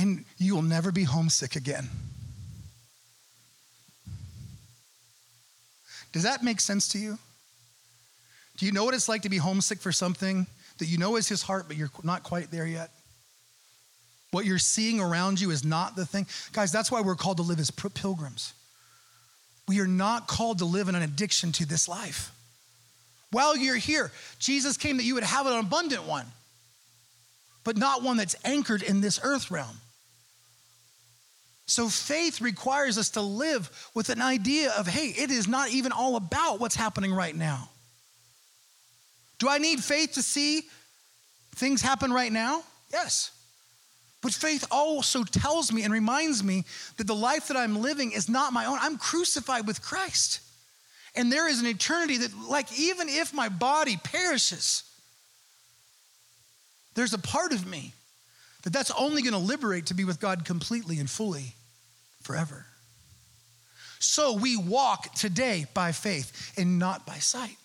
And 0.00 0.24
you 0.38 0.54
will 0.54 0.62
never 0.62 0.90
be 0.90 1.04
homesick 1.04 1.56
again. 1.56 1.86
Does 6.12 6.22
that 6.22 6.42
make 6.42 6.58
sense 6.58 6.88
to 6.88 6.98
you? 6.98 7.18
Do 8.56 8.64
you 8.64 8.72
know 8.72 8.84
what 8.84 8.94
it's 8.94 9.10
like 9.10 9.22
to 9.22 9.28
be 9.28 9.36
homesick 9.36 9.78
for 9.78 9.92
something 9.92 10.46
that 10.78 10.86
you 10.86 10.96
know 10.96 11.16
is 11.16 11.28
his 11.28 11.42
heart, 11.42 11.64
but 11.68 11.76
you're 11.76 11.90
not 12.02 12.22
quite 12.22 12.50
there 12.50 12.66
yet? 12.66 12.90
What 14.30 14.46
you're 14.46 14.58
seeing 14.58 15.00
around 15.00 15.38
you 15.38 15.50
is 15.50 15.64
not 15.64 15.96
the 15.96 16.06
thing. 16.06 16.26
Guys, 16.52 16.72
that's 16.72 16.90
why 16.90 17.02
we're 17.02 17.14
called 17.14 17.36
to 17.36 17.42
live 17.42 17.60
as 17.60 17.70
pilgrims. 17.70 18.54
We 19.68 19.80
are 19.80 19.86
not 19.86 20.28
called 20.28 20.58
to 20.60 20.64
live 20.64 20.88
in 20.88 20.94
an 20.94 21.02
addiction 21.02 21.52
to 21.52 21.66
this 21.66 21.88
life. 21.88 22.32
While 23.32 23.54
you're 23.54 23.76
here, 23.76 24.12
Jesus 24.38 24.78
came 24.78 24.96
that 24.96 25.04
you 25.04 25.14
would 25.14 25.24
have 25.24 25.46
an 25.46 25.58
abundant 25.58 26.04
one, 26.04 26.26
but 27.64 27.76
not 27.76 28.02
one 28.02 28.16
that's 28.16 28.34
anchored 28.46 28.82
in 28.82 29.02
this 29.02 29.20
earth 29.22 29.50
realm. 29.50 29.76
So 31.70 31.88
faith 31.88 32.40
requires 32.40 32.98
us 32.98 33.10
to 33.10 33.20
live 33.20 33.70
with 33.94 34.08
an 34.08 34.20
idea 34.20 34.72
of, 34.72 34.88
hey, 34.88 35.14
it 35.16 35.30
is 35.30 35.46
not 35.46 35.70
even 35.70 35.92
all 35.92 36.16
about 36.16 36.58
what's 36.58 36.74
happening 36.74 37.14
right 37.14 37.34
now. 37.34 37.68
Do 39.38 39.48
I 39.48 39.58
need 39.58 39.78
faith 39.78 40.14
to 40.14 40.22
see 40.22 40.62
things 41.54 41.80
happen 41.80 42.12
right 42.12 42.32
now? 42.32 42.64
Yes. 42.92 43.30
But 44.20 44.32
faith 44.32 44.66
also 44.72 45.22
tells 45.22 45.72
me 45.72 45.84
and 45.84 45.92
reminds 45.92 46.42
me 46.42 46.64
that 46.96 47.06
the 47.06 47.14
life 47.14 47.46
that 47.46 47.56
I'm 47.56 47.80
living 47.80 48.10
is 48.10 48.28
not 48.28 48.52
my 48.52 48.64
own. 48.66 48.78
I'm 48.80 48.98
crucified 48.98 49.64
with 49.68 49.80
Christ. 49.80 50.40
And 51.14 51.30
there 51.30 51.48
is 51.48 51.60
an 51.60 51.68
eternity 51.68 52.16
that, 52.16 52.36
like, 52.48 52.80
even 52.80 53.08
if 53.08 53.32
my 53.32 53.48
body 53.48 53.96
perishes, 54.02 54.82
there's 56.96 57.14
a 57.14 57.18
part 57.18 57.52
of 57.52 57.64
me 57.64 57.94
that 58.64 58.72
that's 58.72 58.90
only 58.90 59.22
going 59.22 59.34
to 59.34 59.38
liberate 59.38 59.86
to 59.86 59.94
be 59.94 60.02
with 60.02 60.18
God 60.18 60.44
completely 60.44 60.98
and 60.98 61.08
fully 61.08 61.54
forever. 62.20 62.66
So 63.98 64.34
we 64.34 64.56
walk 64.56 65.14
today 65.14 65.66
by 65.74 65.92
faith 65.92 66.52
and 66.56 66.78
not 66.78 67.06
by 67.06 67.16
sight. 67.16 67.56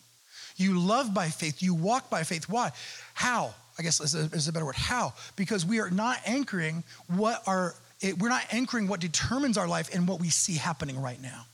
You 0.57 0.79
love 0.79 1.13
by 1.13 1.29
faith, 1.29 1.61
you 1.61 1.73
walk 1.73 2.09
by 2.09 2.23
faith. 2.23 2.47
Why? 2.49 2.71
How? 3.13 3.53
I 3.77 3.83
guess 3.83 3.99
is 3.99 4.15
a, 4.15 4.25
is 4.35 4.47
a 4.47 4.53
better 4.53 4.65
word. 4.65 4.75
How? 4.75 5.13
Because 5.35 5.65
we 5.65 5.79
are 5.79 5.89
not 5.89 6.19
anchoring 6.25 6.83
what 7.07 7.41
our 7.47 7.75
it, 8.01 8.19
we're 8.19 8.29
not 8.29 8.45
anchoring 8.51 8.87
what 8.87 8.99
determines 8.99 9.57
our 9.57 9.67
life 9.67 9.93
and 9.93 10.07
what 10.07 10.19
we 10.19 10.29
see 10.29 10.55
happening 10.55 11.01
right 11.01 11.21
now. 11.21 11.45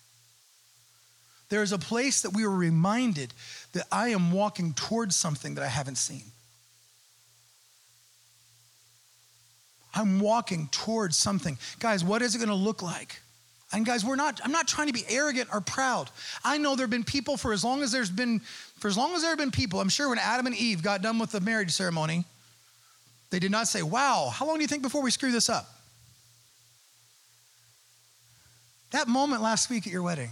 There 1.50 1.62
is 1.62 1.72
a 1.72 1.78
place 1.78 2.22
that 2.22 2.34
we 2.34 2.44
are 2.44 2.50
reminded 2.50 3.34
that 3.74 3.86
I 3.92 4.10
am 4.10 4.32
walking 4.32 4.74
towards 4.74 5.16
something 5.16 5.56
that 5.56 5.64
I 5.64 5.68
haven't 5.68 5.98
seen. 5.98 6.24
I'm 9.94 10.20
walking 10.20 10.70
towards 10.72 11.18
something. 11.18 11.58
Guys, 11.80 12.04
what 12.04 12.22
is 12.22 12.36
it 12.36 12.38
going 12.38 12.50
to 12.50 12.56
look 12.56 12.82
like? 12.82 13.20
And 13.74 13.86
guys, 13.86 14.04
we're 14.04 14.16
not, 14.16 14.42
I'm 14.44 14.52
not 14.52 14.68
trying 14.68 14.88
to 14.88 14.94
be 14.94 15.06
arrogant 15.08 15.50
or 15.54 15.62
proud. 15.62 16.10
I 16.44 16.58
know 16.58 16.76
there 16.76 16.84
have 16.84 16.92
been 16.92 17.04
people 17.04 17.38
for 17.38 17.54
as 17.54 17.64
long 17.64 17.82
as 17.84 17.92
there's 17.92 18.10
been, 18.10 18.40
for 18.80 18.88
as 18.88 18.98
long 18.98 19.14
as 19.14 19.22
there 19.22 19.32
have 19.32 19.40
been 19.40 19.52
people, 19.52 19.80
I'm 19.80 19.90
sure 19.90 20.10
when 20.10 20.20
Adam 20.20 20.46
and 20.46 20.56
Eve 20.56 20.84
got 20.84 21.02
done 21.02 21.20
with 21.20 21.32
the 21.32 21.40
marriage 21.40 21.72
ceremony, 21.72 22.26
they 23.30 23.40
did 23.40 23.52
not 23.52 23.68
say, 23.68 23.82
wow, 23.82 24.30
how 24.34 24.46
long 24.46 24.56
do 24.56 24.62
you 24.62 24.68
think 24.68 24.82
before 24.82 25.02
we 25.02 25.12
screw 25.12 25.32
this 25.32 25.50
up? 25.50 25.70
That 28.92 29.08
moment 29.08 29.42
last 29.42 29.70
week 29.70 29.88
at 29.88 29.94
your 29.94 30.04
wedding. 30.04 30.32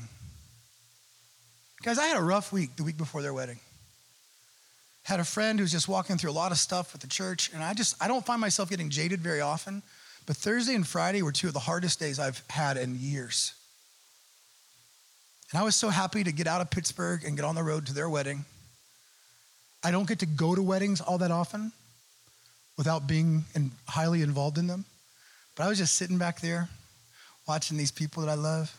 Guys, 1.82 1.98
I 1.98 2.08
had 2.08 2.18
a 2.18 2.22
rough 2.22 2.52
week 2.52 2.76
the 2.76 2.84
week 2.84 2.98
before 2.98 3.22
their 3.22 3.34
wedding 3.34 3.60
had 5.10 5.20
a 5.20 5.26
friend 5.26 5.60
who's 5.60 5.72
just 5.72 5.88
walking 5.88 6.18
through 6.20 6.30
a 6.30 6.32
lot 6.32 6.52
of 6.52 6.60
stuff 6.60 6.94
with 6.94 7.02
the 7.02 7.08
church, 7.08 7.50
and 7.52 7.64
I 7.64 7.74
just 7.74 7.96
I 8.02 8.08
don't 8.08 8.24
find 8.24 8.40
myself 8.40 8.70
getting 8.70 8.92
jaded 8.92 9.22
very 9.22 9.42
often, 9.42 9.82
but 10.28 10.38
Thursday 10.38 10.76
and 10.76 10.88
Friday 10.88 11.24
were 11.24 11.32
two 11.32 11.48
of 11.48 11.54
the 11.54 11.60
hardest 11.60 12.00
days 12.00 12.20
I've 12.20 12.44
had 12.48 12.78
in 12.78 12.96
years. 12.96 13.54
And 15.52 15.60
I 15.60 15.64
was 15.64 15.76
so 15.76 15.90
happy 15.90 16.24
to 16.24 16.32
get 16.32 16.46
out 16.46 16.62
of 16.62 16.70
Pittsburgh 16.70 17.24
and 17.26 17.36
get 17.36 17.44
on 17.44 17.56
the 17.56 17.64
road 17.64 17.88
to 17.88 17.94
their 17.94 18.08
wedding. 18.08 18.46
I 19.84 19.90
don't 19.90 20.08
get 20.08 20.20
to 20.20 20.28
go 20.28 20.54
to 20.54 20.62
weddings 20.62 21.02
all 21.02 21.18
that 21.18 21.32
often 21.32 21.72
without 22.78 23.08
being 23.08 23.46
in, 23.56 23.72
highly 23.88 24.22
involved 24.22 24.60
in 24.60 24.68
them. 24.68 24.86
But 25.56 25.64
I 25.64 25.70
was 25.70 25.80
just 25.80 25.96
sitting 25.96 26.20
back 26.20 26.40
there 26.40 26.70
watching 27.48 27.78
these 27.78 27.92
people 27.92 28.24
that 28.24 28.30
I 28.30 28.36
love. 28.36 28.72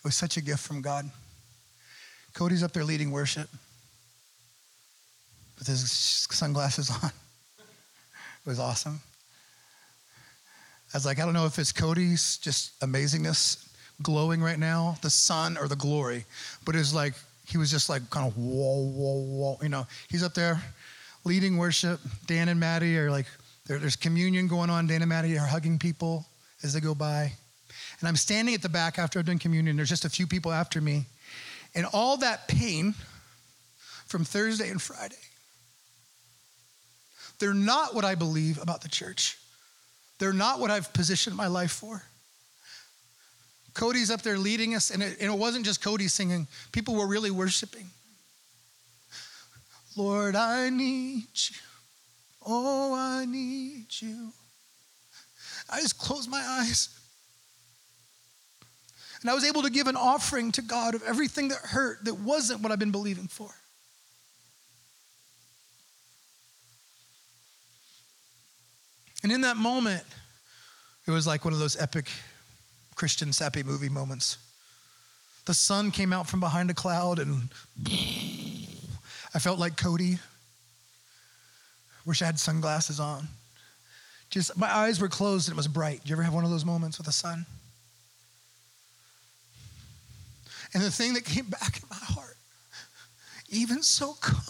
It 0.00 0.04
was 0.04 0.14
such 0.14 0.36
a 0.36 0.42
gift 0.42 0.60
from 0.60 0.82
God. 0.82 1.10
Cody's 2.34 2.62
up 2.62 2.72
there 2.72 2.84
leading 2.84 3.10
worship 3.10 3.48
with 5.62 5.68
his 5.68 5.92
sunglasses 5.92 6.90
on. 6.90 7.10
It 8.44 8.48
was 8.48 8.58
awesome. 8.58 9.00
I 10.92 10.96
was 10.96 11.06
like, 11.06 11.20
I 11.20 11.24
don't 11.24 11.32
know 11.32 11.46
if 11.46 11.60
it's 11.60 11.70
Cody's 11.70 12.38
just 12.38 12.80
amazingness 12.80 13.68
glowing 14.02 14.42
right 14.42 14.58
now, 14.58 14.96
the 15.00 15.10
sun 15.10 15.56
or 15.56 15.68
the 15.68 15.76
glory, 15.76 16.24
but 16.64 16.74
it 16.74 16.78
was 16.78 16.92
like 16.92 17.14
he 17.46 17.56
was 17.56 17.70
just 17.70 17.88
like 17.88 18.10
kind 18.10 18.26
of 18.26 18.36
whoa, 18.36 18.82
whoa, 18.82 19.22
whoa. 19.22 19.58
You 19.62 19.68
know, 19.68 19.86
he's 20.08 20.24
up 20.24 20.34
there 20.34 20.60
leading 21.22 21.56
worship. 21.56 22.00
Dan 22.26 22.48
and 22.48 22.58
Maddie 22.58 22.98
are 22.98 23.12
like, 23.12 23.26
there's 23.68 23.94
communion 23.94 24.48
going 24.48 24.70
on. 24.70 24.88
Dan 24.88 25.02
and 25.02 25.08
Maddie 25.08 25.38
are 25.38 25.46
hugging 25.46 25.78
people 25.78 26.26
as 26.64 26.72
they 26.72 26.80
go 26.80 26.96
by. 26.96 27.32
And 28.00 28.08
I'm 28.08 28.16
standing 28.16 28.56
at 28.56 28.62
the 28.62 28.68
back 28.68 28.98
after 28.98 29.20
I've 29.20 29.26
done 29.26 29.38
communion. 29.38 29.76
There's 29.76 29.88
just 29.88 30.04
a 30.04 30.10
few 30.10 30.26
people 30.26 30.50
after 30.50 30.80
me. 30.80 31.04
And 31.76 31.86
all 31.92 32.16
that 32.16 32.48
pain 32.48 32.96
from 34.08 34.24
Thursday 34.24 34.68
and 34.68 34.82
Friday, 34.82 35.14
they're 37.42 37.52
not 37.52 37.92
what 37.92 38.04
I 38.04 38.14
believe 38.14 38.62
about 38.62 38.82
the 38.82 38.88
church. 38.88 39.36
They're 40.20 40.32
not 40.32 40.60
what 40.60 40.70
I've 40.70 40.92
positioned 40.92 41.34
my 41.34 41.48
life 41.48 41.72
for. 41.72 42.00
Cody's 43.74 44.12
up 44.12 44.22
there 44.22 44.38
leading 44.38 44.76
us, 44.76 44.90
and 44.90 45.02
it, 45.02 45.18
and 45.20 45.32
it 45.32 45.36
wasn't 45.36 45.64
just 45.64 45.82
Cody 45.82 46.06
singing, 46.06 46.46
people 46.70 46.94
were 46.94 47.08
really 47.08 47.32
worshiping. 47.32 47.86
Lord, 49.96 50.36
I 50.36 50.70
need 50.70 51.24
you. 51.34 51.56
Oh, 52.46 52.94
I 52.94 53.24
need 53.24 53.86
you. 53.98 54.28
I 55.68 55.80
just 55.80 55.98
closed 55.98 56.30
my 56.30 56.40
eyes. 56.40 56.96
And 59.20 59.28
I 59.28 59.34
was 59.34 59.44
able 59.44 59.62
to 59.62 59.70
give 59.70 59.88
an 59.88 59.96
offering 59.96 60.52
to 60.52 60.62
God 60.62 60.94
of 60.94 61.02
everything 61.02 61.48
that 61.48 61.58
hurt 61.58 62.04
that 62.04 62.20
wasn't 62.20 62.60
what 62.60 62.70
I've 62.70 62.78
been 62.78 62.92
believing 62.92 63.26
for. 63.26 63.50
And 69.22 69.30
in 69.30 69.42
that 69.42 69.56
moment, 69.56 70.02
it 71.06 71.10
was 71.10 71.26
like 71.26 71.44
one 71.44 71.52
of 71.52 71.60
those 71.60 71.80
epic 71.80 72.08
Christian 72.94 73.32
sappy 73.32 73.62
movie 73.62 73.88
moments. 73.88 74.38
The 75.44 75.54
sun 75.54 75.90
came 75.90 76.12
out 76.12 76.28
from 76.28 76.40
behind 76.40 76.70
a 76.70 76.74
cloud 76.74 77.18
and 77.18 77.48
I 79.34 79.38
felt 79.38 79.58
like 79.58 79.76
Cody. 79.76 80.18
Wish 82.04 82.22
I 82.22 82.26
had 82.26 82.38
sunglasses 82.38 83.00
on. 83.00 83.28
Just 84.30 84.56
my 84.56 84.72
eyes 84.72 85.00
were 85.00 85.08
closed 85.08 85.48
and 85.48 85.54
it 85.54 85.56
was 85.56 85.68
bright. 85.68 86.02
Do 86.04 86.10
you 86.10 86.14
ever 86.14 86.22
have 86.22 86.34
one 86.34 86.44
of 86.44 86.50
those 86.50 86.64
moments 86.64 86.98
with 86.98 87.06
the 87.06 87.12
sun? 87.12 87.46
And 90.74 90.82
the 90.82 90.90
thing 90.90 91.14
that 91.14 91.24
came 91.24 91.46
back 91.46 91.76
in 91.82 91.88
my 91.90 91.96
heart, 91.96 92.36
even 93.50 93.82
so 93.82 94.14
come. 94.14 94.40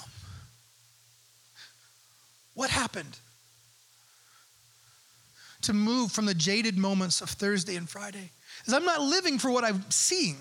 What 2.54 2.70
happened? 2.70 3.18
To 5.62 5.72
move 5.72 6.10
from 6.10 6.26
the 6.26 6.34
jaded 6.34 6.76
moments 6.76 7.20
of 7.20 7.30
Thursday 7.30 7.76
and 7.76 7.88
Friday 7.88 8.30
is 8.66 8.72
I'm 8.72 8.84
not 8.84 9.00
living 9.00 9.38
for 9.38 9.50
what 9.50 9.64
I'm 9.64 9.84
seeing. 9.90 10.36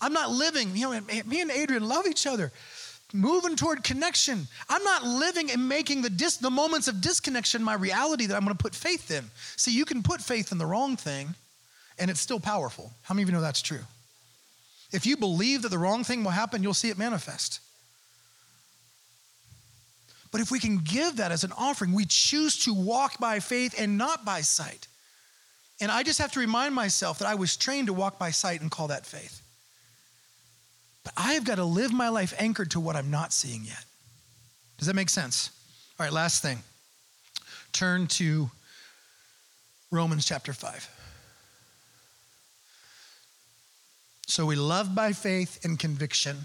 I'm 0.00 0.12
not 0.12 0.30
living, 0.30 0.76
you 0.76 0.92
know, 0.92 1.00
me 1.24 1.40
and 1.40 1.50
Adrian 1.50 1.88
love 1.88 2.06
each 2.06 2.26
other, 2.26 2.52
moving 3.14 3.56
toward 3.56 3.82
connection. 3.82 4.46
I'm 4.68 4.84
not 4.84 5.04
living 5.04 5.50
and 5.50 5.68
making 5.68 6.02
the, 6.02 6.10
dis, 6.10 6.36
the 6.36 6.50
moments 6.50 6.86
of 6.86 7.00
disconnection 7.00 7.62
my 7.62 7.74
reality 7.74 8.26
that 8.26 8.36
I'm 8.36 8.44
going 8.44 8.54
to 8.54 8.62
put 8.62 8.74
faith 8.74 9.10
in. 9.10 9.24
See, 9.56 9.74
you 9.74 9.86
can 9.86 10.02
put 10.02 10.20
faith 10.20 10.52
in 10.52 10.58
the 10.58 10.66
wrong 10.66 10.96
thing 10.96 11.34
and 11.98 12.10
it's 12.10 12.20
still 12.20 12.40
powerful. 12.40 12.92
How 13.02 13.14
many 13.14 13.22
of 13.22 13.30
you 13.30 13.34
know 13.34 13.40
that's 13.40 13.62
true? 13.62 13.80
If 14.92 15.06
you 15.06 15.16
believe 15.16 15.62
that 15.62 15.70
the 15.70 15.78
wrong 15.78 16.04
thing 16.04 16.22
will 16.22 16.30
happen, 16.30 16.62
you'll 16.62 16.74
see 16.74 16.90
it 16.90 16.98
manifest. 16.98 17.60
But 20.32 20.40
if 20.40 20.50
we 20.50 20.58
can 20.58 20.78
give 20.78 21.16
that 21.16 21.32
as 21.32 21.44
an 21.44 21.52
offering, 21.56 21.92
we 21.92 22.04
choose 22.04 22.58
to 22.64 22.74
walk 22.74 23.18
by 23.18 23.40
faith 23.40 23.74
and 23.78 23.96
not 23.96 24.24
by 24.24 24.40
sight. 24.40 24.88
And 25.80 25.90
I 25.90 26.02
just 26.02 26.18
have 26.18 26.32
to 26.32 26.40
remind 26.40 26.74
myself 26.74 27.18
that 27.18 27.28
I 27.28 27.34
was 27.34 27.56
trained 27.56 27.88
to 27.88 27.92
walk 27.92 28.18
by 28.18 28.30
sight 28.30 28.60
and 28.60 28.70
call 28.70 28.88
that 28.88 29.06
faith. 29.06 29.42
But 31.04 31.12
I've 31.16 31.44
got 31.44 31.56
to 31.56 31.64
live 31.64 31.92
my 31.92 32.08
life 32.08 32.34
anchored 32.38 32.72
to 32.72 32.80
what 32.80 32.96
I'm 32.96 33.10
not 33.10 33.32
seeing 33.32 33.64
yet. 33.64 33.84
Does 34.78 34.88
that 34.88 34.96
make 34.96 35.10
sense? 35.10 35.50
All 35.98 36.04
right, 36.04 36.12
last 36.12 36.42
thing. 36.42 36.58
Turn 37.72 38.06
to 38.08 38.50
Romans 39.90 40.26
chapter 40.26 40.52
5. 40.52 40.90
So 44.26 44.44
we 44.44 44.56
love 44.56 44.94
by 44.94 45.12
faith 45.12 45.64
and 45.64 45.78
conviction. 45.78 46.36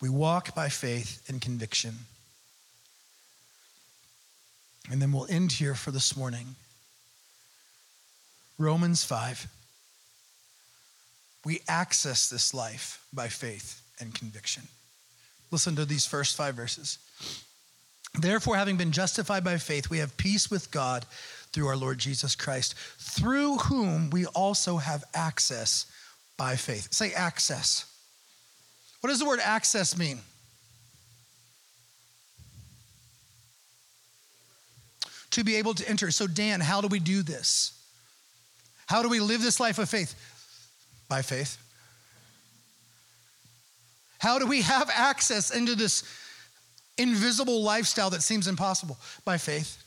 We 0.00 0.08
walk 0.08 0.54
by 0.54 0.70
faith 0.70 1.22
and 1.28 1.40
conviction. 1.40 1.94
And 4.90 5.00
then 5.00 5.12
we'll 5.12 5.26
end 5.30 5.52
here 5.52 5.74
for 5.74 5.92
this 5.92 6.16
morning. 6.16 6.56
Romans 8.58 9.04
5. 9.04 9.46
We 11.44 11.60
access 11.68 12.28
this 12.28 12.52
life 12.52 13.02
by 13.12 13.28
faith 13.28 13.80
and 14.00 14.14
conviction. 14.14 14.64
Listen 15.50 15.76
to 15.76 15.84
these 15.84 16.06
first 16.06 16.36
five 16.36 16.54
verses. 16.54 16.98
Therefore, 18.18 18.56
having 18.56 18.76
been 18.76 18.92
justified 18.92 19.44
by 19.44 19.58
faith, 19.58 19.88
we 19.88 19.98
have 19.98 20.16
peace 20.16 20.50
with 20.50 20.70
God 20.70 21.06
through 21.52 21.68
our 21.68 21.76
Lord 21.76 21.98
Jesus 21.98 22.34
Christ, 22.34 22.74
through 22.98 23.58
whom 23.58 24.10
we 24.10 24.26
also 24.26 24.76
have 24.76 25.04
access 25.14 25.86
by 26.36 26.56
faith. 26.56 26.92
Say 26.92 27.12
access. 27.12 27.86
What 29.00 29.10
does 29.10 29.20
the 29.20 29.26
word 29.26 29.40
access 29.42 29.96
mean? 29.96 30.20
To 35.30 35.44
be 35.44 35.56
able 35.56 35.74
to 35.74 35.88
enter. 35.88 36.10
So, 36.10 36.26
Dan, 36.26 36.60
how 36.60 36.80
do 36.80 36.88
we 36.88 36.98
do 36.98 37.22
this? 37.22 37.72
How 38.86 39.02
do 39.02 39.08
we 39.08 39.20
live 39.20 39.42
this 39.42 39.60
life 39.60 39.78
of 39.78 39.88
faith? 39.88 40.14
By 41.08 41.22
faith. 41.22 41.56
How 44.18 44.38
do 44.38 44.46
we 44.46 44.62
have 44.62 44.90
access 44.94 45.50
into 45.50 45.74
this 45.74 46.02
invisible 46.98 47.62
lifestyle 47.62 48.10
that 48.10 48.22
seems 48.22 48.48
impossible? 48.48 48.98
By 49.24 49.38
faith. 49.38 49.82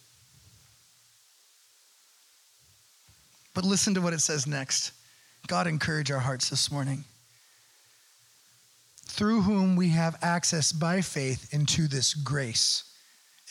But 3.54 3.66
listen 3.66 3.94
to 3.94 4.02
what 4.02 4.14
it 4.14 4.20
says 4.20 4.48
next. 4.48 4.92
God, 5.48 5.68
encourage 5.68 6.10
our 6.10 6.20
hearts 6.20 6.50
this 6.50 6.72
morning. 6.72 7.04
Through 9.06 9.42
whom 9.42 9.76
we 9.76 9.90
have 9.90 10.18
access 10.24 10.72
by 10.72 11.02
faith 11.02 11.54
into 11.54 11.88
this 11.88 12.14
grace 12.14 12.84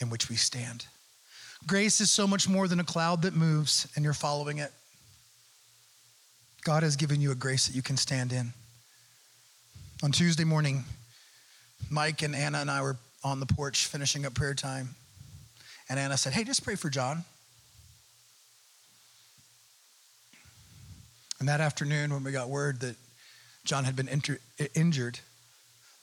in 0.01 0.09
which 0.09 0.29
we 0.29 0.35
stand. 0.35 0.87
Grace 1.65 2.01
is 2.01 2.11
so 2.11 2.27
much 2.27 2.49
more 2.49 2.67
than 2.67 2.79
a 2.79 2.83
cloud 2.83 3.21
that 3.21 3.35
moves 3.35 3.87
and 3.95 4.03
you're 4.03 4.13
following 4.13 4.57
it. 4.57 4.71
God 6.63 6.83
has 6.83 6.95
given 6.95 7.21
you 7.21 7.31
a 7.31 7.35
grace 7.35 7.67
that 7.67 7.75
you 7.75 7.81
can 7.81 7.97
stand 7.97 8.33
in. 8.33 8.53
On 10.01 10.11
Tuesday 10.11 10.43
morning, 10.43 10.83
Mike 11.89 12.21
and 12.21 12.35
Anna 12.35 12.59
and 12.59 12.71
I 12.71 12.81
were 12.81 12.97
on 13.23 13.39
the 13.39 13.45
porch 13.45 13.87
finishing 13.87 14.25
up 14.25 14.33
prayer 14.33 14.53
time. 14.53 14.95
And 15.89 15.99
Anna 15.99 16.17
said, 16.17 16.33
Hey, 16.33 16.43
just 16.43 16.63
pray 16.63 16.75
for 16.75 16.89
John. 16.89 17.23
And 21.39 21.47
that 21.49 21.61
afternoon, 21.61 22.13
when 22.13 22.23
we 22.23 22.31
got 22.31 22.49
word 22.49 22.81
that 22.81 22.95
John 23.65 23.83
had 23.83 23.95
been 23.95 24.07
inter- 24.07 24.39
injured, 24.75 25.19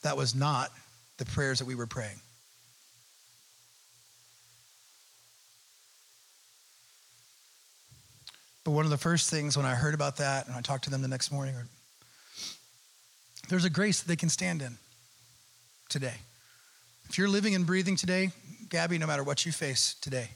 that 0.03 0.17
was 0.17 0.35
not 0.35 0.71
the 1.17 1.25
prayers 1.25 1.59
that 1.59 1.65
we 1.65 1.75
were 1.75 1.87
praying. 1.87 2.19
But 8.63 8.71
one 8.71 8.85
of 8.85 8.91
the 8.91 8.97
first 8.97 9.29
things 9.29 9.57
when 9.57 9.65
I 9.65 9.73
heard 9.73 9.93
about 9.93 10.17
that, 10.17 10.47
and 10.47 10.55
I 10.55 10.61
talked 10.61 10.83
to 10.83 10.89
them 10.89 11.01
the 11.01 11.07
next 11.07 11.31
morning, 11.31 11.55
or, 11.55 11.67
there's 13.49 13.65
a 13.65 13.69
grace 13.69 14.01
that 14.01 14.07
they 14.07 14.15
can 14.15 14.29
stand 14.29 14.61
in 14.61 14.77
today. 15.89 16.13
If 17.09 17.17
you're 17.17 17.27
living 17.27 17.55
and 17.55 17.65
breathing 17.65 17.95
today, 17.95 18.31
Gabby, 18.69 18.97
no 18.97 19.07
matter 19.07 19.23
what 19.23 19.45
you 19.45 19.51
face 19.51 19.95
today, 19.99 20.29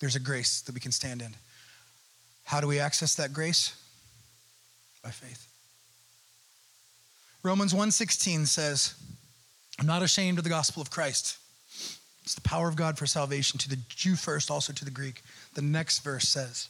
there's 0.00 0.16
a 0.16 0.20
grace 0.20 0.60
that 0.62 0.74
we 0.74 0.80
can 0.80 0.92
stand 0.92 1.20
in. 1.22 1.34
How 2.44 2.60
do 2.60 2.66
we 2.66 2.78
access 2.78 3.14
that 3.16 3.32
grace? 3.32 3.74
By 5.02 5.10
faith. 5.10 5.46
Romans 7.42 7.74
1:16 7.74 8.46
says, 8.46 8.94
"I'm 9.78 9.86
not 9.86 10.02
ashamed 10.02 10.38
of 10.38 10.44
the 10.44 10.50
gospel 10.50 10.80
of 10.80 10.90
Christ. 10.90 11.36
It's 12.24 12.34
the 12.34 12.40
power 12.40 12.68
of 12.68 12.76
God 12.76 12.98
for 12.98 13.06
salvation 13.06 13.58
to 13.58 13.68
the 13.68 13.76
Jew 13.76 14.16
first, 14.16 14.50
also 14.50 14.72
to 14.72 14.84
the 14.84 14.90
Greek." 14.90 15.22
The 15.54 15.62
next 15.62 16.00
verse 16.00 16.28
says, 16.28 16.68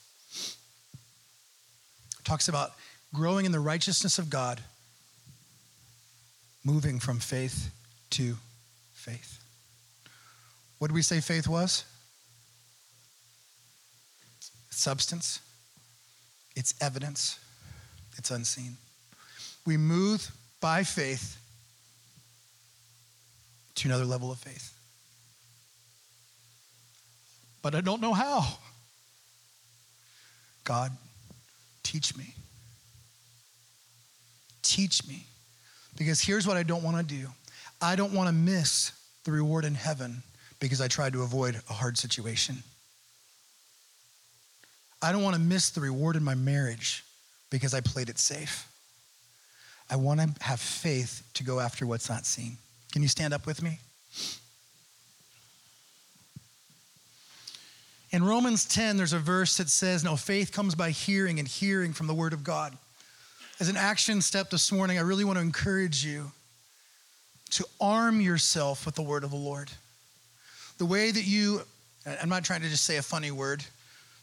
talks 2.25 2.49
about 2.49 2.73
growing 3.15 3.47
in 3.47 3.53
the 3.53 3.61
righteousness 3.61 4.19
of 4.19 4.29
God, 4.31 4.61
moving 6.65 6.99
from 6.99 7.19
faith 7.19 7.71
to 8.11 8.37
faith. 8.93 9.43
What 10.79 10.89
did 10.89 10.95
we 10.95 11.03
say 11.03 11.21
faith 11.21 11.49
was? 11.49 11.85
substance, 14.71 15.41
it's 16.55 16.75
evidence, 16.83 17.41
it's 18.19 18.31
unseen. 18.31 18.77
We 19.65 19.79
move 19.79 20.31
by 20.61 20.85
faith 20.85 21.39
to 23.77 23.89
another 23.89 24.05
level 24.05 24.31
of 24.31 24.39
faith. 24.39 24.77
but 27.67 27.75
I 27.75 27.81
don't 27.81 28.01
know 28.01 28.13
how. 28.13 28.47
God, 30.67 30.91
teach 31.85 32.17
me. 32.17 32.35
Teach 34.63 35.07
me. 35.07 35.25
Because 35.97 36.21
here's 36.21 36.47
what 36.47 36.57
I 36.59 36.65
don't 36.65 36.83
want 36.83 36.97
to 36.99 37.03
do 37.03 37.29
I 37.81 37.97
don't 37.97 38.13
want 38.13 38.29
to 38.29 38.35
miss 38.35 38.93
the 39.25 39.33
reward 39.33 39.65
in 39.65 39.75
heaven 39.75 40.23
because 40.61 40.81
I 40.81 40.89
tried 40.89 41.13
to 41.15 41.23
avoid 41.23 41.61
a 41.71 41.73
hard 41.73 41.97
situation. 41.97 42.57
I 45.01 45.13
don't 45.13 45.23
want 45.23 45.37
to 45.37 45.41
miss 45.41 45.71
the 45.71 45.81
reward 45.81 46.17
in 46.17 46.25
my 46.25 46.35
marriage 46.35 47.05
because 47.51 47.73
I 47.73 47.81
played 47.81 48.09
it 48.09 48.19
safe. 48.19 48.67
I 49.89 49.97
want 49.97 50.21
to 50.21 50.45
have 50.45 50.59
faith 50.59 51.23
to 51.35 51.45
go 51.45 51.61
after 51.61 51.87
what's 51.87 52.09
not 52.09 52.27
seen. 52.27 52.57
Can 52.93 53.03
you 53.03 53.09
stand 53.09 53.33
up 53.33 53.47
with 53.47 53.63
me? 53.63 53.79
In 58.13 58.25
Romans 58.25 58.65
10, 58.67 58.97
there's 58.97 59.13
a 59.13 59.19
verse 59.19 59.57
that 59.57 59.69
says, 59.69 60.05
No, 60.05 60.17
faith 60.17 60.53
comes 60.53 60.75
by 60.75 60.91
hearing, 60.91 61.39
and 61.39 61.49
hearing 61.49 61.93
from 61.93 62.07
the 62.07 62.15
word 62.15 62.33
of 62.33 62.45
God. 62.45 62.77
As 63.59 63.69
an 63.69 63.77
action 63.77 64.21
step 64.21 64.51
this 64.51 64.71
morning, 64.71 64.99
I 64.99 65.03
really 65.03 65.25
want 65.25 65.39
to 65.39 65.43
encourage 65.43 66.05
you 66.05 66.31
to 67.51 67.65
arm 67.81 68.21
yourself 68.21 68.87
with 68.87 68.95
the 68.95 69.03
word 69.03 69.25
of 69.25 69.31
the 69.31 69.37
Lord. 69.37 69.71
The 70.79 70.87
way 70.87 71.11
that 71.11 71.25
you, 71.25 71.63
I'm 72.21 72.29
not 72.29 72.45
trying 72.45 72.61
to 72.63 72.69
just 72.69 72.85
say 72.85 72.97
a 72.97 73.03
funny 73.03 73.31
word, 73.31 73.65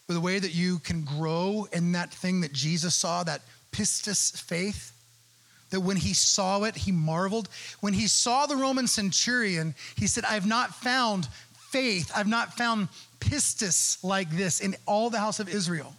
but 0.07 0.13
the 0.13 0.21
way 0.21 0.39
that 0.39 0.53
you 0.53 0.79
can 0.79 1.03
grow 1.03 1.67
in 1.73 1.93
that 1.93 2.13
thing 2.13 2.41
that 2.41 2.53
Jesus 2.53 2.95
saw, 2.95 3.23
that 3.23 3.41
pistis 3.71 4.39
faith, 4.39 4.91
that 5.71 5.81
when 5.81 5.97
he 5.97 6.13
saw 6.13 6.63
it, 6.63 6.75
he 6.75 6.91
marveled. 6.91 7.49
When 7.79 7.93
he 7.93 8.07
saw 8.07 8.45
the 8.45 8.55
Roman 8.55 8.87
centurion, 8.87 9.73
he 9.95 10.05
said, 10.05 10.23
I've 10.25 10.45
not 10.45 10.75
found 10.75 11.27
faith, 11.73 12.11
I've 12.15 12.27
not 12.27 12.53
found 12.53 12.87
pistis 13.19 14.01
like 14.03 14.29
this 14.29 14.59
in 14.59 14.75
all 14.85 15.09
the 15.09 15.17
house 15.17 15.39
of 15.39 15.49
Israel. 15.49 15.91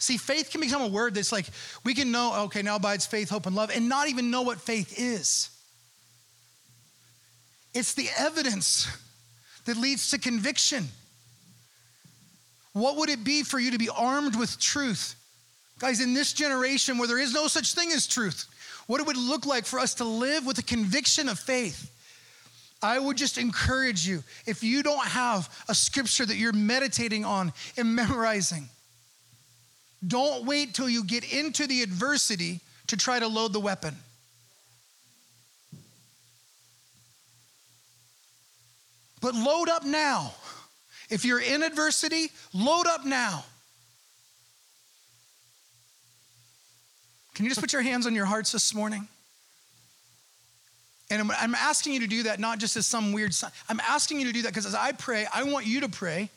See, 0.00 0.16
faith 0.16 0.50
can 0.50 0.60
become 0.60 0.82
a 0.82 0.88
word 0.88 1.14
that's 1.14 1.30
like, 1.30 1.46
we 1.84 1.94
can 1.94 2.10
know, 2.10 2.44
okay, 2.46 2.62
now 2.62 2.76
abides 2.76 3.06
faith, 3.06 3.30
hope, 3.30 3.46
and 3.46 3.54
love, 3.54 3.70
and 3.72 3.88
not 3.88 4.08
even 4.08 4.32
know 4.32 4.42
what 4.42 4.60
faith 4.60 4.98
is. 4.98 5.50
It's 7.74 7.94
the 7.94 8.08
evidence 8.18 8.88
that 9.66 9.76
leads 9.76 10.10
to 10.10 10.18
conviction. 10.18 10.88
What 12.72 12.96
would 12.96 13.08
it 13.08 13.22
be 13.22 13.44
for 13.44 13.60
you 13.60 13.70
to 13.70 13.78
be 13.78 13.88
armed 13.88 14.36
with 14.36 14.58
truth? 14.58 15.14
Guys, 15.78 16.00
in 16.00 16.12
this 16.12 16.32
generation 16.32 16.98
where 16.98 17.06
there 17.06 17.20
is 17.20 17.32
no 17.32 17.46
such 17.46 17.74
thing 17.74 17.92
as 17.92 18.08
truth, 18.08 18.46
what 18.88 19.00
it 19.00 19.06
would 19.06 19.16
look 19.16 19.46
like 19.46 19.64
for 19.64 19.78
us 19.78 19.94
to 19.94 20.04
live 20.04 20.44
with 20.44 20.58
a 20.58 20.62
conviction 20.64 21.28
of 21.28 21.38
faith. 21.38 21.88
I 22.82 22.98
would 22.98 23.16
just 23.16 23.38
encourage 23.38 24.06
you 24.06 24.22
if 24.46 24.62
you 24.62 24.82
don't 24.82 25.06
have 25.06 25.64
a 25.68 25.74
scripture 25.74 26.24
that 26.24 26.36
you're 26.36 26.52
meditating 26.52 27.24
on 27.24 27.52
and 27.76 27.94
memorizing, 27.94 28.68
don't 30.06 30.44
wait 30.44 30.74
till 30.74 30.88
you 30.88 31.04
get 31.04 31.30
into 31.32 31.66
the 31.66 31.82
adversity 31.82 32.60
to 32.86 32.96
try 32.96 33.18
to 33.18 33.26
load 33.26 33.52
the 33.52 33.60
weapon. 33.60 33.96
But 39.20 39.34
load 39.34 39.68
up 39.68 39.84
now. 39.84 40.34
If 41.10 41.24
you're 41.24 41.40
in 41.40 41.62
adversity, 41.62 42.30
load 42.52 42.86
up 42.86 43.04
now. 43.04 43.44
Can 47.34 47.44
you 47.44 47.50
just 47.50 47.60
put 47.60 47.72
your 47.72 47.82
hands 47.82 48.06
on 48.06 48.14
your 48.14 48.26
hearts 48.26 48.52
this 48.52 48.74
morning? 48.74 49.08
And 51.10 51.32
I'm 51.32 51.54
asking 51.54 51.94
you 51.94 52.00
to 52.00 52.06
do 52.06 52.24
that 52.24 52.38
not 52.38 52.58
just 52.58 52.76
as 52.76 52.86
some 52.86 53.12
weird 53.12 53.32
sign. 53.34 53.50
I'm 53.68 53.80
asking 53.80 54.20
you 54.20 54.26
to 54.26 54.32
do 54.32 54.42
that 54.42 54.48
because 54.48 54.66
as 54.66 54.74
I 54.74 54.92
pray, 54.92 55.26
I 55.32 55.44
want 55.44 55.66
you 55.66 55.80
to 55.80 55.88
pray. 55.88 56.28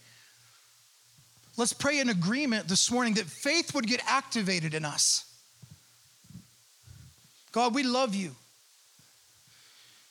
Let's 1.57 1.74
pray 1.74 1.99
in 1.99 2.09
agreement 2.09 2.67
this 2.69 2.89
morning 2.89 3.15
that 3.15 3.26
faith 3.26 3.76
would 3.76 3.86
get 3.86 4.01
activated 4.07 4.74
in 4.74 4.86
us. 4.86 5.26
God, 7.51 7.76
we 7.76 7.84
love 7.84 8.15
you. 8.15 8.32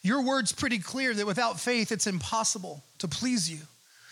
Your 0.02 0.22
word's 0.22 0.52
pretty 0.52 0.78
clear 0.78 1.14
that 1.14 1.26
without 1.26 1.58
faith, 1.58 1.92
it's 1.92 2.06
impossible 2.06 2.82
to 2.98 3.08
please 3.08 3.50
you. 3.50 3.58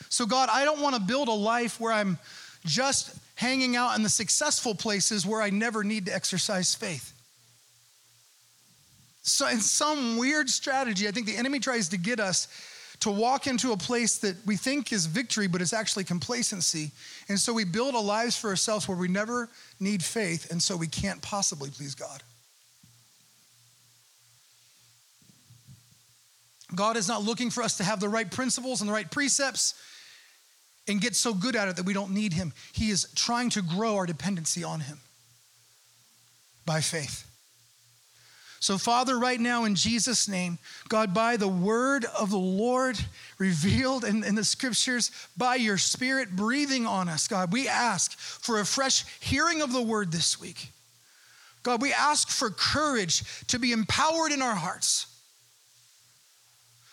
So, 0.09 0.25
God, 0.25 0.49
I 0.51 0.65
don't 0.65 0.81
want 0.81 0.95
to 0.95 1.01
build 1.01 1.29
a 1.29 1.33
life 1.33 1.79
where 1.79 1.93
I'm 1.93 2.19
just 2.65 3.15
hanging 3.35 3.77
out 3.77 3.97
in 3.97 4.03
the 4.03 4.09
successful 4.09 4.75
places 4.75 5.27
where 5.27 5.43
I 5.43 5.51
never 5.51 5.85
need 5.85 6.07
to 6.07 6.15
exercise 6.15 6.75
faith. 6.75 7.13
So, 9.23 9.47
in 9.49 9.61
some 9.61 10.17
weird 10.17 10.49
strategy, 10.49 11.09
I 11.09 11.11
think 11.11 11.27
the 11.27 11.37
enemy 11.37 11.59
tries 11.59 11.89
to 11.91 11.99
get 11.99 12.21
us 12.21 12.49
to 13.01 13.11
walk 13.11 13.47
into 13.47 13.73
a 13.73 13.77
place 13.77 14.19
that 14.19 14.37
we 14.45 14.57
think 14.57 14.93
is 14.93 15.07
victory, 15.07 15.47
but 15.47 15.63
it's 15.63 15.73
actually 15.73 16.05
complacency. 16.05 16.91
And 17.29 17.39
so 17.39 17.53
we 17.53 17.65
build 17.65 17.95
a 17.95 17.99
lives 17.99 18.37
for 18.37 18.49
ourselves 18.49 18.89
where 18.89 18.97
we 18.97 19.09
never 19.09 19.49
need 19.79 20.03
faith, 20.03 20.51
and 20.51 20.61
so 20.61 20.77
we 20.77 20.89
can't 20.89 21.23
possibly 21.23 21.71
please 21.71 21.95
God. 21.95 22.23
God 26.75 26.97
is 26.97 27.09
not 27.09 27.23
looking 27.23 27.51
for 27.51 27.63
us 27.63 27.77
to 27.79 27.85
have 27.85 28.01
the 28.01 28.09
right 28.09 28.31
principles 28.31 28.81
and 28.81 28.89
the 28.89 28.93
right 28.93 29.11
precepts 29.11 29.75
and 30.87 31.01
get 31.01 31.15
so 31.15 31.33
good 31.33 31.57
at 31.57 31.69
it 31.69 31.77
that 31.77 31.87
we 31.87 31.95
don't 31.95 32.13
need 32.13 32.33
Him. 32.33 32.53
He 32.73 32.91
is 32.91 33.09
trying 33.15 33.51
to 33.51 33.63
grow 33.63 33.97
our 33.97 34.07
dependency 34.07 34.65
on 34.65 34.81
Him 34.81 34.99
by 36.67 36.81
faith. 36.81 37.28
So, 38.61 38.77
Father, 38.77 39.19
right 39.19 39.39
now 39.39 39.65
in 39.65 39.77
Jesus' 39.77 40.29
name, 40.29 40.59
God, 40.89 41.15
by 41.15 41.37
the 41.37 41.49
word 41.49 42.05
of 42.19 42.31
the 42.31 42.39
Lord 42.39 42.99
revealed 43.39 44.05
in, 44.05 44.25
in, 44.25 44.35
the 44.35 44.45
scriptures, 44.45 45.13
by 45.37 45.55
your 45.55 45.79
spirit 45.79 46.35
breathing 46.35 46.85
on 46.85 47.09
us, 47.09 47.29
God, 47.29 47.53
we 47.53 47.69
ask 47.69 48.19
for 48.19 48.59
a 48.59 48.67
fresh 48.67 49.05
hearing 49.21 49.63
of 49.63 49.73
the 49.73 49.83
word 49.83 50.11
this 50.11 50.41
week. 50.41 50.73
God, 51.63 51.81
we 51.81 51.93
ask 51.93 52.29
for 52.29 52.51
courage 52.51 53.23
to 53.47 53.61
be 53.61 53.71
empowered 53.71 54.33
in 54.33 54.43
our 54.43 54.57
hearts. 54.57 55.07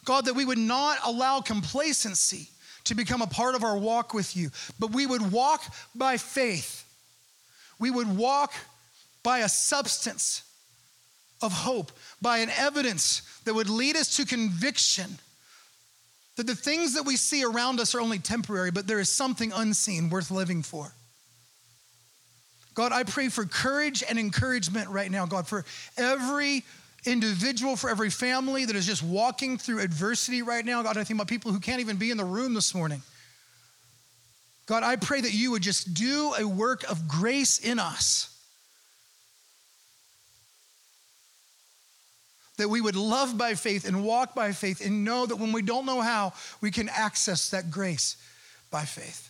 God, 0.03 0.25
that 0.25 0.35
we 0.35 0.45
would 0.45 0.59
not 0.59 0.99
allow 1.03 1.41
complacency 1.41 2.49
to 2.83 2.93
become 2.93 3.23
a 3.23 3.27
part 3.27 3.55
of 3.55 3.63
our 3.63 3.77
walk 3.77 4.13
with 4.13 4.37
you, 4.37 4.51
but 4.79 4.91
we 4.91 5.07
would 5.07 5.31
walk 5.31 5.63
by 5.95 6.17
faith. 6.17 6.83
We 7.79 7.89
would 7.89 8.15
walk 8.15 8.53
by 9.23 9.39
a 9.39 9.49
substance 9.49 10.43
of 11.41 11.51
hope, 11.51 11.91
by 12.21 12.39
an 12.39 12.49
evidence 12.49 13.21
that 13.43 13.53
would 13.53 13.69
lead 13.69 13.95
us 13.95 14.17
to 14.17 14.25
conviction 14.25 15.17
that 16.35 16.47
the 16.47 16.55
things 16.55 16.95
that 16.95 17.03
we 17.03 17.15
see 17.15 17.43
around 17.43 17.79
us 17.79 17.95
are 17.95 18.01
only 18.01 18.19
temporary, 18.19 18.71
but 18.71 18.87
there 18.87 18.99
is 18.99 19.09
something 19.09 19.51
unseen 19.53 20.09
worth 20.09 20.31
living 20.31 20.61
for. 20.61 20.91
God, 22.73 22.91
I 22.91 23.03
pray 23.03 23.29
for 23.29 23.45
courage 23.45 24.03
and 24.07 24.19
encouragement 24.19 24.89
right 24.89 25.09
now, 25.09 25.25
God, 25.25 25.47
for 25.47 25.63
every 25.97 26.65
individual, 27.05 27.77
for 27.77 27.89
every 27.89 28.09
family 28.09 28.65
that 28.65 28.75
is 28.75 28.85
just 28.85 29.01
walking 29.01 29.57
through 29.57 29.79
adversity 29.79 30.41
right 30.41 30.65
now. 30.65 30.83
God, 30.83 30.97
I 30.97 31.05
think 31.05 31.17
about 31.17 31.27
people 31.27 31.51
who 31.51 31.59
can't 31.59 31.79
even 31.79 31.95
be 31.95 32.11
in 32.11 32.17
the 32.17 32.25
room 32.25 32.53
this 32.53 32.75
morning. 32.75 33.01
God, 34.65 34.83
I 34.83 34.97
pray 34.97 35.21
that 35.21 35.33
you 35.33 35.51
would 35.51 35.61
just 35.61 35.93
do 35.93 36.33
a 36.37 36.45
work 36.45 36.83
of 36.89 37.07
grace 37.07 37.59
in 37.59 37.79
us. 37.79 38.34
That 42.57 42.69
we 42.69 42.79
would 42.79 42.95
love 42.95 43.37
by 43.37 43.55
faith 43.55 43.85
and 43.85 44.05
walk 44.05 44.33
by 44.33 44.53
faith 44.53 44.85
and 44.85 45.03
know 45.03 45.25
that 45.25 45.35
when 45.35 45.51
we 45.51 45.61
don't 45.61 45.85
know 45.85 46.01
how, 46.01 46.33
we 46.61 46.71
can 46.71 46.89
access 46.89 47.49
that 47.49 47.69
grace 47.69 48.15
by 48.71 48.85
faith. 48.85 49.29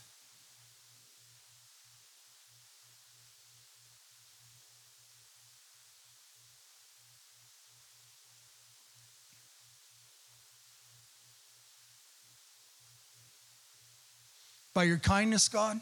by 14.76 14.84
your 14.84 14.98
kindness, 14.98 15.48
God. 15.48 15.80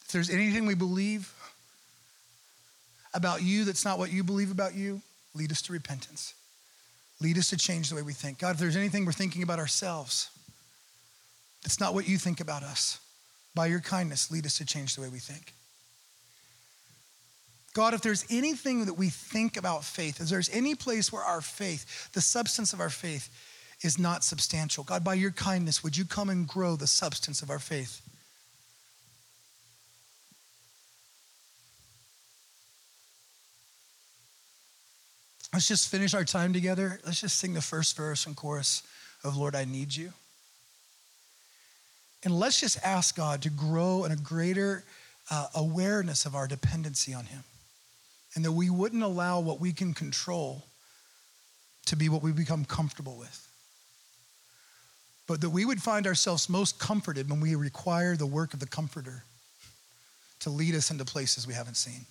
If 0.00 0.08
there's 0.08 0.30
anything 0.30 0.66
we 0.66 0.74
believe 0.74 1.32
about 3.14 3.42
you 3.42 3.64
that's 3.64 3.84
not 3.84 3.98
what 3.98 4.10
you 4.10 4.24
believe 4.24 4.50
about 4.50 4.74
you, 4.74 5.02
lead 5.34 5.52
us 5.52 5.62
to 5.62 5.72
repentance. 5.72 6.34
Lead 7.20 7.38
us 7.38 7.50
to 7.50 7.56
change 7.56 7.88
the 7.88 7.96
way 7.96 8.02
we 8.02 8.12
think. 8.12 8.38
God, 8.38 8.54
if 8.54 8.58
there's 8.58 8.76
anything 8.76 9.04
we're 9.04 9.12
thinking 9.12 9.42
about 9.42 9.58
ourselves 9.58 10.30
it's 11.66 11.80
not 11.80 11.94
what 11.94 12.08
you 12.08 12.16
think 12.16 12.40
about 12.40 12.62
us, 12.62 13.00
by 13.54 13.66
your 13.66 13.80
kindness, 13.80 14.30
lead 14.30 14.46
us 14.46 14.56
to 14.58 14.64
change 14.64 14.94
the 14.94 15.02
way 15.02 15.08
we 15.08 15.18
think. 15.18 15.52
God, 17.74 17.92
if 17.92 18.00
there's 18.00 18.24
anything 18.30 18.86
that 18.86 18.94
we 18.94 19.10
think 19.10 19.56
about 19.56 19.84
faith, 19.84 20.20
if 20.20 20.28
there's 20.28 20.48
any 20.50 20.76
place 20.76 21.12
where 21.12 21.22
our 21.22 21.40
faith, 21.40 22.10
the 22.12 22.20
substance 22.20 22.72
of 22.72 22.80
our 22.80 22.88
faith, 22.88 23.28
is 23.82 23.98
not 23.98 24.24
substantial, 24.24 24.84
God, 24.84 25.04
by 25.04 25.14
your 25.14 25.32
kindness, 25.32 25.82
would 25.82 25.96
you 25.96 26.06
come 26.06 26.30
and 26.30 26.46
grow 26.46 26.76
the 26.76 26.86
substance 26.86 27.42
of 27.42 27.50
our 27.50 27.58
faith? 27.58 28.00
Let's 35.56 35.68
just 35.68 35.88
finish 35.88 36.12
our 36.12 36.22
time 36.22 36.52
together. 36.52 37.00
Let's 37.06 37.22
just 37.22 37.38
sing 37.38 37.54
the 37.54 37.62
first 37.62 37.96
verse 37.96 38.26
and 38.26 38.36
chorus 38.36 38.82
of 39.24 39.38
Lord, 39.38 39.56
I 39.56 39.64
Need 39.64 39.96
You. 39.96 40.12
And 42.22 42.38
let's 42.38 42.60
just 42.60 42.76
ask 42.84 43.16
God 43.16 43.40
to 43.40 43.48
grow 43.48 44.04
in 44.04 44.12
a 44.12 44.16
greater 44.16 44.84
uh, 45.30 45.46
awareness 45.54 46.26
of 46.26 46.34
our 46.34 46.46
dependency 46.46 47.14
on 47.14 47.24
Him. 47.24 47.42
And 48.34 48.44
that 48.44 48.52
we 48.52 48.68
wouldn't 48.68 49.02
allow 49.02 49.40
what 49.40 49.58
we 49.58 49.72
can 49.72 49.94
control 49.94 50.62
to 51.86 51.96
be 51.96 52.10
what 52.10 52.22
we 52.22 52.32
become 52.32 52.66
comfortable 52.66 53.16
with. 53.16 53.48
But 55.26 55.40
that 55.40 55.48
we 55.48 55.64
would 55.64 55.80
find 55.80 56.06
ourselves 56.06 56.50
most 56.50 56.78
comforted 56.78 57.30
when 57.30 57.40
we 57.40 57.54
require 57.54 58.14
the 58.14 58.26
work 58.26 58.52
of 58.52 58.60
the 58.60 58.66
Comforter 58.66 59.24
to 60.40 60.50
lead 60.50 60.74
us 60.74 60.90
into 60.90 61.06
places 61.06 61.46
we 61.46 61.54
haven't 61.54 61.78
seen. 61.78 62.04